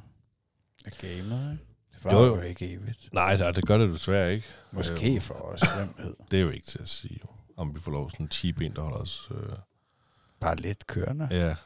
af 0.87 0.92
gamet, 0.92 1.52
ikke? 1.52 1.64
Det 1.94 2.05
var 2.05 2.14
Jo, 2.14 2.24
jo, 2.24 2.40
ikke 2.40 2.72
evigt. 2.72 3.09
Nej, 3.12 3.37
nej, 3.37 3.50
det 3.50 3.66
gør 3.66 3.79
det 3.79 3.92
desværre 3.92 4.35
ikke. 4.35 4.46
Måske 4.72 5.14
Øh, 5.14 5.20
for 5.20 5.35
os, 5.35 5.61
hvem. 5.61 6.16
Det 6.31 6.37
er 6.37 6.40
jo 6.42 6.50
ikke 6.50 6.66
til 6.66 6.79
at 6.83 6.88
sige, 6.88 7.20
om 7.57 7.74
vi 7.74 7.81
får 7.81 7.92
lov 7.92 8.11
sådan 8.11 8.26
en 8.26 8.31
cheap 8.31 8.61
en, 8.61 8.72
der 8.76 8.83
holder 8.83 8.98
os... 8.98 9.29
Øh, 9.31 9.52
Bare 10.40 10.57
lidt 10.57 10.87
kørende. 10.87 11.29
ja. 11.31 11.57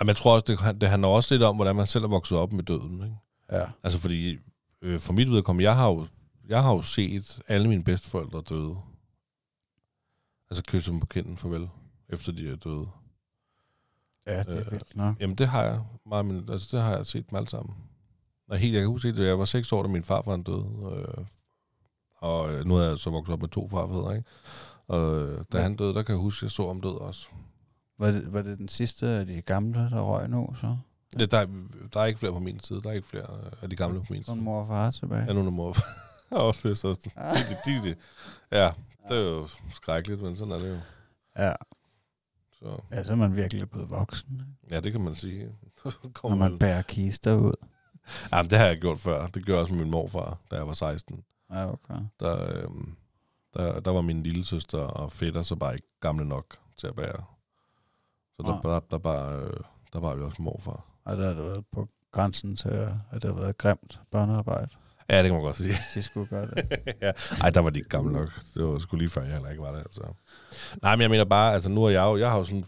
Jamen, 0.00 0.08
jeg 0.08 0.16
tror 0.16 0.34
også, 0.34 0.44
det, 0.72 0.80
det 0.80 0.88
handler 0.88 1.08
også 1.08 1.34
lidt 1.34 1.42
om, 1.42 1.56
hvordan 1.56 1.76
man 1.76 1.86
selv 1.86 2.04
er 2.04 2.08
vokset 2.08 2.38
op 2.38 2.52
med 2.52 2.64
døden. 2.64 3.02
Ikke? 3.02 3.16
Ja. 3.52 3.64
Altså, 3.82 3.98
fordi 3.98 4.38
øh, 4.82 5.00
for 5.00 5.12
mit 5.12 5.30
vedkommende, 5.30 5.64
jeg 5.68 5.76
har, 5.76 5.88
jo, 5.88 6.06
jeg 6.48 6.62
har 6.62 6.72
jo 6.72 6.82
set 6.82 7.38
alle 7.48 7.68
mine 7.68 7.84
bedsteforældre 7.84 8.42
døde. 8.48 8.76
Altså 10.50 10.62
kysse 10.68 10.90
dem 10.90 11.00
på 11.00 11.06
kinden 11.06 11.38
farvel, 11.38 11.68
efter 12.08 12.32
de 12.32 12.50
er 12.50 12.56
døde. 12.56 12.86
Ja, 14.26 14.42
det 14.42 14.54
er 14.54 14.60
Øh, 14.66 14.72
vildt 14.72 14.96
nok. 14.96 15.20
Jamen, 15.20 15.36
det 15.36 15.48
har 15.48 15.62
jeg. 15.62 15.80
Meget, 16.06 16.26
men, 16.26 16.48
altså, 16.50 16.76
det 16.76 16.84
har 16.84 16.96
jeg 16.96 17.06
set 17.06 17.30
dem 17.30 17.36
alle 17.36 17.48
sammen. 17.48 17.74
Og 18.50 18.56
helt, 18.58 18.74
jeg 18.74 18.82
kan 18.82 18.88
huske, 18.88 19.08
at 19.08 19.18
jeg 19.18 19.38
var 19.38 19.44
seks 19.44 19.72
år, 19.72 19.82
da 19.82 19.88
min 19.88 20.04
farfar 20.04 20.36
døde. 20.36 20.66
Øh, 20.96 21.24
og 22.16 22.52
øh, 22.54 22.64
nu 22.66 22.76
er 22.76 22.82
jeg 22.82 22.98
så 22.98 23.10
vokset 23.10 23.32
op 23.32 23.40
med 23.40 23.48
to 23.48 23.68
farfædre, 23.68 24.16
ikke? 24.16 24.28
Og 24.86 25.16
øh, 25.22 25.44
da 25.52 25.56
Ja. 25.58 25.62
han 25.62 25.76
døde, 25.76 25.94
der 25.94 26.02
kan 26.02 26.12
jeg 26.14 26.20
huske, 26.22 26.38
at 26.38 26.42
jeg 26.42 26.50
så 26.50 26.62
om 26.68 26.80
død 26.80 27.00
også. 27.00 27.28
Var 27.98 28.10
det, 28.10 28.32
var 28.32 28.42
det 28.42 28.58
den 28.58 28.68
sidste 28.68 29.06
af 29.08 29.26
de 29.26 29.42
gamle, 29.42 29.80
der 29.90 30.00
røg 30.00 30.28
nu, 30.30 30.54
så? 30.60 30.76
Det, 31.18 31.30
der, 31.30 31.38
er, 31.38 31.46
der 31.92 32.00
er 32.00 32.04
ikke 32.04 32.18
flere 32.18 32.32
på 32.32 32.38
min 32.38 32.60
side. 32.60 32.82
Der 32.82 32.88
er 32.88 32.92
ikke 32.94 33.08
flere 33.08 33.26
øh, 33.44 33.52
af 33.62 33.70
de 33.70 33.76
gamle 33.76 34.00
på 34.00 34.06
min 34.10 34.24
side. 34.24 34.36
mor 34.36 34.60
og 34.60 34.68
far 34.68 34.90
tilbage. 34.90 35.24
Ja, 35.24 35.32
nu 35.32 35.40
er 35.40 35.44
der 35.44 35.50
mor. 35.50 35.74
Åh, 36.32 36.54
det 36.62 36.70
er 36.70 36.74
så... 36.74 36.88
De, 37.04 37.10
de, 37.14 37.56
de, 37.82 37.88
de. 37.88 37.94
Ja, 38.52 38.72
det 39.08 39.16
er 39.16 39.30
jo 39.30 39.48
skrækkeligt, 39.70 40.22
men 40.22 40.36
sådan 40.36 40.52
er 40.52 40.58
det 40.58 40.68
jo. 40.68 40.78
Ja. 41.38 41.52
Så, 42.52 42.82
ja, 42.90 43.04
så 43.04 43.12
er 43.12 43.16
man 43.16 43.36
virkelig 43.36 43.70
blevet 43.70 43.90
voksen, 43.90 44.56
ja, 44.70 44.80
det 44.80 44.92
kan 44.92 45.00
man 45.00 45.14
sige. 45.14 45.48
når 46.24 46.34
man 46.34 46.58
bærer 46.58 46.82
kister 46.82 47.34
ud. 47.34 47.54
Jamen, 48.32 48.50
det 48.50 48.58
har 48.58 48.66
jeg 48.66 48.78
gjort 48.78 48.98
før. 48.98 49.26
Det 49.26 49.44
gjorde 49.46 49.60
også 49.60 49.74
med 49.74 49.82
min 49.82 49.90
morfar, 49.90 50.38
da 50.50 50.56
jeg 50.56 50.66
var 50.66 50.72
16. 50.72 51.24
Ja, 51.50 51.72
okay. 51.72 51.94
der, 52.20 52.62
øhm, 52.62 52.96
der, 53.54 53.80
der 53.80 53.90
var 53.90 54.00
min 54.00 54.22
lille 54.22 54.44
søster 54.44 54.78
og 54.78 55.12
fætter 55.12 55.42
så 55.42 55.56
bare 55.56 55.74
ikke 55.74 55.88
gamle 56.00 56.24
nok 56.24 56.56
til 56.76 56.86
at 56.86 56.94
bære. 56.94 57.24
Så 58.36 58.42
der, 58.42 58.50
Nej. 58.50 58.60
der, 58.62 58.80
der, 58.90 58.98
bare, 58.98 59.36
øh, 59.36 59.60
der 59.92 60.00
var 60.00 60.14
vi 60.14 60.22
også 60.22 60.42
morfar. 60.42 60.86
Og 61.04 61.16
der 61.16 61.26
har 61.26 61.34
det 61.34 61.44
været 61.44 61.64
på 61.72 61.88
grænsen 62.12 62.56
til, 62.56 62.68
at 62.68 63.22
det 63.22 63.24
har 63.24 63.40
været 63.40 63.58
grimt 63.58 64.00
børnearbejde. 64.10 64.70
Ja, 65.10 65.18
det 65.18 65.24
kan 65.24 65.32
man 65.32 65.42
godt 65.42 65.56
sige. 65.56 65.74
De 65.94 66.02
skulle 66.02 66.28
det. 66.30 66.68
ja. 67.02 67.12
Ej, 67.40 67.50
der 67.50 67.60
var 67.60 67.70
de 67.70 67.78
ikke 67.78 67.88
gamle 67.88 68.12
nok. 68.12 68.28
Det 68.54 68.64
var 68.64 68.78
sgu 68.78 68.96
lige 68.96 69.08
før, 69.10 69.22
jeg 69.22 69.32
heller 69.32 69.50
ikke 69.50 69.62
var 69.62 69.72
der. 69.72 69.78
Altså. 69.78 70.02
Nej, 70.82 70.96
men 70.96 71.02
jeg 71.02 71.10
mener 71.10 71.24
bare, 71.24 71.52
altså 71.54 71.68
nu 71.68 71.84
er 71.84 71.90
jeg 71.90 72.02
jo, 72.02 72.16
jeg 72.16 72.30
har 72.30 72.38
jo 72.38 72.44
sådan, 72.44 72.64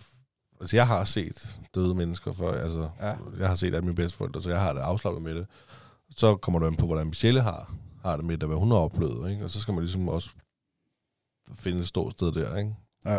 altså 0.60 0.76
jeg 0.76 0.86
har 0.86 1.04
set 1.04 1.58
døde 1.74 1.94
mennesker 1.94 2.32
før, 2.32 2.62
altså 2.62 2.90
Ja. 3.00 3.14
jeg 3.38 3.48
har 3.48 3.54
set 3.54 3.66
alle 3.74 3.80
mine 3.82 3.94
bedsteforældre, 3.94 4.42
så 4.42 4.50
jeg 4.50 4.60
har 4.60 4.72
det 4.72 4.80
afslappet 4.80 5.22
med 5.22 5.34
det. 5.34 5.46
Så 6.16 6.36
kommer 6.36 6.58
du 6.60 6.66
ind 6.66 6.76
på, 6.78 6.86
hvordan 6.86 7.06
Michelle 7.06 7.40
har, 7.42 7.74
har 8.02 8.16
det 8.16 8.24
med 8.24 8.38
det, 8.38 8.48
hvad 8.48 8.58
hun 8.58 8.70
har 8.70 8.78
oplevet, 8.78 9.30
ikke? 9.30 9.44
og 9.44 9.50
så 9.50 9.60
skal 9.60 9.74
man 9.74 9.82
ligesom 9.84 10.08
også 10.08 10.30
finde 11.54 11.80
et 11.80 11.88
ståsted 11.88 12.32
der, 12.32 12.56
ikke? 12.56 12.74
Ja. 13.04 13.18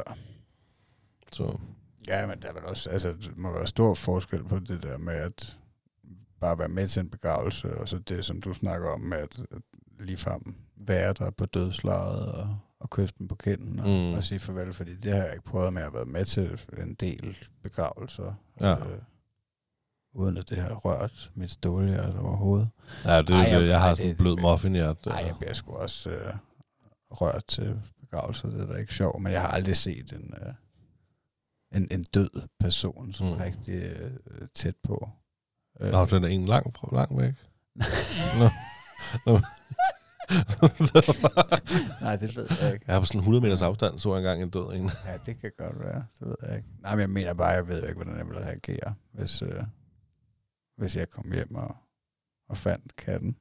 Så 1.32 1.60
Ja, 2.08 2.28
men 2.28 2.42
der 2.42 2.48
er 2.50 2.54
vel 2.54 2.66
også, 2.66 2.90
altså, 2.90 3.08
der 3.08 3.30
må 3.36 3.52
være 3.54 3.68
stor 3.68 3.94
forskel 3.94 4.44
på 4.44 4.60
det 4.60 4.84
der 4.84 4.98
med 4.98 5.14
at 5.14 5.58
bare 6.40 6.60
være 6.60 6.68
med 6.68 6.88
til 6.88 7.00
en 7.00 7.10
begravelse, 7.10 7.78
og 7.78 7.90
så 7.90 7.98
det, 7.98 8.26
som 8.26 8.42
du 8.42 8.54
snakker 8.54 8.90
om 8.90 9.02
med 9.02 9.18
at, 9.18 9.40
at 9.52 9.62
ligefrem 10.00 10.56
være 10.76 11.14
der 11.14 11.30
på 11.30 11.46
dødslaget 11.46 12.32
og, 12.32 12.58
og 12.80 12.90
kysse 12.90 13.16
dem 13.20 13.28
på 13.28 13.36
kinden 13.36 13.80
og, 13.80 13.88
Mm. 13.88 14.14
og 14.14 14.24
sige 14.24 14.40
farvel, 14.40 14.74
fordi 14.74 14.96
det 14.96 15.12
har 15.14 15.24
jeg 15.24 15.34
ikke 15.34 15.46
prøvet 15.46 15.74
med 15.74 15.82
at 15.82 15.94
være 15.94 16.06
med 16.06 16.26
til 16.26 16.62
en 16.78 16.94
del 16.94 17.38
begravelser. 17.64 18.34
Ja. 18.62 18.72
Øh, 18.72 19.02
uden 20.14 20.38
at 20.38 20.50
det 20.50 20.58
har 20.58 20.74
rørt 20.74 21.32
mit 21.36 21.52
stålhjert 21.52 22.16
overhovedet. 22.16 22.70
Ja, 23.06 23.22
det, 23.22 23.30
Ej, 23.30 23.38
jeg- 23.38 23.52
jeg, 23.52 23.68
jeg 23.68 23.80
har 23.82 23.88
ej, 23.88 23.96
sådan 23.96 24.12
en 24.12 24.18
blød 24.18 24.38
muffin 24.42 24.76
i 24.76 24.78
hjertet. 24.78 25.06
Nej, 25.06 25.24
jeg 25.28 25.36
bliver 25.40 25.54
sgu 25.54 25.72
også 25.74 26.10
øh, 26.10 26.34
rørt 27.12 27.46
til 27.48 27.82
begravelser, 28.00 28.50
det 28.50 28.62
er 28.62 28.66
da 28.66 28.74
ikke 28.74 28.94
sjovt, 28.94 29.22
men 29.22 29.32
jeg 29.32 29.42
har 29.42 29.48
aldrig 29.48 29.76
set 29.76 30.12
en, 30.14 30.34
øh, 30.42 30.54
en, 31.72 31.88
en 31.92 32.04
død 32.04 32.30
person, 32.60 33.14
som 33.14 33.28
Mm. 33.28 33.34
rigtig 33.34 33.74
øh, 33.76 34.12
tæt 34.54 34.76
på. 34.84 35.10
Øh, 35.80 35.92
Nå, 35.92 36.06
den 36.06 36.24
er 36.24 36.28
en 36.28 36.46
lang, 36.46 36.74
lang 36.92 37.18
væk. 37.22 37.34
Nå. 38.40 38.50
Nå. 39.26 39.40
Nej, 42.02 42.16
det 42.16 42.36
ved 42.36 42.48
jeg 42.62 42.74
ikke. 42.74 42.86
jeg 42.88 42.96
har 42.96 43.00
på 43.00 43.06
sådan 43.06 43.20
100 43.20 43.42
meters 43.44 43.62
afstand, 43.62 44.00
så 44.00 44.10
jeg 44.10 44.18
engang 44.18 44.42
en 44.42 44.50
død 44.50 44.74
en. 44.74 44.92
Ja, 45.06 45.18
det 45.26 45.42
kan 45.42 45.52
godt 45.58 45.80
være, 45.80 46.06
det 46.20 46.28
ved 46.28 46.36
jeg 46.48 46.56
ikke. 46.58 46.68
Nej, 46.82 46.92
men 46.92 47.02
jeg 47.02 47.10
mener 47.10 47.34
bare, 47.34 47.48
jeg 47.50 47.68
ved 47.68 47.84
ikke, 47.84 47.96
hvordan 47.96 48.18
jeg 48.18 48.28
ville 48.28 48.42
reagere, 48.46 48.94
hvis, 49.12 49.42
øh, 49.42 49.64
hvis 50.78 50.96
jeg 50.96 51.10
kom 51.10 51.32
hjem 51.34 51.56
og, 51.56 51.76
og 52.50 52.58
fandt 52.58 52.96
katten. 52.96 53.36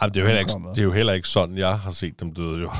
Ej, 0.00 0.06
det, 0.06 0.16
er 0.16 0.20
jo 0.20 0.26
heller 0.26 0.40
ikke, 0.40 0.52
det 0.74 0.78
er 0.78 0.82
jo 0.84 0.92
heller 0.92 1.12
ikke 1.12 1.28
sådan, 1.28 1.58
jeg 1.58 1.78
har 1.78 1.90
set 1.90 2.20
dem 2.20 2.34
døde 2.34 2.60
jo. 2.60 2.70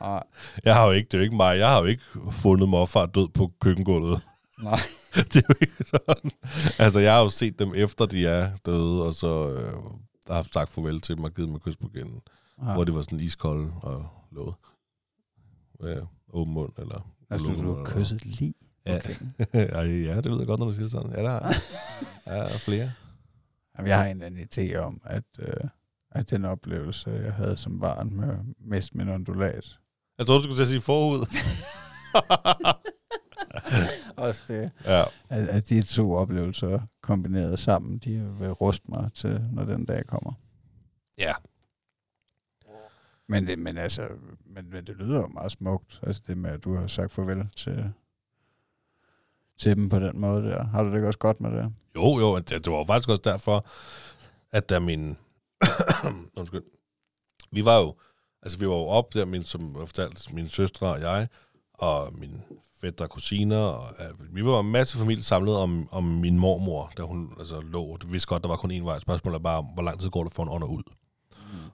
Nej, 0.00 0.22
Jeg 0.64 0.74
har 0.74 0.86
jo 0.86 0.90
ikke, 0.92 1.06
det 1.06 1.14
er 1.14 1.18
jo 1.18 1.24
ikke 1.24 1.36
mig. 1.36 1.58
Jeg 1.58 1.68
har 1.68 1.78
jo 1.78 1.84
ikke 1.84 2.02
fundet 2.32 2.68
morfar 2.68 3.06
død 3.06 3.28
på 3.28 3.52
køkkengulvet. 3.60 4.20
nej. 4.62 4.80
det 5.32 5.36
er 5.36 5.42
jo 5.48 5.54
ikke 5.60 5.84
sådan. 5.84 6.30
Altså, 6.78 7.00
jeg 7.00 7.12
har 7.14 7.20
jo 7.20 7.28
set 7.28 7.58
dem 7.58 7.72
efter, 7.74 8.06
de 8.06 8.26
er 8.26 8.50
døde, 8.66 9.02
og 9.06 9.14
så 9.14 9.50
øh, 9.50 9.72
har 10.26 10.34
haft 10.34 10.52
sagt 10.52 10.70
farvel 10.70 11.00
til 11.00 11.16
dem 11.16 11.24
og 11.24 11.34
givet 11.34 11.48
dem 11.48 11.56
et 11.56 11.62
kys 11.62 11.76
på 11.76 11.88
kinden. 11.88 12.20
Ja. 12.62 12.72
Hvor 12.72 12.84
det 12.84 12.94
var 12.94 13.02
sådan 13.02 13.20
iskolde 13.20 13.72
og 13.82 14.08
låget. 14.32 14.54
Ja, 15.82 15.94
åben 16.32 16.54
mund, 16.54 16.72
eller... 16.78 17.10
Altså, 17.30 17.48
lukket 17.48 17.64
du 17.64 17.76
har 17.76 17.84
kysset 17.84 18.24
lige. 18.24 18.54
Ja. 18.86 18.96
Okay. 18.96 19.14
Ja, 20.04 20.16
det 20.16 20.26
lyder 20.26 20.44
godt, 20.44 20.60
når 20.60 20.66
du 20.66 20.72
siger 20.72 20.88
sådan. 20.88 21.10
Ja, 21.16 21.22
der 21.22 21.30
er, 21.30 21.52
ja, 22.26 22.36
der 22.36 22.42
er 22.42 22.58
flere. 22.58 22.92
Jamen, 23.78 23.88
jeg 23.88 23.98
har 23.98 24.04
en 24.06 24.22
eller 24.22 24.26
anden 24.26 24.48
idé 24.52 24.76
om, 24.76 25.00
at, 25.04 25.24
øh, 25.38 25.54
at 26.10 26.30
den 26.30 26.44
oplevelse, 26.44 27.10
jeg 27.10 27.32
havde 27.32 27.56
som 27.56 27.80
barn 27.80 28.16
med 28.16 28.36
miste 28.60 28.96
min 28.96 29.08
ondulat, 29.08 29.78
Jeg 30.18 30.26
troede, 30.26 30.38
du 30.38 30.42
skulle 30.42 30.56
til 30.58 30.62
at 30.62 30.68
sige 30.68 30.80
forud. 30.80 31.18
også 34.28 34.42
det, 34.48 34.70
ja. 34.84 35.04
at, 35.28 35.48
at 35.48 35.68
de 35.68 35.82
to 35.82 36.14
oplevelser 36.14 36.80
kombineret 37.00 37.58
sammen, 37.58 37.98
de 37.98 38.34
vil 38.38 38.50
ruste 38.50 38.90
mig 38.90 39.10
til, 39.14 39.40
når 39.52 39.64
den 39.64 39.84
dag 39.84 40.06
kommer. 40.06 40.32
Ja. 41.18 41.32
Men 43.26 43.46
det, 43.46 43.58
men 43.58 43.78
altså, 43.78 44.08
men, 44.44 44.70
men 44.70 44.86
det 44.86 44.96
lyder 44.96 45.20
jo 45.20 45.26
meget 45.26 45.52
smukt, 45.52 46.00
altså 46.02 46.22
det 46.26 46.38
med, 46.38 46.50
at 46.50 46.64
du 46.64 46.76
har 46.76 46.86
sagt 46.86 47.12
farvel 47.12 47.48
til, 47.56 47.92
til 49.58 49.76
dem 49.76 49.88
på 49.88 49.98
den 49.98 50.20
måde 50.20 50.44
der. 50.44 50.64
Har 50.64 50.82
du 50.82 50.88
det 50.88 50.94
ikke 50.96 51.06
også 51.06 51.18
godt 51.18 51.40
med 51.40 51.50
det? 51.50 51.72
Jo, 51.96 52.18
jo, 52.18 52.38
det, 52.38 52.64
det 52.64 52.72
var 52.72 52.84
faktisk 52.84 53.08
også 53.08 53.22
derfor, 53.24 53.66
at 54.50 54.68
da 54.68 54.78
min... 54.78 55.18
Undskyld. 56.38 56.62
Vi 57.50 57.64
var 57.64 57.78
jo... 57.78 57.94
Altså, 58.42 58.58
vi 58.58 58.68
var 58.68 58.74
jo 58.74 58.86
op 58.86 59.14
der, 59.14 59.24
min, 59.24 59.44
som 59.44 59.76
jeg 59.78 59.88
fortalte, 59.88 60.34
min 60.34 60.48
søstre 60.48 60.86
og 60.86 61.00
jeg, 61.00 61.28
og 61.74 62.14
min 62.14 62.42
fætter 62.84 63.04
og 63.04 63.10
kusiner, 63.10 63.58
og 63.58 63.94
uh, 64.20 64.34
vi 64.34 64.44
var 64.44 64.60
en 64.60 64.70
masse 64.70 64.98
familie 64.98 65.24
samlet 65.24 65.56
om, 65.56 65.88
om 65.92 66.04
min 66.04 66.38
mormor, 66.38 66.92
da 66.96 67.02
hun 67.02 67.32
altså, 67.38 67.60
lå. 67.60 67.96
Det 67.96 68.12
vidste 68.12 68.28
godt, 68.28 68.42
der 68.42 68.48
var 68.48 68.56
kun 68.56 68.70
én 68.70 68.84
vej. 68.84 68.98
Spørgsmålet 68.98 69.38
er 69.38 69.42
bare, 69.42 69.66
hvor 69.74 69.82
lang 69.82 70.00
tid 70.00 70.10
går 70.10 70.24
det 70.24 70.32
for 70.32 70.42
en 70.42 70.48
ånder 70.48 70.68
ud? 70.68 70.82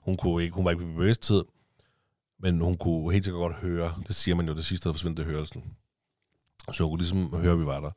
Hun, 0.03 0.17
kunne 0.17 0.43
ikke, 0.43 0.55
hun 0.55 0.65
var 0.65 0.71
ikke 0.71 0.87
ved 0.87 0.95
bevidsthed, 0.95 1.43
men 2.39 2.61
hun 2.61 2.77
kunne 2.77 3.11
helt 3.11 3.23
sikkert 3.23 3.39
godt 3.39 3.55
høre. 3.55 3.93
Det 4.07 4.15
siger 4.15 4.35
man 4.35 4.47
jo, 4.47 4.55
det 4.55 4.65
sidste, 4.65 4.89
der 4.89 5.13
er 5.19 5.23
hørelsen. 5.23 5.63
Så 6.73 6.83
hun 6.83 6.91
kunne 6.91 6.99
ligesom 6.99 7.35
høre, 7.35 7.53
at 7.53 7.59
vi 7.59 7.65
var 7.65 7.79
der. 7.79 7.91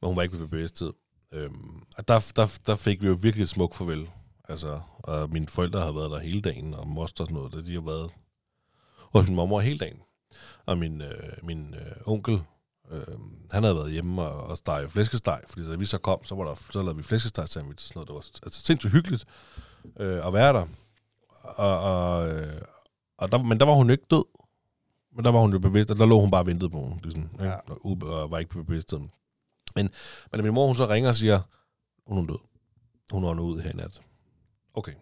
Men 0.00 0.08
hun 0.08 0.16
var 0.16 0.22
ikke 0.22 0.38
ved 0.38 0.48
bevidsthed. 0.48 0.92
Øhm, 1.32 1.82
og 1.98 2.08
der, 2.08 2.32
der, 2.36 2.58
der 2.66 2.74
fik 2.74 3.02
vi 3.02 3.06
jo 3.06 3.18
virkelig 3.22 3.42
et 3.42 3.48
smukt 3.48 3.74
farvel. 3.76 4.10
Altså, 4.48 4.80
og 4.98 5.30
mine 5.30 5.48
forældre 5.48 5.80
havde 5.80 5.94
været 5.94 6.10
der 6.10 6.18
hele 6.18 6.40
dagen, 6.40 6.74
og 6.74 6.88
moster 6.88 7.24
og 7.24 7.28
sådan 7.28 7.42
noget, 7.42 7.66
de 7.66 7.74
har 7.74 7.80
været 7.80 8.10
hos 9.12 9.26
min 9.26 9.36
mormor 9.36 9.60
hele 9.60 9.78
dagen. 9.78 9.98
Og 10.66 10.78
min, 10.78 11.00
øh, 11.00 11.32
min 11.42 11.74
øh, 11.74 11.92
onkel, 12.06 12.42
øh, 12.90 13.18
han 13.50 13.62
havde 13.62 13.76
været 13.76 13.92
hjemme 13.92 14.22
og, 14.22 14.46
og 14.46 14.58
stege 14.58 14.90
flæskesteg, 14.90 15.40
fordi 15.48 15.70
da 15.70 15.76
vi 15.76 15.84
så 15.84 15.98
kom, 15.98 16.24
så, 16.24 16.34
var 16.34 16.44
der, 16.44 16.54
så 16.70 16.82
lavede 16.82 16.96
vi 16.96 17.02
flæskesteg 17.02 17.48
sandwich 17.48 17.84
og 17.84 17.88
sådan 17.88 17.94
noget. 17.94 18.08
Det 18.08 18.14
var 18.14 18.46
altså, 18.46 18.60
sindssygt 18.60 18.92
hyggeligt 18.92 19.24
øh, 20.00 20.26
at 20.26 20.32
være 20.32 20.52
der. 20.52 20.66
Og, 21.42 21.80
og, 21.80 22.28
øh, 22.28 22.62
og 23.18 23.32
der, 23.32 23.42
men 23.42 23.60
der 23.60 23.66
var 23.66 23.74
hun 23.74 23.90
ikke 23.90 24.04
død. 24.10 24.24
Men 25.16 25.24
der 25.24 25.30
var 25.30 25.40
hun 25.40 25.52
jo 25.52 25.58
bevidst, 25.58 25.90
og 25.90 25.96
der 25.96 26.06
lå 26.06 26.20
hun 26.20 26.30
bare 26.30 26.40
og 26.40 26.46
ventede 26.46 26.70
på 26.70 26.88
hende, 26.88 27.02
ligesom, 27.02 27.30
ja. 27.40 27.54
Og, 27.54 27.98
og 28.02 28.30
var 28.30 28.38
ikke 28.38 28.50
på 28.50 28.62
bevidstheden. 28.62 29.10
Men, 29.74 29.90
men 30.32 30.38
da 30.38 30.42
min 30.42 30.54
mor 30.54 30.66
hun 30.66 30.76
så 30.76 30.88
ringer 30.88 31.08
og 31.08 31.14
siger, 31.14 31.40
hun 32.06 32.24
er 32.24 32.26
død. 32.26 32.38
Hun 33.10 33.24
er 33.24 33.40
ud 33.40 33.60
her 33.60 33.70
i 33.70 33.76
nat. 33.76 34.00
Okay. 34.74 34.92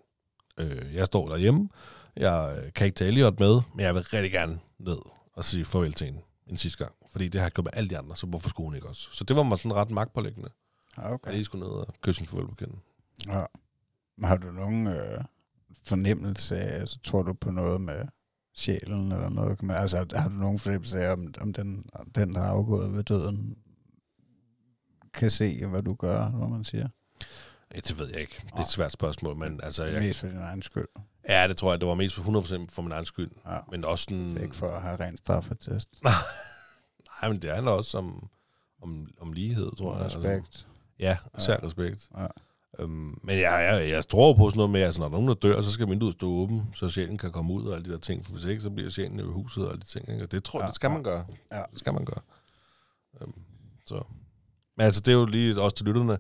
Øh, 0.59 0.95
jeg 0.95 1.07
står 1.07 1.29
derhjemme. 1.29 1.69
Jeg 2.17 2.59
øh, 2.59 2.73
kan 2.73 2.87
ikke 2.87 2.97
tage 2.97 3.09
Elliot 3.09 3.41
med, 3.41 3.61
men 3.75 3.85
jeg 3.85 3.95
vil 3.95 4.03
rigtig 4.03 4.33
gerne 4.33 4.59
ned 4.79 4.99
og 5.37 5.45
sige 5.45 5.65
farvel 5.65 5.93
til 5.93 6.07
hende 6.07 6.21
en 6.47 6.57
sidste 6.57 6.85
gang. 6.85 6.95
Fordi 7.11 7.29
det 7.29 7.41
har 7.41 7.47
jeg 7.47 7.53
gjort 7.53 7.65
med 7.65 7.73
alle 7.75 7.91
de 7.91 7.99
andre, 7.99 8.17
så 8.17 8.27
hvorfor 8.27 8.49
skulle 8.49 8.67
hun 8.67 8.75
ikke 8.75 8.89
også? 8.89 9.09
Så 9.13 9.25
det 9.25 9.37
var 9.37 9.43
mig 9.43 9.59
sådan 9.59 9.75
ret 9.75 9.91
magtpålæggende, 9.91 10.51
Ja, 10.97 11.03
at 11.03 11.07
jeg 11.07 11.15
okay. 11.15 11.33
lige 11.33 11.45
skulle 11.45 11.67
ned 11.67 11.75
og 11.75 11.95
kysse 12.03 12.23
en 12.23 12.27
farvel 12.29 12.49
på 12.49 12.55
kinden. 12.55 12.81
Ja. 13.27 13.45
Har 14.23 14.37
du 14.37 14.51
nogen 14.51 14.87
øh, 14.87 15.25
fornemmelse 15.83 16.59
af, 16.59 16.81
altså, 16.81 16.99
tror 17.05 17.23
du 17.23 17.33
på 17.33 17.51
noget 17.51 17.81
med 17.81 18.07
sjælen 18.55 19.13
eller 19.13 19.29
noget? 19.29 19.63
Men, 19.63 19.71
altså, 19.71 20.07
har 20.15 20.29
du 20.29 20.35
nogen 20.35 20.59
fornemmelse 20.59 21.01
af, 21.01 21.13
om, 21.13 21.35
om 21.41 21.53
den, 21.53 21.87
om 21.93 22.11
den, 22.11 22.35
der 22.35 22.41
er 22.41 22.51
afgået 22.51 22.93
ved 22.93 23.05
døden, 23.05 23.57
kan 25.15 25.31
se, 25.31 25.67
hvad 25.67 25.83
du 25.83 25.95
gør, 25.95 26.31
hvad 26.31 26.49
man 26.49 26.65
siger? 26.65 26.89
Det 27.75 27.99
ved 27.99 28.09
jeg 28.09 28.21
ikke. 28.21 28.43
Det 28.47 28.59
er 28.59 28.61
et 28.63 28.69
svært 28.69 28.93
spørgsmål, 28.93 29.37
men 29.37 29.61
altså... 29.63 29.85
Jeg... 29.85 29.95
Jeg, 29.95 30.03
Mest 30.03 30.21
for 30.21 30.27
din 30.27 30.39
egen 30.39 30.63
skyld. 30.63 30.87
Ja, 31.29 31.49
det 31.49 31.57
tror 31.57 31.73
jeg, 31.73 31.81
det 31.81 31.89
var 31.89 31.95
mest 31.95 32.15
for 32.15 32.41
100% 32.43 32.67
for 32.69 32.83
min 32.83 32.93
egen 32.93 33.05
skyld. 33.05 33.31
Ja. 33.47 33.59
Men 33.71 33.85
også 33.85 34.03
sådan... 34.05 34.31
Det 34.31 34.39
er 34.39 34.43
ikke 34.43 34.57
for 34.57 34.69
at 34.71 34.83
have 34.83 34.97
ren 35.01 35.17
straffetest. 35.19 35.89
Nej, 37.23 37.31
men 37.33 37.43
det 37.43 37.51
handler 37.51 37.73
også 37.73 37.99
om, 37.99 38.29
om, 38.83 39.09
om 39.21 39.33
lighed, 39.33 39.77
tror 39.79 39.95
jeg. 39.95 40.03
Altså, 40.05 40.19
Respekt. 40.19 40.67
ja, 40.99 41.17
især 41.39 41.53
Ja. 41.63 41.67
respekt. 41.67 42.09
Ja. 42.19 42.27
Øhm, 42.79 43.19
men 43.23 43.39
jeg, 43.39 43.79
jeg, 43.81 43.91
jeg 43.91 44.09
tror 44.09 44.35
på 44.35 44.51
sådan 44.51 44.57
noget 44.59 44.71
med, 44.71 44.81
at 44.81 44.85
altså, 44.87 45.01
når 45.01 45.09
nogen 45.09 45.29
der 45.29 45.35
dør, 45.35 45.63
så 45.63 45.71
skal 45.71 45.89
vinduet 45.89 46.15
stå 46.15 46.27
åben, 46.31 46.63
så 46.75 46.89
sjælen 46.89 47.19
kan 47.19 47.33
komme 47.33 47.53
ud 47.53 47.67
og 47.67 47.75
alle 47.75 47.87
de 47.89 47.93
der 47.93 47.99
ting. 47.99 48.25
For 48.25 48.33
hvis 48.33 48.45
ikke, 48.45 48.63
så 48.63 48.71
bliver 48.71 48.91
sjælen 48.91 49.21
i 49.21 49.23
huset 49.23 49.65
og 49.65 49.71
alle 49.71 49.81
de 49.81 49.87
ting. 49.87 50.09
Ikke? 50.09 50.25
Og 50.25 50.33
det 50.33 50.45
tror 50.45 50.59
jeg, 50.61 50.65
Ja, 50.65 50.69
det 50.69 50.75
skal 50.75 50.89
ja. 50.89 50.93
man 50.95 51.03
gøre. 51.03 51.25
Ja. 51.53 51.63
Det 51.71 51.79
skal 51.79 51.95
man 51.95 52.05
gøre. 52.05 52.21
Øhm, 53.21 53.33
så. 53.87 54.03
Men 54.77 54.85
altså, 54.85 55.01
det 55.01 55.13
er 55.13 55.17
jo 55.17 55.25
lige 55.27 55.61
også 55.63 55.77
til 55.77 55.87
lytterne. 55.87 56.19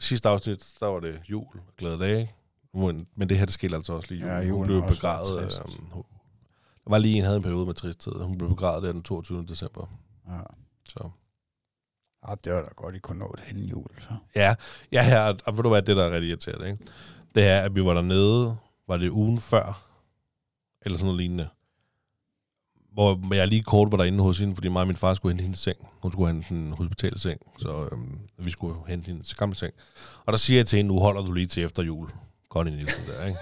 Sidste 0.00 0.28
afsnit, 0.28 0.74
der 0.80 0.86
var 0.86 1.00
det 1.00 1.20
jul 1.30 1.46
og 1.68 1.74
glade 1.76 1.98
dage. 1.98 2.32
Men, 2.74 3.28
det 3.28 3.38
her, 3.38 3.44
det 3.44 3.54
skete 3.54 3.76
altså 3.76 3.92
også 3.92 4.14
lige. 4.14 4.26
Ja, 4.36 4.50
Hun 4.50 4.66
blev 4.66 4.82
begravet. 4.88 5.42
Øhm, 5.42 5.84
hun- 5.90 6.04
der 6.84 6.90
var 6.90 6.98
lige 6.98 7.18
en, 7.18 7.24
havde 7.24 7.36
en 7.36 7.42
periode 7.42 7.66
med 7.66 7.74
tristhed. 7.74 8.12
Hun 8.12 8.38
blev 8.38 8.50
begravet 8.50 8.82
der 8.82 8.92
den 8.92 9.02
22. 9.02 9.44
december. 9.46 9.86
Ja. 10.28 10.40
Så. 10.88 11.10
ja, 12.28 12.34
det 12.44 12.52
var 12.52 12.62
da 12.62 12.68
godt, 12.76 12.94
I 12.94 12.98
kunne 12.98 13.18
nå 13.18 13.34
det 13.38 13.44
inden 13.48 13.64
jul. 13.64 13.86
Så. 14.00 14.08
Ja, 14.34 14.54
ja, 14.92 15.04
ja 15.08 15.28
og, 15.28 15.38
og 15.46 15.56
ved 15.56 15.62
du 15.62 15.68
hvad, 15.68 15.82
det 15.82 15.96
der 15.96 16.04
er 16.04 16.10
rigtig 16.12 16.28
irriterende, 16.28 16.70
ikke? 16.70 16.84
Det 17.34 17.44
er, 17.46 17.60
at 17.60 17.74
vi 17.74 17.84
var 17.84 17.94
dernede, 17.94 18.56
var 18.88 18.96
det 18.96 19.10
ugen 19.10 19.38
før, 19.40 19.86
eller 20.82 20.98
sådan 20.98 21.06
noget 21.06 21.20
lignende, 21.20 21.48
hvor 22.92 23.34
jeg 23.34 23.48
lige 23.48 23.62
kort 23.62 23.90
var 23.92 23.96
derinde 23.98 24.22
hos 24.22 24.38
hende, 24.38 24.54
fordi 24.54 24.68
mig 24.68 24.80
og 24.80 24.86
min 24.86 24.96
far 24.96 25.14
skulle 25.14 25.32
hente 25.32 25.42
hendes 25.42 25.58
seng. 25.60 25.88
Hun 26.02 26.12
skulle 26.12 26.32
hente 26.32 26.50
en 26.54 26.72
hospitalseng, 26.72 27.40
så 27.58 27.88
øhm, 27.92 28.18
vi 28.38 28.50
skulle 28.50 28.74
hente 28.88 29.06
hendes 29.06 29.34
gamle 29.34 29.54
seng. 29.56 29.74
Og 30.26 30.32
der 30.32 30.36
siger 30.38 30.58
jeg 30.58 30.66
til 30.66 30.76
hende, 30.76 30.88
nu 30.88 30.98
holder 31.00 31.22
du 31.22 31.32
lige 31.32 31.46
til 31.46 31.62
efter 31.64 31.82
jul. 31.82 32.10
I 32.60 32.70
Nielsen 32.70 33.06
der, 33.06 33.26
ikke? 33.26 33.38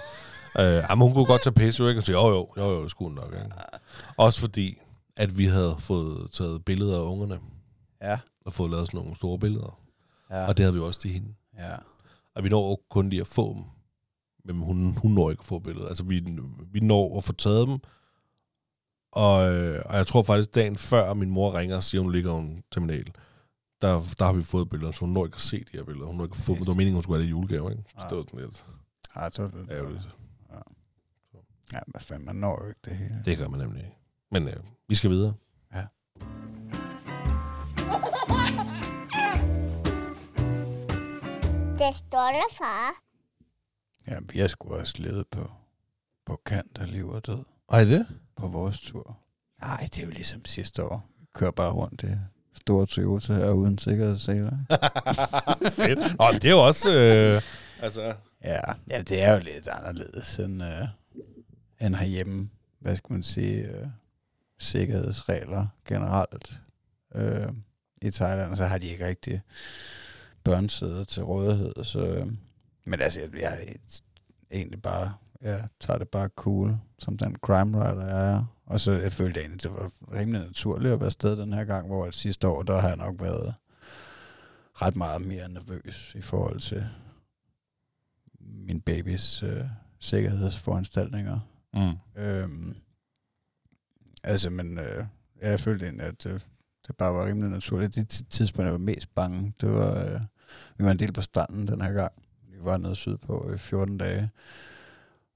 Øh, 0.59 0.85
jamen, 0.91 1.03
hun 1.07 1.15
kunne 1.15 1.27
godt 1.27 1.43
tage 1.43 1.53
pisse, 1.55 1.89
ikke? 1.89 2.01
Og 2.01 2.05
sige, 2.05 2.21
jo, 2.21 2.29
jo, 2.29 2.49
jo, 2.59 2.65
jo, 2.73 2.83
det 2.83 2.91
skulle 2.91 3.09
hun 3.09 3.15
nok, 3.25 3.35
ikke? 3.45 3.55
Også 4.17 4.41
fordi, 4.41 4.79
at 5.17 5.39
vi 5.39 5.45
havde 5.47 5.77
fået 5.79 6.31
taget 6.33 6.65
billeder 6.65 6.99
af 6.99 7.03
ungerne, 7.05 7.41
Ja. 8.03 8.19
og 8.47 8.53
fået 8.53 8.71
lavet 8.71 8.87
sådan 8.87 8.99
nogle 9.01 9.17
store 9.17 9.39
billeder. 9.39 9.79
Ja. 10.31 10.47
Og 10.49 10.57
det 10.57 10.65
havde 10.65 10.75
vi 10.75 10.81
også 10.81 11.01
til 11.01 11.11
hende. 11.11 11.35
ja. 11.59 11.77
Og 12.35 12.45
vi 12.45 12.49
når 12.49 12.81
kun 12.91 13.09
lige 13.09 13.21
at 13.21 13.27
få 13.27 13.55
dem. 13.55 13.63
Men 14.45 14.57
hun, 14.63 14.97
hun 15.03 15.13
når 15.13 15.31
ikke 15.31 15.41
at 15.41 15.45
få 15.47 15.59
billedet. 15.59 15.89
Altså, 15.89 16.03
vi, 16.05 16.25
vi 16.73 16.81
når 16.81 17.17
at 17.17 17.25
få 17.25 17.33
taget 17.33 17.69
dem. 17.69 17.79
Og, 19.13 19.55
øh, 19.55 19.83
og 19.87 19.97
jeg 19.97 20.07
tror 20.07 20.23
faktisk, 20.23 20.55
dagen 20.55 20.77
før 20.77 21.15
min 21.15 21.31
mor 21.31 21.55
ringer 21.59 21.77
og 21.77 21.83
siger, 21.83 22.01
hun 22.03 22.13
ligger 22.13 22.39
en 22.39 22.63
terminal, 22.73 23.05
der, 23.83 24.03
der 24.19 24.25
har 24.25 24.33
vi 24.33 24.43
fået 24.43 24.71
billeder, 24.71 24.93
så 24.93 25.01
hun 25.01 25.09
når 25.11 25.25
ikke 25.25 25.35
at 25.35 25.41
se 25.41 25.59
de 25.59 25.65
her 25.73 25.85
billeder. 25.85 26.07
Hun 26.07 26.17
når 26.17 26.25
ikke 26.25 26.37
at 26.39 26.45
få 26.45 26.53
dem. 26.53 26.59
Det 26.59 26.69
var 26.69 26.75
meningen, 26.75 26.95
hun 26.95 27.03
skulle 27.03 27.17
have 27.19 27.23
det 27.23 27.29
i 27.29 27.31
julegave, 27.31 27.71
ikke? 27.71 27.83
Så 27.99 28.07
det 28.11 28.17
var 28.17 28.23
sådan 28.23 28.41
lidt 28.41 28.65
Ja, 29.17 29.25
det 29.29 29.39
var 29.39 29.49
det. 29.49 29.67
ærgerligt. 29.71 30.09
Ja, 31.73 31.79
hvad 31.87 32.01
fanden, 32.01 32.27
man 32.27 32.37
når 32.37 32.63
jo 32.63 32.69
ikke 32.69 32.81
det 32.85 32.97
hele. 32.97 33.23
Det 33.25 33.39
gør 33.39 33.49
man 33.49 33.61
nemlig 33.61 33.83
ikke. 33.85 33.97
Men 34.31 34.49
øh, 34.49 34.57
vi 34.89 34.95
skal 34.95 35.11
videre. 35.11 35.35
Det 41.79 41.97
stolte 41.97 42.55
far. 42.59 42.91
Ja, 44.09 44.19
vi 44.33 44.39
har 44.39 44.49
sgu 44.49 44.75
også 44.75 44.95
levet 44.99 45.27
på, 45.31 45.51
på 46.27 46.41
kant 46.47 46.79
af 46.81 46.93
liv 46.93 47.09
og 47.09 47.27
død 47.27 47.45
Ej, 47.73 47.85
det? 47.85 48.07
på 48.37 48.49
vores 48.49 48.81
tur. 48.81 49.19
Nej, 49.61 49.81
det 49.95 49.99
er 49.99 50.05
jo 50.05 50.11
ligesom 50.11 50.45
sidste 50.45 50.85
år. 50.85 51.07
Vi 51.21 51.27
kører 51.35 51.51
bare 51.51 51.71
rundt 51.73 52.03
i 52.03 52.07
store 52.55 52.87
Toyota 52.87 53.35
her 53.35 53.51
uden 53.51 53.79
sikkerhedsseler. 53.79 54.51
Fedt. 55.77 56.19
Nå, 56.19 56.25
det 56.33 56.45
er 56.45 56.51
jo 56.51 56.67
også... 56.67 56.95
Øh, 56.95 57.43
altså, 57.83 58.15
Ja, 58.45 58.61
ja, 58.91 59.03
det 59.03 59.23
er 59.23 59.35
jo 59.35 59.41
lidt 59.41 59.69
anderledes 59.69 60.39
end, 60.39 60.63
øh, 60.63 60.89
end 61.81 61.95
herhjemme. 61.95 62.51
Hvad 62.79 62.97
skal 62.97 63.13
man 63.13 63.23
sige? 63.23 63.69
Øh, 63.69 63.87
sikkerhedsregler 64.59 65.67
generelt. 65.89 66.61
Øh, 67.15 67.49
I 68.03 68.11
Thailand, 68.11 68.57
så 68.57 68.67
har 68.67 68.79
de 68.79 68.87
ikke 68.87 69.07
rigtig 69.07 69.43
børnesæder 70.45 71.05
til 71.05 71.25
rådighed. 71.25 71.85
Så, 71.85 72.01
øh, 72.01 72.27
men 72.87 73.01
altså, 73.01 73.21
jeg, 73.21 73.41
jeg 73.41 73.53
er 73.63 73.75
egentlig 74.51 74.83
bare, 74.83 75.15
jeg 75.41 75.69
tager 75.81 75.99
det 75.99 76.09
bare 76.09 76.29
cool, 76.29 76.77
som 76.99 77.19
den 77.19 77.37
crime 77.37 77.79
writer 77.79 78.07
jeg 78.07 78.35
er. 78.35 78.45
Og 78.67 78.81
så 78.81 78.93
jeg 78.93 79.13
følte 79.13 79.41
egentlig, 79.41 79.63
det 79.63 79.71
var 79.73 79.91
rimelig 80.13 80.41
naturligt 80.41 80.95
at 80.95 81.01
være 81.01 81.11
sted 81.11 81.37
den 81.37 81.53
her 81.53 81.65
gang, 81.65 81.87
hvor 81.87 82.11
sidste 82.11 82.49
år, 82.49 82.63
der 82.63 82.81
har 82.81 82.89
jeg 82.89 82.97
nok 82.97 83.15
været 83.21 83.55
ret 84.75 84.97
meget 84.97 85.27
mere 85.27 85.49
nervøs 85.49 86.15
i 86.15 86.21
forhold 86.21 86.61
til 86.61 86.87
min 88.53 88.81
babys 88.81 89.43
øh, 89.43 89.65
sikkerhedsforanstaltninger. 90.01 91.41
mm. 91.75 92.23
Øhm, 92.23 92.77
altså, 94.25 94.51
men 94.51 94.79
øh, 94.79 95.05
jeg 95.43 95.61
følte 95.61 95.85
egentlig, 95.87 96.07
at 96.07 96.27
øh, 96.27 96.41
det 96.87 96.97
bare 96.97 97.15
var 97.15 97.27
rimelig 97.27 97.51
naturligt. 97.51 97.95
Det 97.95 98.09
ti- 98.09 98.25
tidspunkt, 98.25 98.65
jeg 98.65 98.73
var 98.73 98.79
mest 98.79 99.15
bange, 99.15 99.53
det 99.61 99.71
var, 99.71 100.05
øh, 100.05 100.21
vi 100.79 100.85
var 100.85 100.91
en 100.91 100.99
del 100.99 101.13
på 101.13 101.23
stranden 101.23 101.67
den 101.69 101.81
her 101.81 101.93
gang. 101.93 102.13
Vi 102.49 102.57
var 102.61 102.77
nede 102.77 102.95
sydpå 102.95 103.51
i 103.55 103.59
14 103.59 103.99
dage. 103.99 104.31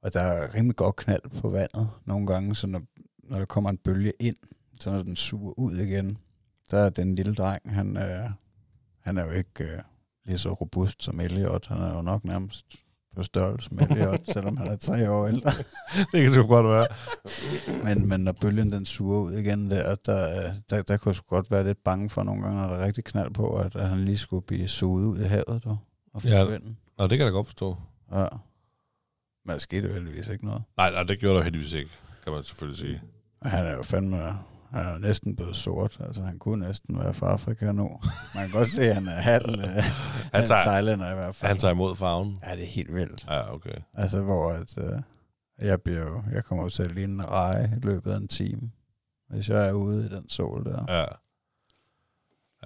Og 0.03 0.12
der 0.15 0.21
er 0.21 0.55
rimelig 0.55 0.77
godt 0.77 0.97
knald 0.97 1.41
på 1.41 1.49
vandet 1.51 1.89
nogle 2.05 2.27
gange, 2.27 2.57
så 2.57 2.67
når, 2.67 2.83
når 3.23 3.39
der 3.39 3.45
kommer 3.45 3.71
en 3.71 3.79
bølge 3.79 4.12
ind, 4.21 4.37
så 4.81 4.91
når 4.91 5.03
den 5.03 5.17
suger 5.17 5.59
ud 5.59 5.73
igen, 5.77 6.19
der 6.71 6.79
er 6.79 6.91
den 6.91 7.15
lille 7.15 7.35
dreng, 7.35 7.75
han, 7.75 7.97
øh, 7.97 8.31
han 9.01 9.19
er 9.19 9.25
jo 9.25 9.31
ikke 9.31 9.65
øh, 9.65 9.79
lige 10.25 10.39
så 10.39 10.53
robust 10.53 11.03
som 11.03 11.21
Elliot. 11.21 11.67
Han 11.67 11.79
er 11.79 11.95
jo 11.95 12.03
nok 12.03 12.25
nærmest 12.25 12.77
på 13.15 13.23
størrelse 13.23 13.75
med 13.75 13.91
Elliot, 13.91 14.21
selvom 14.33 14.57
han 14.57 14.67
er 14.67 14.77
tre 14.77 15.11
år 15.11 15.27
ældre. 15.27 15.51
Det 16.12 16.23
kan 16.23 16.31
sgu 16.33 16.43
godt 16.43 16.67
være. 16.67 16.87
Men, 17.85 18.09
men 18.09 18.21
når 18.21 18.33
bølgen 18.33 18.73
den 18.73 18.87
suger 18.87 19.21
ud 19.21 19.33
igen 19.33 19.71
der, 19.71 19.95
der, 19.95 20.53
der, 20.71 20.83
der 20.83 20.97
kunne 20.97 21.11
jeg 21.11 21.17
sgu 21.17 21.25
godt 21.37 21.51
være 21.51 21.65
lidt 21.65 21.85
bange 21.85 22.11
for 22.11 22.23
nogle 22.23 22.43
gange, 22.43 22.61
når 22.61 22.69
der 22.69 22.77
er 22.77 22.87
rigtig 22.87 23.05
knald 23.05 23.31
på, 23.31 23.57
at, 23.57 23.77
at 23.77 23.89
han 23.89 23.99
lige 24.01 24.19
skulle 24.19 24.47
blive 24.47 24.69
suget 24.69 25.05
ud 25.07 25.19
i 25.19 25.25
havet 25.25 25.61
du, 25.65 25.77
og 26.15 26.25
Ja. 26.25 26.43
forsvinde. 26.43 26.75
Nå, 26.99 27.05
det 27.07 27.11
kan 27.11 27.19
jeg 27.19 27.27
da 27.27 27.37
godt 27.37 27.47
forstå. 27.47 27.77
Ja. 28.12 28.27
Men 29.47 29.53
der 29.53 29.59
skete 29.59 29.89
jo 29.89 29.95
heldigvis 29.95 30.29
ikke 30.29 30.45
noget. 30.47 30.62
Nej, 30.77 30.91
nej, 30.91 31.03
det 31.03 31.19
gjorde 31.19 31.37
der 31.39 31.43
heldigvis 31.43 31.73
ikke, 31.73 31.91
kan 32.25 32.33
man 32.33 32.45
selvfølgelig 32.45 32.79
sige. 32.81 33.03
Han 33.43 33.67
er 33.67 33.73
jo 33.77 33.83
fandme, 33.83 34.17
han 34.75 34.95
er 34.95 34.99
næsten 34.99 35.37
blevet 35.37 35.57
sort. 35.57 35.97
Altså, 36.01 36.22
han 36.22 36.39
kunne 36.39 36.66
næsten 36.66 36.99
være 36.99 37.14
fra 37.14 37.27
Afrika 37.33 37.72
nu. 37.72 38.01
Man 38.35 38.49
kan 38.49 38.51
godt 38.59 38.68
se, 38.68 38.89
at 38.89 38.95
han 38.95 39.09
er 39.09 39.11
halv, 39.20 39.61
øh, 39.61 39.66
halv 40.33 40.47
tager- 40.47 40.62
thailander 40.62 41.12
i 41.12 41.14
hvert 41.14 41.35
fald. 41.35 41.49
Han 41.49 41.59
tager 41.59 41.72
imod 41.75 41.97
farven. 41.97 42.39
Ja, 42.47 42.53
det 42.57 42.62
er 42.62 42.66
helt 42.66 42.95
vildt. 42.95 43.25
Ja, 43.29 43.55
okay. 43.55 43.75
Altså, 43.95 44.20
hvor 44.20 44.53
at, 44.53 44.79
øh, 44.79 45.01
jeg, 45.59 45.83
bliver 45.83 46.01
jo, 46.01 46.22
jeg 46.33 46.45
kommer 46.45 46.64
jo 46.64 46.70
til 46.70 46.83
at 46.83 46.95
ligne 46.95 47.12
en 47.12 47.31
reje 47.31 47.72
i 47.77 47.81
løbet 47.87 48.12
af 48.12 48.16
en 48.16 48.29
time, 48.29 48.70
hvis 49.29 49.49
jeg 49.49 49.68
er 49.68 49.72
ude 49.72 50.07
i 50.07 50.09
den 50.09 50.29
sol 50.29 50.64
der. 50.64 50.85
Ja. 50.89 51.05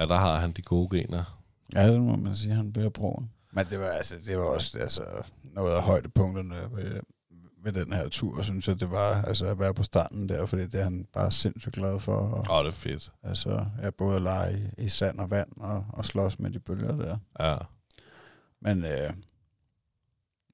Ja, 0.00 0.06
der 0.06 0.16
har 0.16 0.38
han 0.38 0.52
de 0.52 0.62
gode 0.62 0.96
gener. 0.96 1.40
Ja, 1.74 1.92
det 1.92 2.00
må 2.00 2.16
man 2.16 2.36
sige, 2.36 2.54
han 2.54 2.72
bliver 2.72 2.88
brun. 2.90 3.30
Men 3.52 3.66
det 3.66 3.78
var, 3.80 3.86
altså, 3.86 4.14
det 4.26 4.38
var 4.38 4.44
også 4.44 4.78
altså, 4.78 5.02
noget 5.42 5.74
af 5.76 5.82
højdepunkterne 5.82 6.56
ved, 6.72 7.00
ved 7.62 7.72
den 7.72 7.92
her 7.92 8.08
tur, 8.08 8.42
synes 8.42 8.68
jeg, 8.68 8.80
det 8.80 8.90
var 8.90 9.22
altså, 9.22 9.46
at 9.46 9.58
være 9.58 9.74
på 9.74 9.82
stranden 9.82 10.28
der, 10.28 10.46
fordi 10.46 10.62
det 10.62 10.74
er 10.74 10.84
han 10.84 11.06
bare 11.12 11.32
sindssygt 11.32 11.74
glad 11.74 12.00
for. 12.00 12.18
Åh, 12.20 12.50
oh, 12.50 12.64
det 12.64 12.70
er 12.70 12.74
fedt. 12.74 13.12
altså, 13.22 13.66
jeg 13.82 13.94
både 13.94 14.16
at 14.16 14.22
lege 14.22 14.72
i, 14.78 14.84
i 14.84 14.88
sand 14.88 15.18
og 15.18 15.30
vand 15.30 15.48
og, 15.56 15.86
og 15.92 16.04
slås 16.04 16.38
med 16.38 16.50
de 16.50 16.58
bølger 16.60 16.96
der. 16.96 17.18
Ja. 17.40 17.56
Men, 18.60 18.84
øh, 18.84 19.12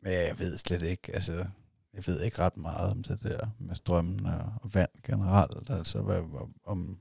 men 0.03 0.13
jeg 0.13 0.39
ved 0.39 0.59
slet 0.59 0.83
ikke, 0.83 1.15
altså, 1.15 1.47
jeg 1.95 2.07
ved 2.07 2.21
ikke 2.21 2.39
ret 2.39 2.57
meget 2.57 2.91
om 2.91 3.03
det 3.03 3.23
der 3.23 3.47
med 3.59 3.75
strømmen 3.75 4.27
og, 4.27 4.53
og 4.63 4.75
vand 4.75 4.91
generelt, 5.07 5.71
altså, 5.71 6.03
hvad, 6.03 6.23
om, 6.65 6.99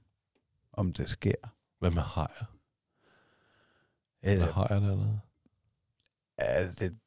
om 0.73 0.93
det 0.93 1.09
sker. 1.09 1.35
Hvad 1.79 1.91
med 1.91 2.01
hajer? 2.01 2.45
Øh, 4.25 4.37
Hvad 4.37 4.47
hajer 4.51 4.79
dernede? 4.79 5.19
Ja, 6.39 6.67
det 6.67 6.97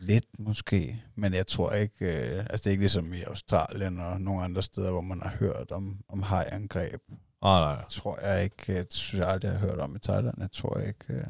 lidt 0.00 0.38
måske, 0.38 1.02
men 1.14 1.34
jeg 1.34 1.46
tror 1.46 1.72
ikke, 1.72 2.04
øh, 2.34 2.38
altså 2.50 2.56
det 2.64 2.66
er 2.66 2.70
ikke 2.70 2.82
ligesom 2.82 3.12
i 3.12 3.22
Australien 3.22 4.00
og 4.00 4.20
nogle 4.20 4.44
andre 4.44 4.62
steder, 4.62 4.90
hvor 4.90 5.00
man 5.00 5.20
har 5.22 5.30
hørt 5.30 5.70
om, 5.70 6.00
om 6.08 6.22
hajangreb. 6.22 7.00
Oh, 7.40 7.60
nej. 7.60 7.76
Det 7.76 7.86
tror 7.90 8.20
jeg 8.20 8.44
ikke, 8.44 8.78
det 8.78 8.92
synes 8.92 9.20
jeg 9.20 9.28
aldrig, 9.32 9.48
jeg 9.50 9.58
har 9.58 9.66
hørt 9.66 9.78
om 9.78 9.96
i 9.96 9.98
Thailand. 9.98 10.34
Jeg 10.40 10.52
tror 10.52 10.78
ikke, 10.78 11.04
øh, 11.08 11.24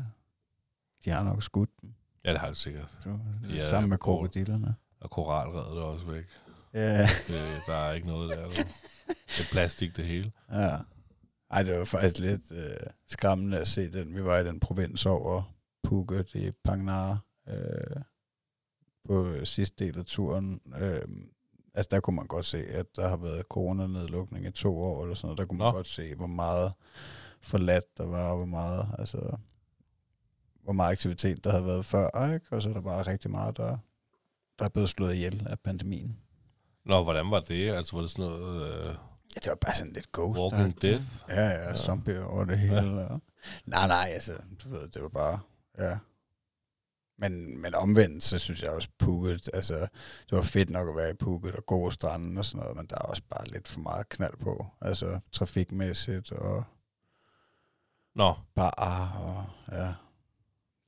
de 1.04 1.10
har 1.10 1.24
nok 1.24 1.42
skudt 1.42 1.70
dem. 1.82 1.94
Ja, 2.24 2.32
det 2.32 2.40
har 2.40 2.46
det 2.48 2.56
sikkert. 2.56 2.98
Så, 3.02 3.18
Ja, 3.50 3.70
sammen 3.70 3.90
med 3.90 3.98
krokodillerne. 3.98 4.74
Og 5.00 5.10
koralredet 5.10 5.78
er 5.78 5.82
også 5.82 6.06
væk. 6.06 6.24
Ja, 6.74 6.98
Det, 7.26 7.62
der 7.66 7.74
er 7.74 7.92
ikke 7.92 8.06
noget 8.06 8.30
der. 8.30 8.44
Du. 8.44 8.50
Det 9.06 9.40
er 9.40 9.50
plastik, 9.50 9.96
det 9.96 10.04
hele. 10.04 10.32
ja. 10.52 10.76
Ej, 11.50 11.62
det 11.62 11.78
var 11.78 11.84
faktisk 11.84 12.18
lidt 12.18 12.52
øh, 12.52 12.76
skræmmende 13.08 13.58
at 13.58 13.68
se 13.68 13.92
den. 13.92 14.14
Vi 14.14 14.24
var 14.24 14.38
i 14.38 14.44
den 14.46 14.60
provins 14.60 15.06
over 15.06 15.42
Phuket 15.84 16.34
i 16.34 16.50
Phang 16.64 16.82
Nga 16.84 17.16
øh, 17.48 18.02
på 19.06 19.44
sidste 19.44 19.84
del 19.84 19.98
af 19.98 20.04
turen. 20.04 20.60
Øh, 20.80 21.02
altså 21.74 21.88
der 21.90 22.00
kunne 22.00 22.16
man 22.16 22.26
godt 22.26 22.46
se, 22.46 22.66
at 22.66 22.86
der 22.96 23.08
har 23.08 23.16
været 23.16 23.46
coronanedlukning 23.50 24.46
i 24.46 24.50
to 24.50 24.78
år 24.78 25.02
eller 25.02 25.14
sådan 25.14 25.26
noget. 25.26 25.38
Der 25.38 25.44
kunne 25.44 25.58
man 25.58 25.66
Nå. 25.66 25.72
godt 25.72 25.88
se, 25.88 26.14
hvor 26.14 26.26
meget 26.26 26.72
forladt 27.40 27.98
der 27.98 28.06
var, 28.06 28.30
og 28.30 28.36
hvor 28.36 28.46
meget, 28.46 28.86
altså, 28.98 29.36
hvor 30.62 30.72
meget 30.72 30.92
aktivitet 30.92 31.44
der 31.44 31.50
havde 31.50 31.66
været 31.66 31.84
før, 31.86 32.32
ikke? 32.34 32.46
Og 32.50 32.62
så 32.62 32.68
er 32.68 32.72
der 32.72 32.80
bare 32.80 33.02
rigtig 33.02 33.30
meget, 33.30 33.56
der, 33.56 33.78
der 34.58 34.64
er 34.64 34.68
blevet 34.68 34.88
slået 34.88 35.14
ihjel 35.14 35.46
af 35.50 35.58
pandemien. 35.60 36.16
Nå, 36.84 37.02
hvordan 37.02 37.30
var 37.30 37.40
det? 37.40 37.70
Altså, 37.70 37.96
var 37.96 38.02
det 38.02 38.10
sådan 38.10 38.24
noget... 38.24 38.88
Øh, 38.88 38.94
Ja, 39.34 39.40
det 39.40 39.48
var 39.48 39.54
bare 39.54 39.74
sådan 39.74 39.92
lidt 39.92 40.12
ghost. 40.12 40.40
Walking 40.40 40.82
Death? 40.82 41.04
Ja, 41.28 41.48
ja, 41.48 41.68
ja. 41.68 41.74
zombie 41.74 42.24
over 42.24 42.44
det 42.44 42.58
hele. 42.58 43.00
Ja. 43.00 43.08
Nej, 43.66 43.86
nej, 43.88 44.10
altså, 44.14 44.32
du 44.64 44.68
ved, 44.68 44.88
det 44.88 45.02
var 45.02 45.08
bare, 45.08 45.38
ja. 45.78 45.98
Men, 47.20 47.60
men 47.62 47.74
omvendt, 47.74 48.22
så 48.22 48.38
synes 48.38 48.62
jeg 48.62 48.70
også 48.70 48.88
Phuket, 48.98 49.50
altså, 49.54 49.74
det 50.30 50.32
var 50.32 50.42
fedt 50.42 50.70
nok 50.70 50.88
at 50.88 50.96
være 50.96 51.10
i 51.10 51.14
Phuket 51.14 51.56
og 51.56 51.66
gå 51.66 51.90
stranden 51.90 52.38
og 52.38 52.44
sådan 52.44 52.60
noget, 52.60 52.76
men 52.76 52.86
der 52.86 52.96
er 52.96 53.02
også 53.02 53.22
bare 53.30 53.48
lidt 53.48 53.68
for 53.68 53.80
meget 53.80 54.08
knald 54.08 54.36
på, 54.36 54.66
altså 54.80 55.20
trafikmæssigt 55.32 56.32
og 56.32 56.64
Nå, 58.14 58.34
bar 58.54 59.12
og 59.18 59.44
ja. 59.76 59.94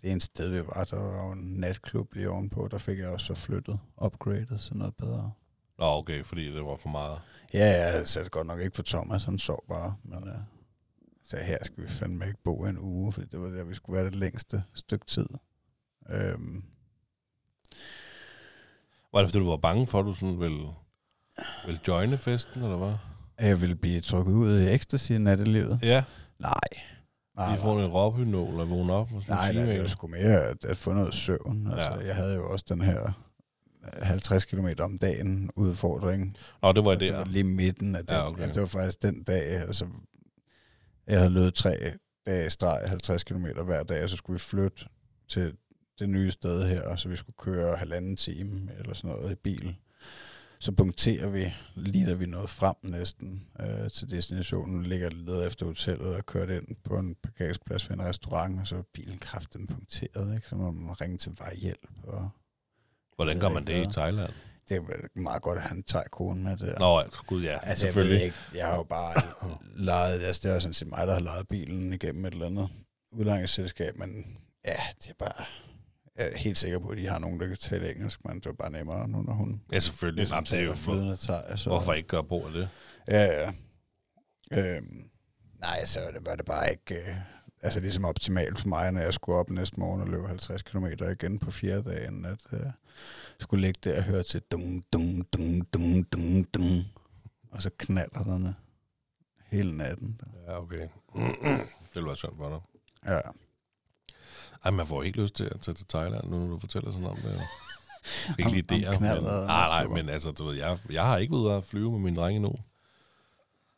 Det 0.03 0.11
ene 0.11 0.21
sted, 0.21 0.49
vi 0.49 0.67
var, 0.67 0.85
der 0.85 0.97
var 0.97 1.33
en 1.33 1.39
natklub 1.39 2.15
lige 2.15 2.31
ovenpå, 2.31 2.69
der 2.71 2.79
fik 2.79 2.99
jeg 2.99 3.09
også 3.09 3.27
så 3.27 3.35
flyttet, 3.35 3.79
upgradet 4.05 4.61
til 4.61 4.77
noget 4.77 4.97
bedre. 4.97 5.33
Nå 5.79 5.85
okay, 5.85 6.25
fordi 6.25 6.55
det 6.55 6.65
var 6.65 6.77
for 6.77 6.89
meget. 6.89 7.21
Ja, 7.55 7.71
ja, 7.71 8.05
så 8.05 8.21
er 8.21 8.23
det 8.23 8.33
godt 8.33 8.47
nok 8.47 8.61
ikke 8.61 8.75
for 8.75 8.83
Thomas, 8.83 9.25
han 9.25 9.39
sov 9.39 9.65
bare, 9.69 9.97
men 10.03 10.25
ja. 10.25 10.39
Så 11.25 11.37
her 11.37 11.59
skal 11.63 11.85
vi 11.85 11.89
fandme 11.89 12.27
ikke 12.27 12.43
bo 12.45 12.65
en 12.65 12.79
uge, 12.79 13.13
fordi 13.13 13.27
det 13.27 13.41
var 13.41 13.49
der, 13.49 13.65
vi 13.65 13.75
skulle 13.75 13.97
være 13.97 14.05
det 14.05 14.15
længste 14.15 14.65
stykke 14.75 15.07
tid. 15.07 15.27
Øhm, 16.11 16.63
Var 19.13 19.21
det, 19.21 19.29
fordi 19.29 19.39
du 19.39 19.51
var 19.51 19.57
bange 19.57 19.87
for, 19.87 19.99
at 20.01 20.05
du 20.05 20.15
sådan 20.15 20.41
ville, 20.41 20.67
ville 21.67 21.81
joine 21.89 22.17
festen, 22.19 22.63
eller 22.63 22.77
hvad? 22.77 22.95
jeg 23.41 23.61
ville 23.61 23.77
blive 23.77 24.01
trukket 24.01 24.33
ud 24.33 24.61
i 24.61 24.75
ecstasy 24.75 25.13
i 25.13 25.19
nattelivet. 25.19 25.79
Ja, 25.83 26.05
Nej. 26.39 26.53
Nej, 27.37 27.53
vi 27.53 27.59
får 27.61 27.81
en 27.81 27.87
råbynål 27.87 28.61
og 28.61 28.71
vågne 28.71 28.93
op. 28.93 29.13
Og 29.13 29.23
nej, 29.29 29.53
nej, 29.53 29.65
det 29.65 29.81
var 29.83 29.89
sgu 29.89 30.07
mere 30.07 30.41
at, 30.43 30.65
at 30.65 30.77
få 30.77 30.93
noget 30.93 31.15
søvn. 31.15 31.67
Altså, 31.67 31.89
Ja. 32.01 32.07
Jeg 32.07 32.17
havde 32.17 32.35
jo 32.35 32.53
også 32.53 32.65
den 32.69 32.81
her 32.81 33.05
øh, 33.85 34.03
50 34.03 34.45
km 34.45 34.67
om 34.81 34.99
dagen 34.99 35.51
udfordring. 35.57 36.37
Nå, 36.63 36.73
det 36.73 36.85
var 36.85 36.91
det, 36.91 37.01
det 37.01 37.17
var 37.17 37.25
lige 37.25 37.45
midten 37.45 37.95
af 37.97 38.07
den. 38.07 38.15
Ja, 38.17 38.21
Ja, 38.21 38.29
okay. 38.29 38.43
okay. 38.43 38.55
det 38.55 38.61
var 38.61 38.67
faktisk 38.69 39.03
den 39.03 39.23
dag, 39.25 39.45
altså, 39.47 39.87
jeg 41.07 41.19
havde 41.19 41.31
løbet 41.31 41.55
tre 41.55 41.93
dage 42.27 42.47
i 42.47 42.51
streg, 42.51 42.83
50 42.89 43.25
km 43.25 43.47
hver 43.65 43.83
dag, 43.83 44.05
og 44.05 44.11
så 44.11 44.17
skulle 44.17 44.35
vi 44.35 44.39
flytte 44.39 44.85
til 45.29 45.53
det 45.99 46.09
nye 46.09 46.31
sted 46.31 46.69
her, 46.69 46.97
så 46.97 47.09
vi 47.09 47.17
skulle 47.17 47.37
køre 47.39 47.77
halvanden 47.77 48.17
time 48.17 48.71
eller 48.79 48.95
sådan 48.95 49.11
noget 49.11 49.33
i 49.33 49.35
bil. 49.35 49.77
Så 50.59 50.73
punkterer 50.73 51.31
vi, 51.31 51.55
lige 51.75 52.07
da 52.07 52.13
vi 52.13 52.27
nåede 52.27 52.49
frem 52.49 52.75
næsten 52.83 53.47
øh, 53.61 53.91
til 53.91 54.11
destinationen, 54.11 54.87
ligger 54.87 55.11
leder 55.11 55.47
efter 55.47 55.67
hotellet 55.67 56.15
og 56.17 56.27
kørte 56.27 56.57
ind 56.57 56.77
på 56.85 56.99
en 56.99 57.15
parkeringsplads 57.23 57.91
ved 57.91 57.97
en 57.97 58.05
restaurant, 58.05 58.61
og 58.61 58.67
så 58.67 58.75
var 58.75 58.85
bilen 58.95 59.19
kraften 59.19 59.67
punkteret, 59.67 60.35
ikke? 60.35 60.49
så 60.49 60.57
må 60.57 60.71
man 60.71 61.01
ringe 61.01 61.19
til 61.19 61.33
vejhjælp. 61.39 61.89
Og 62.03 62.31
Hvordan 63.17 63.41
gør 63.41 63.49
man 63.49 63.67
det 63.67 63.87
i 63.87 63.93
Thailand? 63.93 64.33
det 64.69 64.77
er 64.77 65.21
meget 65.21 65.43
godt, 65.43 65.59
at 65.59 65.65
han 65.65 65.83
tager 65.83 66.05
konen 66.13 66.45
med 66.45 66.57
det. 66.57 66.79
Nå, 66.79 67.03
gud 67.27 67.43
ja, 67.43 67.53
Altså, 67.53 67.69
jeg, 67.69 67.77
selvfølgelig. 67.77 68.25
ikke, 68.25 68.37
jeg 68.55 68.67
har 68.67 68.77
jo 68.77 68.83
bare 68.83 69.23
lejet, 69.91 70.23
altså 70.23 70.49
det 70.49 70.55
er 70.55 70.59
sådan 70.59 70.75
set 70.75 70.89
mig, 70.89 71.07
der 71.07 71.13
har 71.13 71.21
lejet 71.21 71.49
bilen 71.49 71.93
igennem 71.93 72.25
et 72.25 72.33
eller 72.33 72.47
andet 72.47 72.69
udlejningsselskab, 73.13 73.99
men 73.99 74.39
ja, 74.65 74.77
det 75.03 75.11
er 75.11 75.15
bare, 75.19 75.45
jeg 76.17 76.31
er 76.33 76.37
helt 76.39 76.59
sikker 76.59 76.79
på, 76.79 76.89
at 76.89 76.99
de 76.99 77.07
har 77.07 77.19
nogen, 77.19 77.41
der 77.41 77.47
kan 77.47 77.57
tale 77.57 77.91
engelsk, 77.95 78.25
men 78.25 78.35
det 78.35 78.47
var 78.47 78.53
bare 78.53 78.71
nemmere 78.71 79.09
nu, 79.09 79.23
når 79.23 79.33
hun 79.33 79.63
Ja, 79.73 79.79
selvfølgelig. 79.79 80.17
ligesom 80.17 80.35
Jamen, 80.35 80.47
det 80.47 80.59
er 80.59 80.63
jo 80.65 80.75
flydende 80.75 81.17
thai. 81.17 81.57
Så, 81.57 81.71
hvorfor 81.71 81.93
ikke 81.93 82.09
gøre 82.09 82.25
brug 82.25 82.47
af 82.47 82.53
det? 82.53 82.69
Ja, 83.09 83.25
ja. 83.25 83.53
Øhm, 84.53 85.11
nej, 85.61 85.85
så 85.85 86.01
det 86.15 86.27
var 86.27 86.35
det 86.37 86.45
bare 86.45 86.71
ikke, 86.71 86.95
øh, 86.95 87.17
altså 87.63 87.81
ligesom 87.81 88.05
optimalt 88.05 88.59
for 88.61 88.69
mig, 88.69 88.93
når 88.93 89.01
jeg 89.01 89.15
skulle 89.15 89.39
op 89.39 89.51
næste 89.51 89.81
morgen 89.81 90.01
og 90.01 90.09
løbe 90.09 90.27
50 90.29 90.63
km 90.63 90.87
igen 90.87 91.39
på 91.39 91.51
fjerde 91.51 91.91
dagen, 91.91 92.25
at 92.25 92.39
øh, 92.53 92.61
skulle 93.41 93.61
ligge 93.67 93.81
der 93.85 93.97
og 93.97 94.03
høre 94.03 94.23
til 94.23 94.41
dung, 94.53 94.85
dung, 94.93 95.33
dung, 95.33 95.73
dung, 95.75 96.13
dung, 96.13 96.55
dung, 96.55 96.85
og 97.51 97.63
så 97.63 97.71
knaller 97.79 98.23
den 98.25 98.49
hele 99.47 99.77
natten. 99.77 100.21
Ja, 100.47 100.59
okay. 100.61 100.89
det 101.89 101.95
ville 101.95 102.07
være 102.07 102.17
synd 102.17 102.37
for 102.37 102.49
dig. 102.49 102.61
Ja. 103.13 103.21
Ej, 104.65 104.71
man 104.71 104.87
får 104.87 105.03
ikke 105.03 105.23
lyst 105.23 105.35
til 105.35 105.45
at 105.45 105.61
tage 105.61 105.75
til 105.75 105.87
Thailand, 105.87 106.31
nu 106.31 106.39
når 106.39 106.47
du 106.47 106.59
fortæller 106.59 106.93
sådan 106.93 107.07
om 107.07 107.17
det. 107.17 107.41
Ikke 108.39 108.51
lige 108.51 108.63
det, 108.63 109.01
men, 109.01 109.23
nej, 109.23 109.47
nej, 109.47 109.87
men 109.87 110.09
altså, 110.09 110.31
du 110.31 110.45
ved, 110.45 110.57
jeg, 110.57 110.79
jeg 110.91 111.05
har 111.05 111.17
ikke 111.17 111.33
været 111.35 111.57
at 111.57 111.65
flyve 111.65 111.91
med 111.91 111.99
min 112.01 112.17
drenge 112.17 112.37
endnu. 112.37 112.55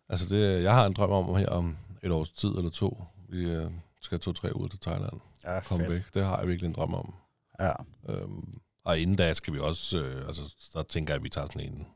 Altså, 0.09 0.29
det, 0.29 0.63
jeg 0.63 0.75
har 0.75 0.87
en 0.87 0.93
drøm 0.93 1.11
om 1.11 1.37
her 1.37 1.49
om 1.49 1.77
et 2.03 2.13
års 2.13 2.31
tid 2.31 2.49
eller 2.49 2.71
to. 2.71 3.05
Vi 3.29 3.45
øh, 3.45 3.71
skal 4.01 4.21
to-tre 4.21 4.57
uger 4.57 4.69
til 4.69 4.81
Thailand. 4.81 5.21
Ja, 5.45 5.59
fedt. 5.59 5.91
væk. 5.91 6.03
Det 6.15 6.25
har 6.25 6.39
jeg 6.39 6.49
virkelig 6.49 6.69
en 6.69 6.75
drøm 6.75 6.95
om. 6.95 7.15
Ja. 7.61 7.73
Øhm, 8.09 8.59
og 8.85 8.99
inden 8.99 9.17
da 9.17 9.35
skal 9.35 9.53
vi 9.55 9.59
også, 9.59 9.99
øh, 9.99 10.27
altså, 10.27 10.55
så 10.59 10.83
tænker 10.83 11.15
jeg, 11.15 11.19
at 11.19 11.25
vi 11.25 11.29
tager 11.29 11.47
sådan 11.47 11.73
en 11.73 11.87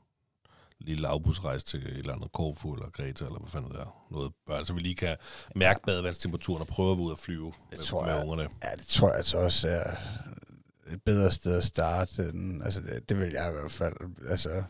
lille 0.81 1.03
lavbusrejse 1.03 1.67
til 1.67 1.83
et 1.87 1.99
eller 1.99 2.15
andet 2.15 2.33
Korfu 2.33 2.75
eller 2.75 2.91
Greta, 2.91 3.25
eller 3.25 3.39
hvad 3.39 3.49
fanden 3.51 3.71
det 3.71 3.81
er. 3.81 4.07
Noget 4.11 4.33
børn, 4.47 4.65
så 4.65 4.73
vi 4.73 4.81
lige 4.81 4.95
kan 4.95 5.17
mærke 5.55 5.81
badevandstemperaturen 5.87 6.61
og 6.61 6.67
prøve 6.67 6.93
at 6.93 6.99
ud 6.99 7.11
og 7.11 7.19
flyve 7.19 7.47
Det 7.71 7.79
med, 7.79 7.85
tror 7.85 8.05
med 8.05 8.13
jeg. 8.13 8.23
ungerne. 8.23 8.49
ja, 8.65 8.71
det 8.77 8.87
tror 8.87 9.09
jeg 9.09 9.17
altså 9.17 9.39
også 9.39 9.69
er 9.69 9.97
et 10.93 11.03
bedre 11.03 11.31
sted 11.33 11.57
at 11.57 11.65
starte. 11.65 12.29
End, 12.29 12.63
altså, 12.65 12.81
det, 12.81 13.09
det 13.09 13.19
vil 13.19 13.33
jeg 13.33 13.51
i 13.51 13.53
hvert 13.55 13.73
fald. 13.73 13.95
Altså, 14.29 14.63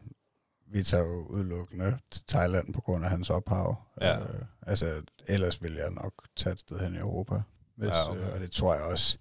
vi 0.72 0.82
tager 0.82 1.04
jo 1.04 1.26
udelukkende 1.26 1.98
til 2.10 2.22
Thailand 2.28 2.74
på 2.74 2.80
grund 2.80 3.04
af 3.04 3.10
hans 3.10 3.30
ophav. 3.30 3.76
Ja. 4.00 4.18
Øh, 4.20 4.42
altså, 4.62 5.02
ellers 5.26 5.62
vil 5.62 5.74
jeg 5.74 5.90
nok 5.90 6.12
tage 6.36 6.52
et 6.52 6.60
sted 6.60 6.78
hen 6.80 6.94
i 6.94 6.98
Europa. 6.98 7.42
Hvis, 7.76 7.88
Ja, 7.88 8.10
okay. 8.10 8.20
øh, 8.20 8.32
og 8.34 8.40
det 8.40 8.50
tror 8.50 8.74
jeg 8.74 8.82
også. 8.82 9.18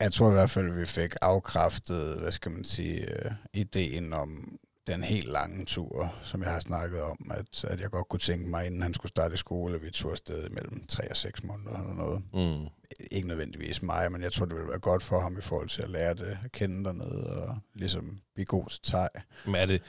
Jeg 0.00 0.12
tror 0.12 0.28
i 0.28 0.32
hvert 0.32 0.50
fald, 0.50 0.70
at 0.70 0.76
vi 0.76 0.86
fik 0.86 1.14
afkræftet, 1.22 2.20
hvad 2.20 2.32
skal 2.32 2.50
man 2.52 2.64
sige, 2.64 3.24
øh, 3.24 3.32
ideen 3.54 4.12
om 4.12 4.58
den 4.86 5.02
helt 5.02 5.28
lange 5.28 5.64
tur, 5.64 6.14
som 6.22 6.42
jeg 6.42 6.52
har 6.52 6.60
snakket 6.60 7.02
om, 7.02 7.30
at, 7.30 7.64
at 7.64 7.80
jeg 7.80 7.90
godt 7.90 8.08
kunne 8.08 8.20
tænke 8.20 8.48
mig, 8.48 8.66
inden 8.66 8.82
han 8.82 8.94
skulle 8.94 9.10
starte 9.10 9.34
i 9.34 9.36
skole, 9.36 9.74
at 9.74 9.82
vi 9.82 9.90
tog 9.90 10.10
afsted 10.10 10.48
mellem 10.50 10.86
3 10.86 11.10
og 11.10 11.16
6 11.16 11.44
måneder 11.44 11.78
eller 11.80 11.94
noget 11.94 12.22
Mm. 12.32 12.66
ikke 13.10 13.28
nødvendigvis 13.28 13.82
mig, 13.82 14.12
men 14.12 14.22
jeg 14.22 14.32
tror, 14.32 14.46
det 14.46 14.54
ville 14.54 14.68
være 14.70 14.78
godt 14.78 15.02
for 15.02 15.20
ham 15.20 15.38
i 15.38 15.40
forhold 15.40 15.68
til 15.68 15.82
at 15.82 15.90
lære 15.90 16.14
det 16.14 16.38
at 16.44 16.52
kende 16.52 16.84
dernede, 16.84 17.46
og 17.46 17.58
ligesom 17.74 18.20
blive 18.34 18.46
god 18.46 18.68
til 18.68 18.80
teg. 18.82 19.08
Men 19.46 19.54
er 19.54 19.66
det, 19.66 19.82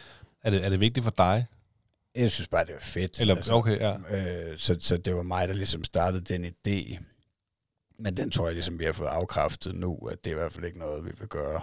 er, 0.43 0.49
det, 0.49 0.65
er 0.65 0.69
det 0.69 0.79
vigtigt 0.79 1.03
for 1.03 1.13
dig? 1.17 1.45
Jeg 2.15 2.31
synes 2.31 2.47
bare, 2.47 2.65
det 2.65 2.73
var 2.73 2.79
fedt. 2.79 3.19
Eller, 3.21 3.35
altså, 3.35 3.53
okay, 3.53 3.79
ja. 3.79 3.95
øh, 4.51 4.57
så, 4.59 4.77
så 4.79 4.97
det 4.97 5.15
var 5.15 5.23
mig, 5.23 5.47
der 5.47 5.53
ligesom 5.53 5.83
startede 5.83 6.21
den 6.33 6.45
idé. 6.45 6.97
Men 7.99 8.17
den 8.17 8.31
tror 8.31 8.45
jeg 8.45 8.53
ligesom, 8.53 8.79
vi 8.79 8.85
har 8.85 8.93
fået 8.93 9.07
afkræftet 9.07 9.75
nu, 9.75 9.95
at 10.11 10.23
det 10.23 10.31
er 10.31 10.35
i 10.35 10.39
hvert 10.39 10.53
fald 10.53 10.65
ikke 10.65 10.79
noget, 10.79 11.05
vi 11.05 11.11
vil 11.19 11.27
gøre 11.27 11.61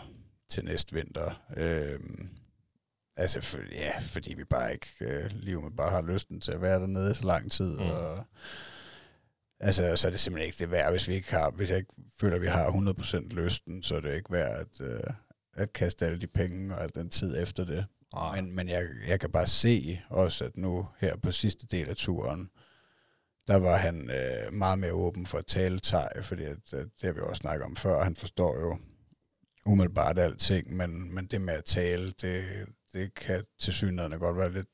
til 0.48 0.64
næste 0.64 0.94
vinter. 0.94 1.42
Øh, 1.56 1.98
altså, 3.16 3.40
for, 3.40 3.58
ja, 3.72 3.98
fordi 4.00 4.34
vi 4.34 4.44
bare 4.44 4.72
ikke 4.72 4.86
øh, 5.00 5.30
lige 5.32 5.60
med 5.60 5.70
bare 5.70 5.90
har 5.90 6.02
lysten 6.02 6.40
til 6.40 6.52
at 6.52 6.62
være 6.62 6.80
dernede 6.80 7.14
så 7.14 7.24
lang 7.24 7.52
tid. 7.52 7.70
Mm. 7.70 7.90
Og, 7.90 8.24
altså, 9.60 9.96
så 9.96 10.06
er 10.06 10.10
det 10.10 10.20
simpelthen 10.20 10.46
ikke 10.46 10.58
det 10.58 10.70
værd, 10.70 10.90
hvis 10.90 11.08
vi 11.08 11.14
ikke 11.14 11.30
har, 11.30 11.50
hvis 11.50 11.70
jeg 11.70 11.78
ikke 11.78 11.94
føler, 12.20 12.36
at 12.36 12.42
vi 12.42 12.46
har 12.46 12.66
100% 12.66 13.28
lysten, 13.28 13.82
så 13.82 13.96
er 13.96 14.00
det 14.00 14.14
ikke 14.14 14.32
værd 14.32 14.60
at, 14.60 14.80
øh, 14.80 15.00
at 15.54 15.72
kaste 15.72 16.06
alle 16.06 16.20
de 16.20 16.26
penge 16.26 16.74
og 16.74 16.82
al 16.82 16.94
den 16.94 17.10
tid 17.10 17.42
efter 17.42 17.64
det. 17.64 17.86
Nej. 18.14 18.40
Men, 18.40 18.54
men 18.54 18.68
jeg, 18.68 18.86
jeg 19.08 19.20
kan 19.20 19.30
bare 19.30 19.46
se 19.46 20.00
også, 20.08 20.44
at 20.44 20.56
nu 20.56 20.88
her 20.98 21.16
på 21.16 21.32
sidste 21.32 21.66
del 21.66 21.88
af 21.88 21.96
turen, 21.96 22.50
der 23.46 23.56
var 23.56 23.76
han 23.76 24.10
øh, 24.10 24.52
meget 24.52 24.78
mere 24.78 24.92
åben 24.92 25.26
for 25.26 25.38
at 25.38 25.46
tale 25.46 25.80
thai, 25.80 26.22
fordi 26.22 26.44
at, 26.44 26.72
at 26.72 26.86
det 27.00 27.02
har 27.02 27.12
vi 27.12 27.20
også 27.20 27.40
snakket 27.40 27.64
om 27.64 27.76
før, 27.76 28.02
han 28.02 28.16
forstår 28.16 28.60
jo 28.60 28.78
umiddelbart 29.66 30.18
alting, 30.18 30.76
men, 30.76 31.14
men 31.14 31.26
det 31.26 31.40
med 31.40 31.54
at 31.54 31.64
tale, 31.64 32.12
det, 32.22 32.44
det 32.92 33.14
kan 33.14 33.44
til 33.58 33.72
synligheden 33.72 34.18
godt 34.18 34.36
være 34.36 34.52
lidt 34.52 34.68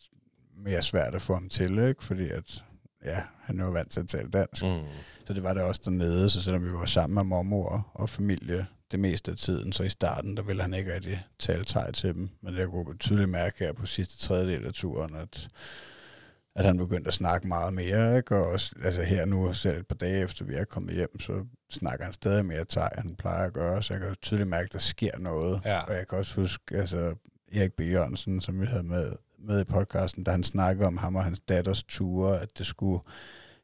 mere 0.57 0.83
svært 0.83 1.15
at 1.15 1.23
få 1.23 1.35
ham 1.35 1.49
til, 1.49 1.79
ikke? 1.79 2.05
fordi 2.05 2.29
at, 2.29 2.65
ja, 3.05 3.23
han 3.41 3.61
er 3.61 3.65
jo 3.65 3.71
vant 3.71 3.91
til 3.91 4.01
at 4.01 4.09
tale 4.09 4.31
dansk. 4.31 4.63
Mm. 4.63 4.83
Så 5.25 5.33
det 5.33 5.43
var 5.43 5.55
det 5.55 5.63
også 5.63 5.81
dernede, 5.85 6.31
så 6.31 6.43
selvom 6.43 6.65
vi 6.65 6.73
var 6.73 6.85
sammen 6.85 7.15
med 7.15 7.25
mormor 7.25 7.91
og 7.95 8.09
familie 8.09 8.67
det 8.91 9.01
meste 9.01 9.31
af 9.31 9.37
tiden, 9.37 9.73
så 9.73 9.83
i 9.83 9.89
starten, 9.89 10.37
der 10.37 10.43
ville 10.43 10.63
han 10.63 10.75
ikke 10.75 10.95
rigtig 10.95 11.27
tale 11.39 11.65
thai 11.65 11.93
til 11.93 12.15
dem. 12.15 12.29
Men 12.43 12.57
jeg 12.57 12.69
kunne 12.69 12.99
tydeligt 12.99 13.31
mærke 13.31 13.65
her 13.65 13.73
på 13.73 13.87
sidste 13.87 14.19
tredjedel 14.19 14.67
af 14.67 14.73
turen, 14.73 15.15
at, 15.15 15.49
at 16.57 16.65
han 16.65 16.79
begyndte 16.79 17.09
at 17.09 17.15
snakke 17.15 17.49
meget 17.49 17.75
mere, 17.75 18.17
ikke? 18.17 18.37
Og 18.37 18.47
også, 18.47 18.75
altså 18.85 19.03
her 19.03 19.25
nu, 19.25 19.53
selv 19.53 19.79
et 19.79 19.87
par 19.87 19.95
dage 19.95 20.23
efter 20.23 20.45
vi 20.45 20.55
er 20.55 20.65
kommet 20.65 20.95
hjem, 20.95 21.21
så 21.21 21.45
snakker 21.71 22.05
han 22.05 22.15
stadig 22.15 22.45
mere 22.45 22.65
thai, 22.65 22.89
end 22.99 23.07
han 23.07 23.17
plejer 23.17 23.47
at 23.47 23.53
gøre, 23.53 23.83
så 23.83 23.95
jeg 23.95 24.01
kan 24.01 24.15
tydeligt 24.23 24.49
mærke, 24.49 24.65
at 24.65 24.73
der 24.73 24.79
sker 24.79 25.19
noget. 25.19 25.61
Ja. 25.65 25.81
Og 25.81 25.95
jeg 25.95 26.09
kan 26.09 26.19
også 26.19 26.41
huske, 26.41 26.77
altså 26.77 27.15
Erik 27.57 27.73
B. 27.73 27.81
Jørgensen, 27.81 28.41
som 28.41 28.61
vi 28.61 28.67
havde 28.67 28.83
med, 28.83 29.13
med 29.39 29.61
i 29.61 29.65
podcasten, 29.65 30.25
da 30.25 30.31
han 30.31 30.43
snakkede 30.43 30.87
om 30.87 30.97
ham 30.97 31.17
og 31.17 31.25
hans 31.25 31.41
datters 31.41 31.83
ture, 31.83 32.41
at 32.41 32.59
det 32.59 32.67
skulle 32.67 33.01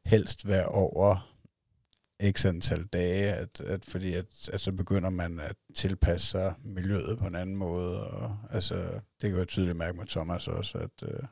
helst 0.05 0.47
være 0.47 0.65
over 0.65 1.33
x 2.31 2.45
antal 2.45 2.85
dage, 2.85 3.33
at, 3.33 3.61
at 3.61 3.85
fordi 3.85 4.13
at, 4.13 4.49
at 4.53 4.61
så 4.61 4.71
begynder 4.71 5.09
man 5.09 5.39
at 5.39 5.55
tilpasse 5.75 6.27
sig 6.27 6.53
miljøet 6.63 7.19
på 7.19 7.27
en 7.27 7.35
anden 7.35 7.55
måde, 7.55 8.11
og 8.11 8.37
altså, 8.51 8.75
det 9.21 9.29
kan 9.29 9.37
jeg 9.37 9.47
tydeligt 9.47 9.77
mærke 9.77 9.97
med 9.97 10.07
Thomas 10.07 10.47
også, 10.47 10.77
at, 10.77 11.09
øh, 11.09 11.23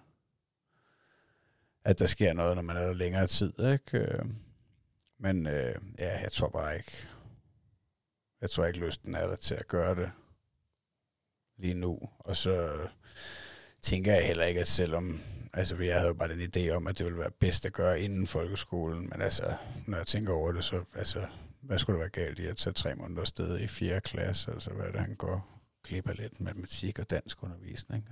at 1.86 2.00
der 2.00 2.06
sker 2.06 2.34
noget, 2.34 2.56
når 2.56 2.64
man 2.64 2.78
er 2.78 2.86
der 2.86 2.94
længere 2.94 3.28
tid, 3.28 3.54
ikke? 3.60 3.98
Øh, 3.98 4.26
men 5.20 5.48
øh, 5.48 5.76
ja, 6.00 6.22
jeg 6.22 6.32
tror 6.32 6.50
bare 6.50 6.78
ikke, 6.78 7.08
jeg 8.42 8.50
tror 8.50 8.66
ikke 8.66 8.80
lysten 8.80 9.16
er 9.16 9.28
der 9.28 9.36
til 9.36 9.56
at 9.56 9.68
gøre 9.68 9.96
det 9.96 10.12
lige 11.62 11.74
nu, 11.74 12.00
og 12.20 12.38
så 12.38 12.70
tænker 13.82 14.14
jeg 14.14 14.28
heller 14.28 14.46
ikke, 14.46 14.62
at 14.62 14.68
selvom 14.68 15.22
Altså, 15.54 15.76
jeg 15.76 15.96
havde 15.96 16.08
jo 16.08 16.14
bare 16.14 16.30
den 16.30 16.52
idé 16.56 16.76
om, 16.76 16.88
at 16.88 16.98
det 16.98 17.06
ville 17.06 17.20
være 17.20 17.32
bedst 17.32 17.66
at 17.66 17.74
gøre 17.74 18.02
inden 18.02 18.28
folkeskolen, 18.28 19.10
men 19.12 19.22
altså, 19.22 19.54
når 19.86 19.98
jeg 19.98 20.08
tænker 20.08 20.34
over 20.34 20.52
det, 20.52 20.64
så 20.64 20.84
altså, 20.96 21.26
hvad 21.62 21.80
skulle 21.80 21.94
der 21.94 22.04
være 22.04 22.26
galt 22.26 22.40
i 22.40 22.46
at 22.46 22.58
tage 22.58 22.74
tre 22.74 22.96
måneder 22.96 23.24
sted 23.24 23.60
i 23.60 23.68
4. 23.68 24.02
klasse? 24.02 24.52
Altså, 24.52 24.70
hvad 24.70 24.86
er 24.86 24.92
det, 24.92 25.02
han 25.02 25.16
går 25.16 25.62
glip 25.84 26.10
af 26.10 26.18
lidt 26.18 26.42
matematik 26.42 27.00
og 27.00 27.10
dansk 27.10 27.44
undervisning? 27.44 28.10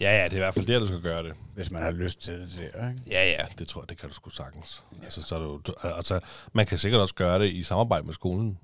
Ja, 0.00 0.18
ja, 0.18 0.24
det 0.24 0.32
er 0.32 0.36
i 0.36 0.38
hvert 0.38 0.54
fald 0.54 0.66
der, 0.66 0.78
du 0.78 0.86
skal 0.86 1.00
gøre 1.00 1.22
det. 1.22 1.34
Hvis 1.54 1.70
man 1.70 1.82
har 1.82 1.90
lyst 1.90 2.20
til 2.20 2.34
det 2.34 2.72
der, 2.74 2.88
ikke? 2.88 3.02
Ja, 3.06 3.30
ja, 3.30 3.46
det 3.58 3.68
tror 3.68 3.82
jeg, 3.82 3.88
det 3.88 3.98
kan 3.98 4.08
du 4.08 4.14
sgu 4.14 4.30
sagtens. 4.30 4.84
Ja. 4.98 5.04
Altså, 5.04 5.22
så 5.22 5.34
er 5.34 5.38
du, 5.38 5.60
altså, 5.82 6.20
man 6.52 6.66
kan 6.66 6.78
sikkert 6.78 7.00
også 7.00 7.14
gøre 7.14 7.38
det 7.38 7.52
i 7.52 7.62
samarbejde 7.62 8.06
med 8.06 8.14
skolen. 8.14 8.58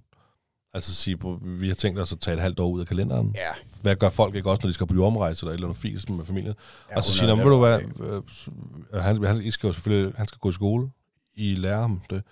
Altså 0.77 0.95
sige, 0.95 1.19
vi 1.43 1.69
har 1.69 1.75
tænkt 1.75 1.99
os 2.01 2.13
at 2.13 2.21
tage 2.21 2.35
et 2.35 2.41
halvt 2.41 2.61
år 2.61 2.69
ud 2.71 2.81
af 2.81 2.87
kalenderen. 2.87 3.33
Ja. 3.35 3.53
Hvad 3.83 3.97
gør 3.97 4.09
folk 4.09 4.35
ikke 4.35 4.51
også, 4.51 4.61
når 4.63 4.69
de 4.69 4.75
skal 4.75 4.87
på 4.87 4.95
jordrejse 4.95 5.43
eller 5.43 5.51
et 5.51 5.55
eller 5.55 5.67
andet 5.69 5.81
fis 5.83 6.09
med 6.09 6.25
familien? 6.25 6.55
Ja, 6.91 6.97
og 6.97 7.03
så 7.03 7.11
hun 7.11 7.17
sige, 7.17 7.31
er 7.31 7.35
ved 7.37 7.45
du 7.45 7.59
hvad, 7.59 7.81
netop 7.81 8.25
øh, 8.95 9.03
han, 9.03 9.25
han, 9.25 9.43
I 9.43 9.51
skal 9.51 9.67
jo 9.67 9.73
selvfølgelig, 9.73 10.15
han 10.17 10.27
skal 10.27 10.39
gå 10.39 10.49
i 10.49 10.53
skole. 10.53 10.91
I 11.35 11.55
lærer 11.55 11.81
ham 11.81 12.03
det. 12.11 12.23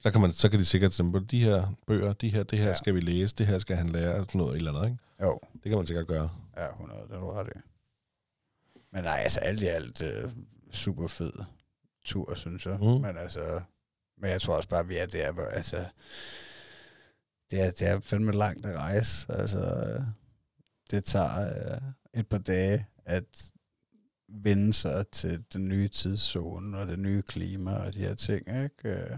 Så 0.00 0.10
kan, 0.10 0.20
man, 0.20 0.32
så 0.32 0.48
kan 0.48 0.60
de 0.60 0.64
sikkert 0.64 0.92
sige, 0.92 1.20
de 1.30 1.44
her 1.44 1.66
bøger, 1.86 2.12
de 2.12 2.28
her, 2.28 2.42
det 2.42 2.58
her 2.58 2.66
Ja. 2.68 2.74
skal 2.74 2.94
vi 2.94 3.00
læse, 3.00 3.34
det 3.36 3.46
her 3.46 3.58
skal 3.58 3.76
han 3.76 3.88
lære, 3.88 4.12
sådan 4.14 4.38
noget 4.40 4.56
eller 4.56 4.72
andet, 4.72 4.84
ikke? 4.90 4.98
Jo, 5.22 5.40
Det 5.54 5.62
kan 5.62 5.76
man 5.76 5.86
sikkert 5.86 6.06
gøre. 6.06 6.28
ja, 6.56 6.68
100, 6.70 7.00
det 7.08 7.14
er 7.16 7.40
ret 7.40 7.48
i. 7.48 7.58
Men 8.92 9.04
nej, 9.04 9.18
altså 9.22 9.40
alt 9.40 9.62
i 9.62 9.66
alt 9.66 10.02
øh, 10.02 10.30
super 10.72 11.06
fed 11.08 11.32
tur, 12.04 12.34
synes 12.34 12.66
jeg. 12.66 12.76
Mm. 12.80 12.86
Men 12.86 13.16
altså, 13.16 13.60
men 14.20 14.30
jeg 14.30 14.40
tror 14.42 14.56
også 14.56 14.68
bare, 14.68 14.86
vi 14.86 14.96
er 14.96 15.06
der, 15.06 15.32
hvor, 15.32 15.42
altså, 15.44 15.84
det 17.50 17.60
er, 17.60 17.70
det 17.70 17.82
er 17.88 18.00
fandme 18.00 18.32
langt 18.32 18.66
at 18.66 18.78
rejse. 18.78 19.32
Altså, 19.32 19.58
øh, 19.60 20.02
det 20.90 21.04
tager 21.04 21.72
øh, 21.74 21.80
et 22.14 22.26
par 22.28 22.38
dage 22.38 22.86
at 23.04 23.52
vende 24.28 24.72
sig 24.72 25.08
til 25.08 25.44
den 25.52 25.68
nye 25.68 25.88
tidszone 25.88 26.78
og 26.78 26.86
det 26.86 26.98
nye 26.98 27.22
klima 27.22 27.72
og 27.74 27.92
de 27.94 27.98
her 27.98 28.14
ting, 28.14 28.48
ikke? 28.48 28.88
Øh, 28.88 29.16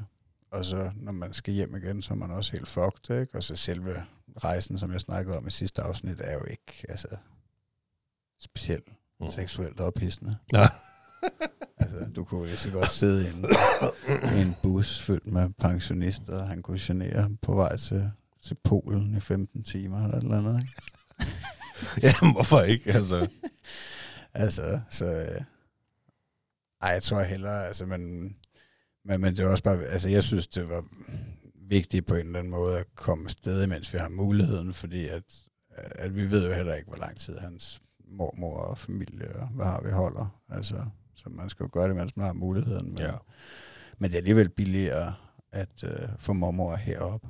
Og 0.51 0.64
så, 0.64 0.91
når 0.97 1.12
man 1.12 1.35
skal 1.35 1.55
hjem 1.55 1.77
igen, 1.77 2.03
så 2.03 2.12
er 2.12 2.16
man 2.18 2.31
også 2.31 2.53
helt 2.53 2.68
fucked, 2.68 3.20
ikke? 3.20 3.35
Og 3.37 3.45
så 3.45 3.57
selve 3.57 4.05
rejsen, 4.45 4.79
som 4.79 4.93
jeg 4.93 5.01
snakkede 5.01 5.37
om 5.37 5.47
i 5.47 5.51
sidste 5.51 5.83
afsnit, 5.83 6.20
er 6.20 6.33
jo 6.33 6.45
ikke, 6.45 6.87
altså, 6.89 7.09
specielt 8.41 8.89
Mm. 9.20 9.31
seksuelt 9.31 9.81
ophidsende. 9.81 10.37
Ja. 10.53 10.66
Altså, 11.79 12.07
du 12.17 12.25
kunne 12.25 12.47
lige 12.47 12.57
så 12.57 12.71
godt 12.71 12.93
sidde 12.93 13.25
i 13.25 13.29
en, 13.29 13.45
i 14.39 14.43
en 14.43 14.55
bus 14.62 15.03
fyldt 15.03 15.27
med 15.27 15.51
pensionister, 15.59 16.41
og 16.41 16.49
han 16.49 16.62
kunne 16.62 16.79
genere 16.81 17.31
på 17.43 17.55
vej 17.55 17.77
til, 17.77 18.11
til 18.43 18.57
Polen 18.64 19.17
i 19.17 19.21
15 19.21 19.62
timer 19.62 20.05
eller 20.05 20.17
et 20.17 20.23
eller 20.23 20.39
andet. 20.39 20.61
Ikke? 20.61 20.73
ja, 22.07 22.33
hvorfor 22.33 22.61
ikke? 22.61 22.93
Altså, 22.93 23.29
Altså, 24.37 24.81
så... 24.91 25.07
Øh, 25.07 25.41
ej, 26.83 26.91
jeg 26.91 27.03
tror 27.03 27.23
hellere, 27.23 27.67
altså, 27.67 27.87
men, 27.87 28.23
men, 29.05 29.21
men 29.21 29.37
det 29.37 29.45
er 29.45 29.49
også 29.49 29.64
bare, 29.64 29.85
altså, 29.85 30.09
jeg 30.09 30.23
synes, 30.23 30.49
det 30.49 30.69
var 30.69 30.85
vigtigt 31.69 32.07
på 32.07 32.14
en 32.14 32.27
eller 32.27 32.39
anden 32.39 32.51
måde 32.51 32.79
at 32.79 32.87
komme 32.95 33.25
afsted, 33.25 33.67
mens 33.67 33.93
vi 33.93 33.99
har 33.99 34.09
muligheden, 34.09 34.75
fordi 34.75 35.09
at, 35.09 35.23
at 35.77 36.14
vi 36.14 36.31
ved 36.31 36.49
jo 36.49 36.55
heller 36.55 36.75
ikke, 36.75 36.89
hvor 36.89 36.99
lang 36.99 37.17
tid 37.19 37.39
hans 37.39 37.83
mormor 38.09 38.57
og 38.57 38.79
familie 38.79 39.37
og 39.37 39.47
hvad 39.49 39.67
har 39.67 39.81
vi 39.81 39.91
holder. 39.91 40.41
Altså, 40.49 40.85
så 41.17 41.29
man 41.31 41.51
skal 41.51 41.64
jo 41.64 41.71
gøre 41.73 41.89
det, 41.89 41.97
mens 41.97 42.17
man 42.17 42.27
har 42.27 42.33
muligheden. 42.33 42.89
Men, 42.89 42.99
Ja. 42.99 43.11
men 43.99 44.11
det 44.11 44.14
er 44.14 44.19
alligevel 44.19 44.49
billigere 44.49 45.14
at 45.53 45.85
øh, 45.85 46.09
få 46.19 46.33
mormor 46.33 46.77
herop. 46.77 47.21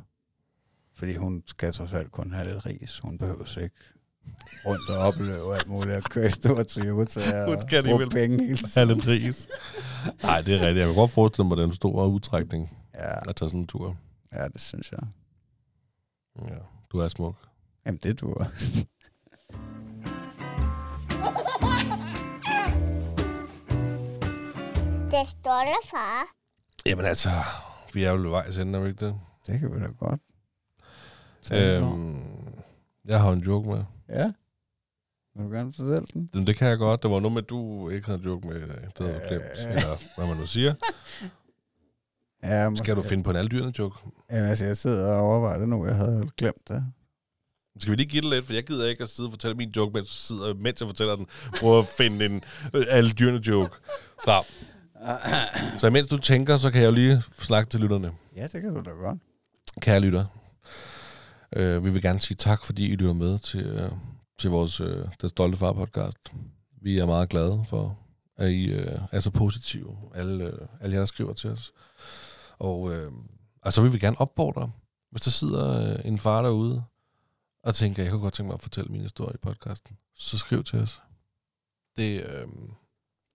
Fordi 0.94 1.16
hun 1.16 1.42
skal 1.46 1.72
trods 1.72 1.92
alt 1.92 2.12
kun 2.12 2.32
have 2.32 2.52
lidt 2.52 2.66
ris. 2.66 2.98
Hun 2.98 3.18
behøver 3.18 3.58
ikke 3.58 3.76
rundt 4.66 4.90
og 4.90 4.98
opleve 4.98 5.54
alt 5.56 5.66
muligt, 5.68 5.96
og 5.96 6.02
køre 6.02 6.26
i 6.26 6.30
stor 6.30 6.62
Toyota 6.62 7.44
og 7.44 7.60
skal 7.62 7.84
bruge 7.84 8.06
penge 8.10 8.36
hele 8.46 8.58
have 8.74 8.86
tiden. 8.86 8.88
lidt 8.88 9.06
ris. 9.06 9.48
Nej, 10.22 10.40
det 10.40 10.54
er 10.54 10.58
rigtigt. 10.60 10.76
Jeg 10.78 10.86
kan 10.86 10.94
godt 10.94 11.10
forestille 11.10 11.48
mig 11.48 11.56
den 11.56 11.72
store 11.72 12.08
udtrækning 12.08 12.76
Ja, 12.94 13.28
at 13.30 13.36
tage 13.36 13.48
sådan 13.48 13.60
en 13.60 13.66
tur. 13.66 13.96
ja, 14.32 14.48
det 14.48 14.60
synes 14.60 14.92
jeg. 14.92 15.00
Ja, 16.48 16.54
du 16.92 16.98
er 16.98 17.08
smuk. 17.08 17.36
Jamen, 17.86 18.00
det 18.02 18.20
du 18.20 18.34
Det 25.16 25.22
er 25.22 25.26
stolte 25.26 25.88
far. 25.90 26.24
Jamen 26.86 27.04
altså, 27.04 27.30
vi 27.92 28.04
er 28.04 28.10
jo 28.12 28.16
ved 28.16 28.30
vejs 28.30 28.56
ende, 28.56 28.78
er 28.78 28.82
vi 28.82 28.88
ikke 28.88 29.06
det? 29.06 29.20
Det 29.46 29.60
kan 29.60 29.74
vi 29.74 29.80
da 29.80 29.86
godt. 29.86 30.20
om. 31.50 31.56
Øhm, 31.56 32.54
jeg 33.04 33.20
har 33.20 33.32
en 33.32 33.40
joke 33.40 33.68
med. 33.68 33.84
Ja. 34.08 34.32
Vil 35.34 35.44
du 35.44 35.50
gerne 35.50 35.72
fortælle 35.72 36.06
den? 36.14 36.30
Jamen, 36.34 36.46
det 36.46 36.56
kan 36.56 36.68
jeg 36.68 36.78
godt. 36.78 37.02
Det 37.02 37.10
var 37.10 37.20
noget 37.20 37.32
med, 37.32 37.42
at 37.42 37.48
du 37.48 37.88
ikke 37.88 38.06
havde 38.06 38.18
en 38.18 38.24
joke 38.24 38.48
med 38.48 38.56
i 38.56 38.60
dag. 38.68 38.88
Det 38.98 39.06
havde 39.06 39.14
du 39.14 39.28
glemt. 39.28 39.44
Øh. 39.44 39.70
Eller 39.70 40.16
hvad 40.16 40.26
man 40.26 40.36
nu 40.36 40.46
siger. 40.46 40.74
Ja, 42.42 42.74
Skal 42.74 42.96
du 42.96 43.02
finde 43.02 43.24
på 43.24 43.30
en 43.30 43.36
alle 43.36 43.48
dyrene 43.48 43.72
joke? 43.78 43.98
Ja, 44.30 44.36
altså, 44.36 44.64
jeg 44.64 44.76
sidder 44.76 45.14
og 45.14 45.20
overvejer 45.20 45.58
det 45.58 45.68
nu. 45.68 45.86
Jeg 45.86 45.94
havde 45.94 46.16
jo 46.18 46.30
glemt 46.36 46.68
det. 46.68 46.84
Skal 47.80 47.90
vi 47.90 47.96
lige 47.96 48.08
give 48.08 48.22
det 48.22 48.30
lidt? 48.30 48.46
For 48.46 48.52
jeg 48.52 48.66
gider 48.66 48.88
ikke 48.88 49.02
at 49.02 49.08
sidde 49.08 49.26
og 49.26 49.32
fortælle 49.32 49.56
min 49.56 49.70
joke, 49.70 49.92
mens, 49.92 50.06
du 50.08 50.12
sidder, 50.14 50.54
mens 50.54 50.80
jeg 50.80 50.88
fortæller 50.88 51.16
den. 51.16 51.26
Prøv 51.60 51.78
at 51.78 51.86
finde 51.86 52.26
en 52.26 52.44
øh, 52.74 52.84
alle 52.88 53.10
dyrene 53.10 53.48
joke 53.48 53.70
frem. 54.24 54.44
Så 55.80 55.90
mens 55.90 56.08
du 56.08 56.16
tænker, 56.18 56.56
så 56.56 56.70
kan 56.70 56.80
jeg 56.80 56.86
jo 56.86 56.92
lige 56.92 57.22
snakke 57.38 57.70
til 57.70 57.80
lytterne. 57.80 58.12
Ja, 58.36 58.42
det 58.42 58.62
kan 58.62 58.74
du 58.74 58.80
da 58.80 58.90
godt. 58.90 59.18
Kære 59.80 60.00
lytter, 60.00 60.24
øh, 61.56 61.84
vi 61.84 61.90
vil 61.90 62.02
gerne 62.02 62.20
sige 62.20 62.36
tak, 62.36 62.64
fordi 62.64 62.86
I 62.86 62.96
lytter 62.96 63.12
med 63.12 63.38
til, 63.38 63.66
øh, 63.66 63.90
til 64.38 64.50
vores 64.50 64.80
øh, 64.80 65.08
Den 65.20 65.28
Stolte 65.28 65.58
Far 65.58 65.72
podcast. 65.72 66.32
Vi 66.82 66.98
er 66.98 67.06
meget 67.06 67.28
glade 67.28 67.64
for, 67.68 67.98
at 68.36 68.50
I 68.50 68.72
øh, 68.72 68.98
er 69.12 69.20
så 69.20 69.30
positive, 69.30 69.96
alle, 70.14 70.44
øh, 70.44 70.68
alle 70.80 70.94
jer, 70.94 71.00
der 71.00 71.06
skriver 71.06 71.32
til 71.32 71.50
os. 71.50 71.72
Og 72.58 72.94
øh, 72.94 73.12
altså, 73.62 73.82
vi 73.82 73.88
vil 73.90 74.00
gerne 74.00 74.20
opfordre, 74.20 74.70
hvis 75.10 75.22
der 75.22 75.30
sidder 75.30 75.92
øh, 75.92 76.04
en 76.04 76.18
far 76.18 76.42
derude, 76.42 76.82
og 77.62 77.74
tænker, 77.74 78.02
jeg 78.02 78.12
kunne 78.12 78.22
godt 78.22 78.34
tænke 78.34 78.46
mig 78.46 78.54
at 78.54 78.62
fortælle 78.62 78.92
min 78.92 79.00
historie 79.00 79.34
i 79.34 79.46
podcasten, 79.46 79.96
så 80.14 80.38
skriv 80.38 80.64
til 80.64 80.78
os. 80.78 81.00
Det, 81.96 82.24
øh, 82.24 82.46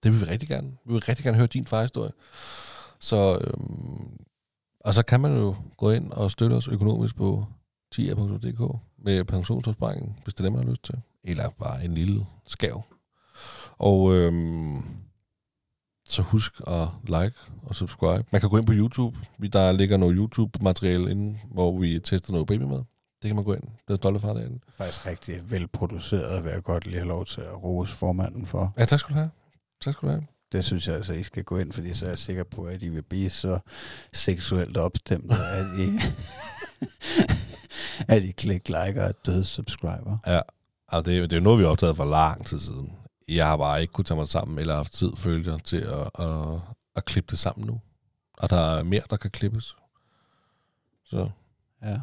det 0.04 0.12
vil 0.12 0.22
vi 0.22 0.26
rigtig 0.26 0.50
gerne. 0.50 0.72
Vi 0.86 0.94
vil 0.94 1.04
rigtig 1.04 1.26
gerne 1.26 1.38
høre 1.38 1.48
din 1.48 1.68
farhistorie. 1.68 2.12
Så, 3.00 3.38
øh, 3.44 3.66
og 4.80 4.94
så 4.94 5.04
kan 5.04 5.22
man 5.22 5.38
jo 5.38 5.56
gå 5.78 5.92
ind 5.92 6.12
og 6.12 6.32
støtte 6.32 6.54
os 6.54 6.68
økonomisk 6.68 7.16
på 7.16 7.46
tia.dk 7.92 8.80
med 8.98 9.24
pensionsopsparingen, 9.24 10.18
hvis 10.24 10.34
det 10.34 10.40
er 10.40 10.44
det, 10.44 10.52
man 10.52 10.64
har 10.64 10.70
lyst 10.70 10.84
til. 10.84 10.96
Eller 11.24 11.50
bare 11.50 11.86
en 11.86 11.94
lille 11.94 12.26
skav. 12.48 12.84
Og 13.78 14.16
øhm, 14.16 14.84
så 16.06 16.22
husk 16.22 16.62
at 16.68 16.88
like 17.06 17.36
og 17.64 17.76
subscribe. 17.76 18.24
Man 18.32 18.42
kan 18.42 18.50
gå 18.50 18.58
ind 18.58 18.66
på 18.66 18.74
YouTube. 18.74 19.20
Der 19.54 19.72
ligger 19.72 19.98
noget 19.98 20.16
YouTube-materiale 20.16 21.12
inde, 21.12 21.40
hvor 21.52 21.80
vi 21.80 22.00
tester 22.00 22.32
noget 22.32 22.48
baby 22.48 22.64
med. 22.64 22.78
Det 23.22 23.30
kan 23.30 23.36
man 23.36 23.44
gå 23.44 23.54
ind. 23.54 23.64
Det 23.88 23.94
er 23.94 23.96
stolte 23.96 24.20
far 24.20 24.34
derinde. 24.34 24.60
Faktisk 24.78 25.06
rigtig 25.06 25.52
velproduceret, 25.52 26.44
vil 26.44 26.52
jeg 26.52 26.64
godt 26.64 26.86
lige 26.86 26.98
have 26.98 27.08
lov 27.08 27.26
til 27.26 27.42
at 27.42 27.64
rose 27.64 27.96
formanden 27.96 28.48
for. 28.48 28.74
Ja, 28.78 28.86
tak 28.86 29.00
skal 29.00 29.14
du 29.14 29.20
have. 29.20 29.30
Tak 29.82 29.94
skal 29.94 30.08
du 30.10 30.14
have. 30.14 30.28
Det 30.52 30.66
synes 30.66 30.88
jeg 30.88 30.96
altså, 30.96 31.14
I 31.14 31.24
skal 31.24 31.44
gå 31.44 31.58
ind, 31.58 31.72
fordi 31.72 31.94
så 31.94 32.06
er 32.06 32.10
jeg 32.10 32.18
sikker 32.18 32.44
på, 32.44 32.64
at 32.66 32.84
I 32.84 32.90
vil 32.90 33.02
blive 33.02 33.30
så 33.30 33.60
seksuelt 34.14 34.78
opstemte, 34.78 35.36
at 35.36 35.66
I, 35.80 36.00
at 38.14 38.24
I 38.24 38.32
klikker 38.32 38.86
like 38.86 39.02
og 39.02 39.08
er 39.08 39.12
døde 39.26 39.44
subscriber. 39.44 40.18
Ja, 40.28 40.40
altså 40.88 41.12
det, 41.12 41.18
er- 41.18 41.22
det 41.22 41.34
er 41.34 41.38
jo 41.38 41.44
noget, 41.44 41.60
vi 41.60 41.64
har 41.64 41.72
optaget 41.72 41.96
for 41.96 42.06
lang 42.06 42.46
tid 42.46 42.60
siden. 42.60 42.94
Jeg 43.28 43.48
har 43.48 43.58
bare 43.58 43.82
ikke 43.82 43.94
kunnet 43.94 44.08
tage 44.08 44.18
mig 44.18 44.28
sammen, 44.28 44.60
eller 44.60 44.76
haft 44.76 44.94
tid, 44.94 45.12
følte 45.18 45.52
jeg, 45.52 45.64
til 45.64 45.78
at, 45.82 46.26
at, 46.26 46.60
at 46.96 47.06
klippe 47.06 47.32
det 47.32 47.40
sammen 47.40 47.68
nu. 47.68 47.82
Og 48.38 48.50
der 48.50 48.58
er 48.78 48.84
mere, 48.84 49.02
der 49.10 49.18
kan 49.18 49.32
klippes. 49.32 49.76
Så 51.06 51.30
Ja. 51.84 52.00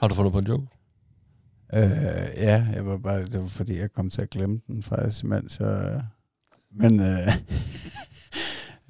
har 0.00 0.08
du 0.08 0.14
fundet 0.14 0.32
på 0.32 0.38
en 0.38 0.46
joke? 0.46 0.66
Øh, 1.74 1.80
ja, 2.36 2.66
jeg 2.72 2.86
var 2.86 2.96
bare, 2.98 3.24
det 3.24 3.40
var 3.40 3.48
fordi, 3.48 3.78
jeg 3.78 3.92
kom 3.92 4.10
til 4.10 4.22
at 4.22 4.30
glemme 4.30 4.60
den 4.66 4.82
faktisk, 4.82 5.24
mens 5.24 5.60
jeg... 5.60 6.02
Men 6.76 7.00
øh, 7.00 7.26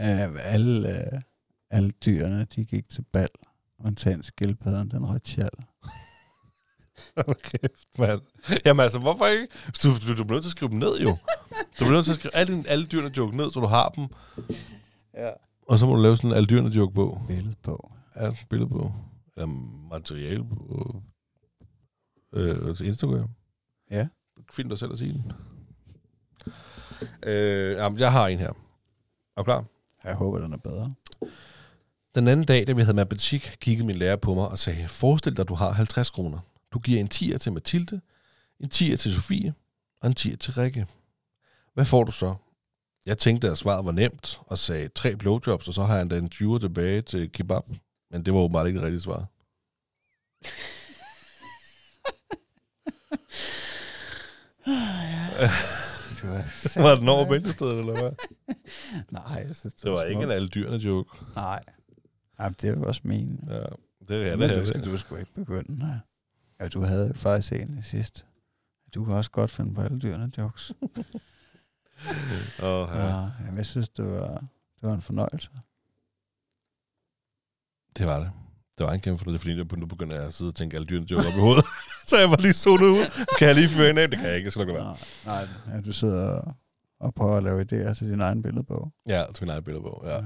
øh, 0.01 0.53
alle, 0.55 0.89
øh, 1.15 1.21
alle 1.71 1.91
dyrene, 1.91 2.45
de 2.57 2.65
gik 2.65 2.89
til 2.89 3.05
bal, 3.13 3.29
undtagen 3.85 4.23
skildpadden, 4.23 4.91
den 4.91 5.07
rød 5.07 5.21
tjal. 5.21 5.51
Okay, 7.17 7.69
mand. 7.99 8.21
Jamen 8.67 8.83
altså, 8.85 8.99
hvorfor 8.99 9.27
ikke? 9.27 9.47
Du, 9.83 9.89
du, 9.89 10.17
du 10.17 10.25
bliver 10.25 10.33
nødt 10.37 10.43
til 10.45 10.49
at 10.49 10.57
skrive 10.57 10.71
dem 10.71 10.79
ned, 10.79 10.99
jo. 11.01 11.09
Du 11.51 11.85
bliver 11.85 11.91
nødt 11.93 12.05
til 12.05 12.13
at 12.13 12.19
skrive 12.19 12.35
alle, 12.35 12.55
dine- 12.61 12.69
alle 12.69 12.87
dyrene 12.87 13.13
joke 13.17 13.37
ned, 13.37 13.51
så 13.51 13.61
du 13.61 13.67
har 13.67 13.89
dem. 13.89 14.07
Ja. 15.15 15.31
Og 15.69 15.79
så 15.79 15.87
må 15.87 15.95
du 15.97 16.03
lave 16.03 16.17
sådan 16.17 16.31
en 16.31 16.37
alle 16.37 16.47
dyrene 16.47 16.69
joke 16.69 16.95
på. 16.95 17.21
Billede 17.29 17.57
på. 17.63 17.93
Ja, 18.17 18.31
billede 18.51 18.71
på. 18.71 18.93
Eller 19.37 19.47
materiale 19.91 20.45
på 20.49 21.03
øh, 22.33 22.77
til 22.77 22.87
Instagram. 22.87 23.29
Ja. 23.91 24.09
Find 24.53 24.71
dig 24.71 24.79
selv 24.79 24.93
at 24.93 24.99
sige 24.99 25.13
den. 25.13 25.33
Øh, 27.27 27.77
jamen, 27.77 27.99
jeg 27.99 28.13
har 28.13 28.27
en 28.29 28.39
her. 28.39 28.49
Er 28.49 28.53
du 29.37 29.43
klar? 29.43 29.65
Jeg 30.05 30.15
håber, 30.15 30.39
den 30.39 30.53
er 30.53 30.57
bedre. 30.57 30.93
Den 32.15 32.29
anden 32.29 32.47
dag, 32.47 32.67
da 32.67 32.73
vi 32.73 32.83
havde 32.83 32.97
matematik, 32.97 33.57
kiggede 33.61 33.87
min 33.87 33.97
lærer 33.97 34.17
på 34.17 34.35
mig 34.35 34.49
og 34.49 34.59
sagde, 34.59 34.89
forestil 34.89 35.37
dig, 35.37 35.43
at 35.43 35.49
du 35.49 35.55
har 35.55 35.73
50 35.73 36.11
kroner. 36.11 36.39
Du 36.73 36.79
giver 36.79 37.01
en 37.01 37.09
10'er 37.15 37.39
til 37.39 37.53
Mathilde, 37.53 38.01
en 38.61 38.71
10'er 38.75 38.97
til 38.97 39.13
Sofie 39.13 39.55
og 40.01 40.09
en 40.09 40.15
10'er 40.19 40.37
til 40.37 40.53
Rikke. 40.53 40.87
Hvad 41.75 41.85
får 41.85 42.05
du 42.05 42.13
så? 42.13 42.35
Jeg 43.07 43.19
tænkte, 43.19 43.51
at 43.51 43.59
svaret 43.59 43.85
var 43.85 43.93
nemt 43.93 44.41
og 44.47 44.59
sagde 44.59 44.89
tre 44.89 45.17
blowjobs, 45.17 45.69
og 45.69 45.75
så 45.75 45.85
har 45.85 45.95
jeg 45.95 46.03
endda 46.03 46.19
en 46.19 46.31
20'er 46.35 46.59
tilbage 46.59 47.03
til 47.03 47.33
kebab. 47.33 47.63
Men 48.11 48.25
det 48.25 48.35
var 48.35 48.41
åbenbart 48.41 48.67
ikke 48.67 48.79
det 48.79 48.85
rigtige 48.85 49.01
svar. 49.01 49.27
Det 56.27 56.77
var, 56.77 56.83
Var 56.83 56.95
den 56.95 57.09
over 57.09 57.29
bæltestedet, 57.29 57.79
eller 57.79 57.93
hvad? 57.93 58.13
Nej, 59.11 59.45
jeg 59.49 59.57
synes, 59.57 59.75
det, 59.75 59.83
Det 59.83 59.93
var 59.93 60.03
ikke 60.03 60.23
en 60.23 60.31
alle 60.31 60.49
dyrene 60.49 60.77
joke. 60.77 61.11
Nej. 61.37 61.63
Nej, 62.39 62.49
det 62.49 62.81
var 62.81 62.87
også 62.87 63.01
min. 63.05 63.45
Ja, 63.49 63.55
det 64.09 64.29
er 64.31 64.37
det 64.37 64.51
her. 64.51 64.61
du, 64.61 64.67
skal, 64.67 64.85
du 64.85 64.97
skulle 64.99 65.21
ikke 65.21 65.35
begynde. 65.35 65.79
Nej. 65.79 65.99
Ja, 66.61 66.69
du 66.69 66.81
havde 66.81 67.15
faktisk 67.15 67.53
en 67.53 67.79
i 67.79 67.83
sidst. 67.83 68.27
Du 68.95 69.05
kan 69.05 69.15
også 69.15 69.31
godt 69.31 69.51
finde 69.51 69.75
på 69.75 69.81
alle 69.83 69.99
dyrene 69.99 70.33
jokes. 70.39 70.73
Åh, 72.63 72.89
ja. 72.95 73.05
Ja. 73.07 73.31
Jamen, 73.41 73.57
jeg 73.57 73.67
synes, 73.67 73.89
det 73.89 74.05
var, 74.05 74.29
det 74.81 74.83
var 74.89 74.95
en 74.95 75.03
fornøjelse. 75.03 75.51
Det 77.99 78.07
var 78.07 78.19
det. 78.19 78.31
Det 78.79 78.87
var 78.87 78.93
en 78.93 79.01
kæmpe 79.01 79.19
fornøjelse, 79.19 79.43
fordi 79.43 79.79
nu 79.81 79.87
begynder 79.87 80.17
jeg 80.17 80.25
at 80.25 80.35
sidde 80.35 80.49
og 80.51 80.55
tænke 80.55 80.77
alle 80.77 80.87
dyrene 80.87 81.07
joke 81.11 81.27
op 81.29 81.37
i 81.37 81.41
hovedet. 81.41 81.65
så 82.09 82.19
jeg 82.19 82.31
var 82.31 82.37
lige 82.37 82.53
zonet 82.53 82.87
ud. 82.87 83.27
Kan 83.39 83.49
jeg 83.49 83.55
lige 83.55 83.69
føre 83.69 83.91
en 83.91 83.99
af? 83.99 84.11
Det 84.11 84.19
kan 84.19 84.29
jeg 84.29 84.37
ikke, 84.37 84.47
jeg 84.47 84.53
skal 84.53 84.67
nok 84.67 84.75
lade 84.75 84.85
være. 84.85 84.97
Nej, 85.27 85.47
nej 85.67 85.75
ja, 85.77 85.81
du 85.81 85.93
sidder 85.93 86.29
og, 86.29 86.55
og 87.01 87.15
prøver 87.15 87.37
at 87.37 87.43
lave 87.43 87.61
idéer 87.63 87.95
til 87.95 88.11
din 88.11 88.21
egen 88.21 88.43
billedbog. 88.43 88.93
Ja, 89.09 89.25
til 89.35 89.45
min 89.45 89.51
egen 89.51 89.65
billede 89.65 89.85
Ja. 90.05 90.19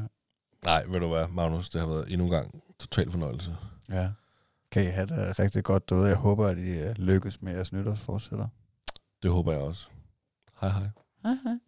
Nej, 0.64 0.85
ved 0.85 1.01
du 1.01 1.09
hvad, 1.09 1.28
Magnus, 1.28 1.70
det 1.70 1.81
har 1.81 1.89
været 1.89 2.12
endnu 2.12 2.24
en 2.24 2.31
gang 2.31 2.62
total 2.78 3.11
fornøjelse. 3.11 3.57
ja. 3.89 4.11
Kan 4.72 4.83
I 4.83 4.87
have 4.87 5.07
det 5.07 5.39
rigtig 5.39 5.64
godt 5.64 5.89
derude. 5.89 6.09
Jeg 6.09 6.16
håber, 6.16 6.47
at 6.47 6.59
I 6.59 6.70
øh, 6.78 6.95
lykkes 6.99 7.43
med 7.43 7.53
jeres 7.53 7.72
nytårsforsætter. 7.72 8.49
Det 9.22 9.31
håber 9.31 9.53
jeg 9.53 9.61
også. 9.61 9.89
Hej 10.61 10.70
hej. 10.70 10.89
Hej 11.22 11.33
hej. 11.45 11.59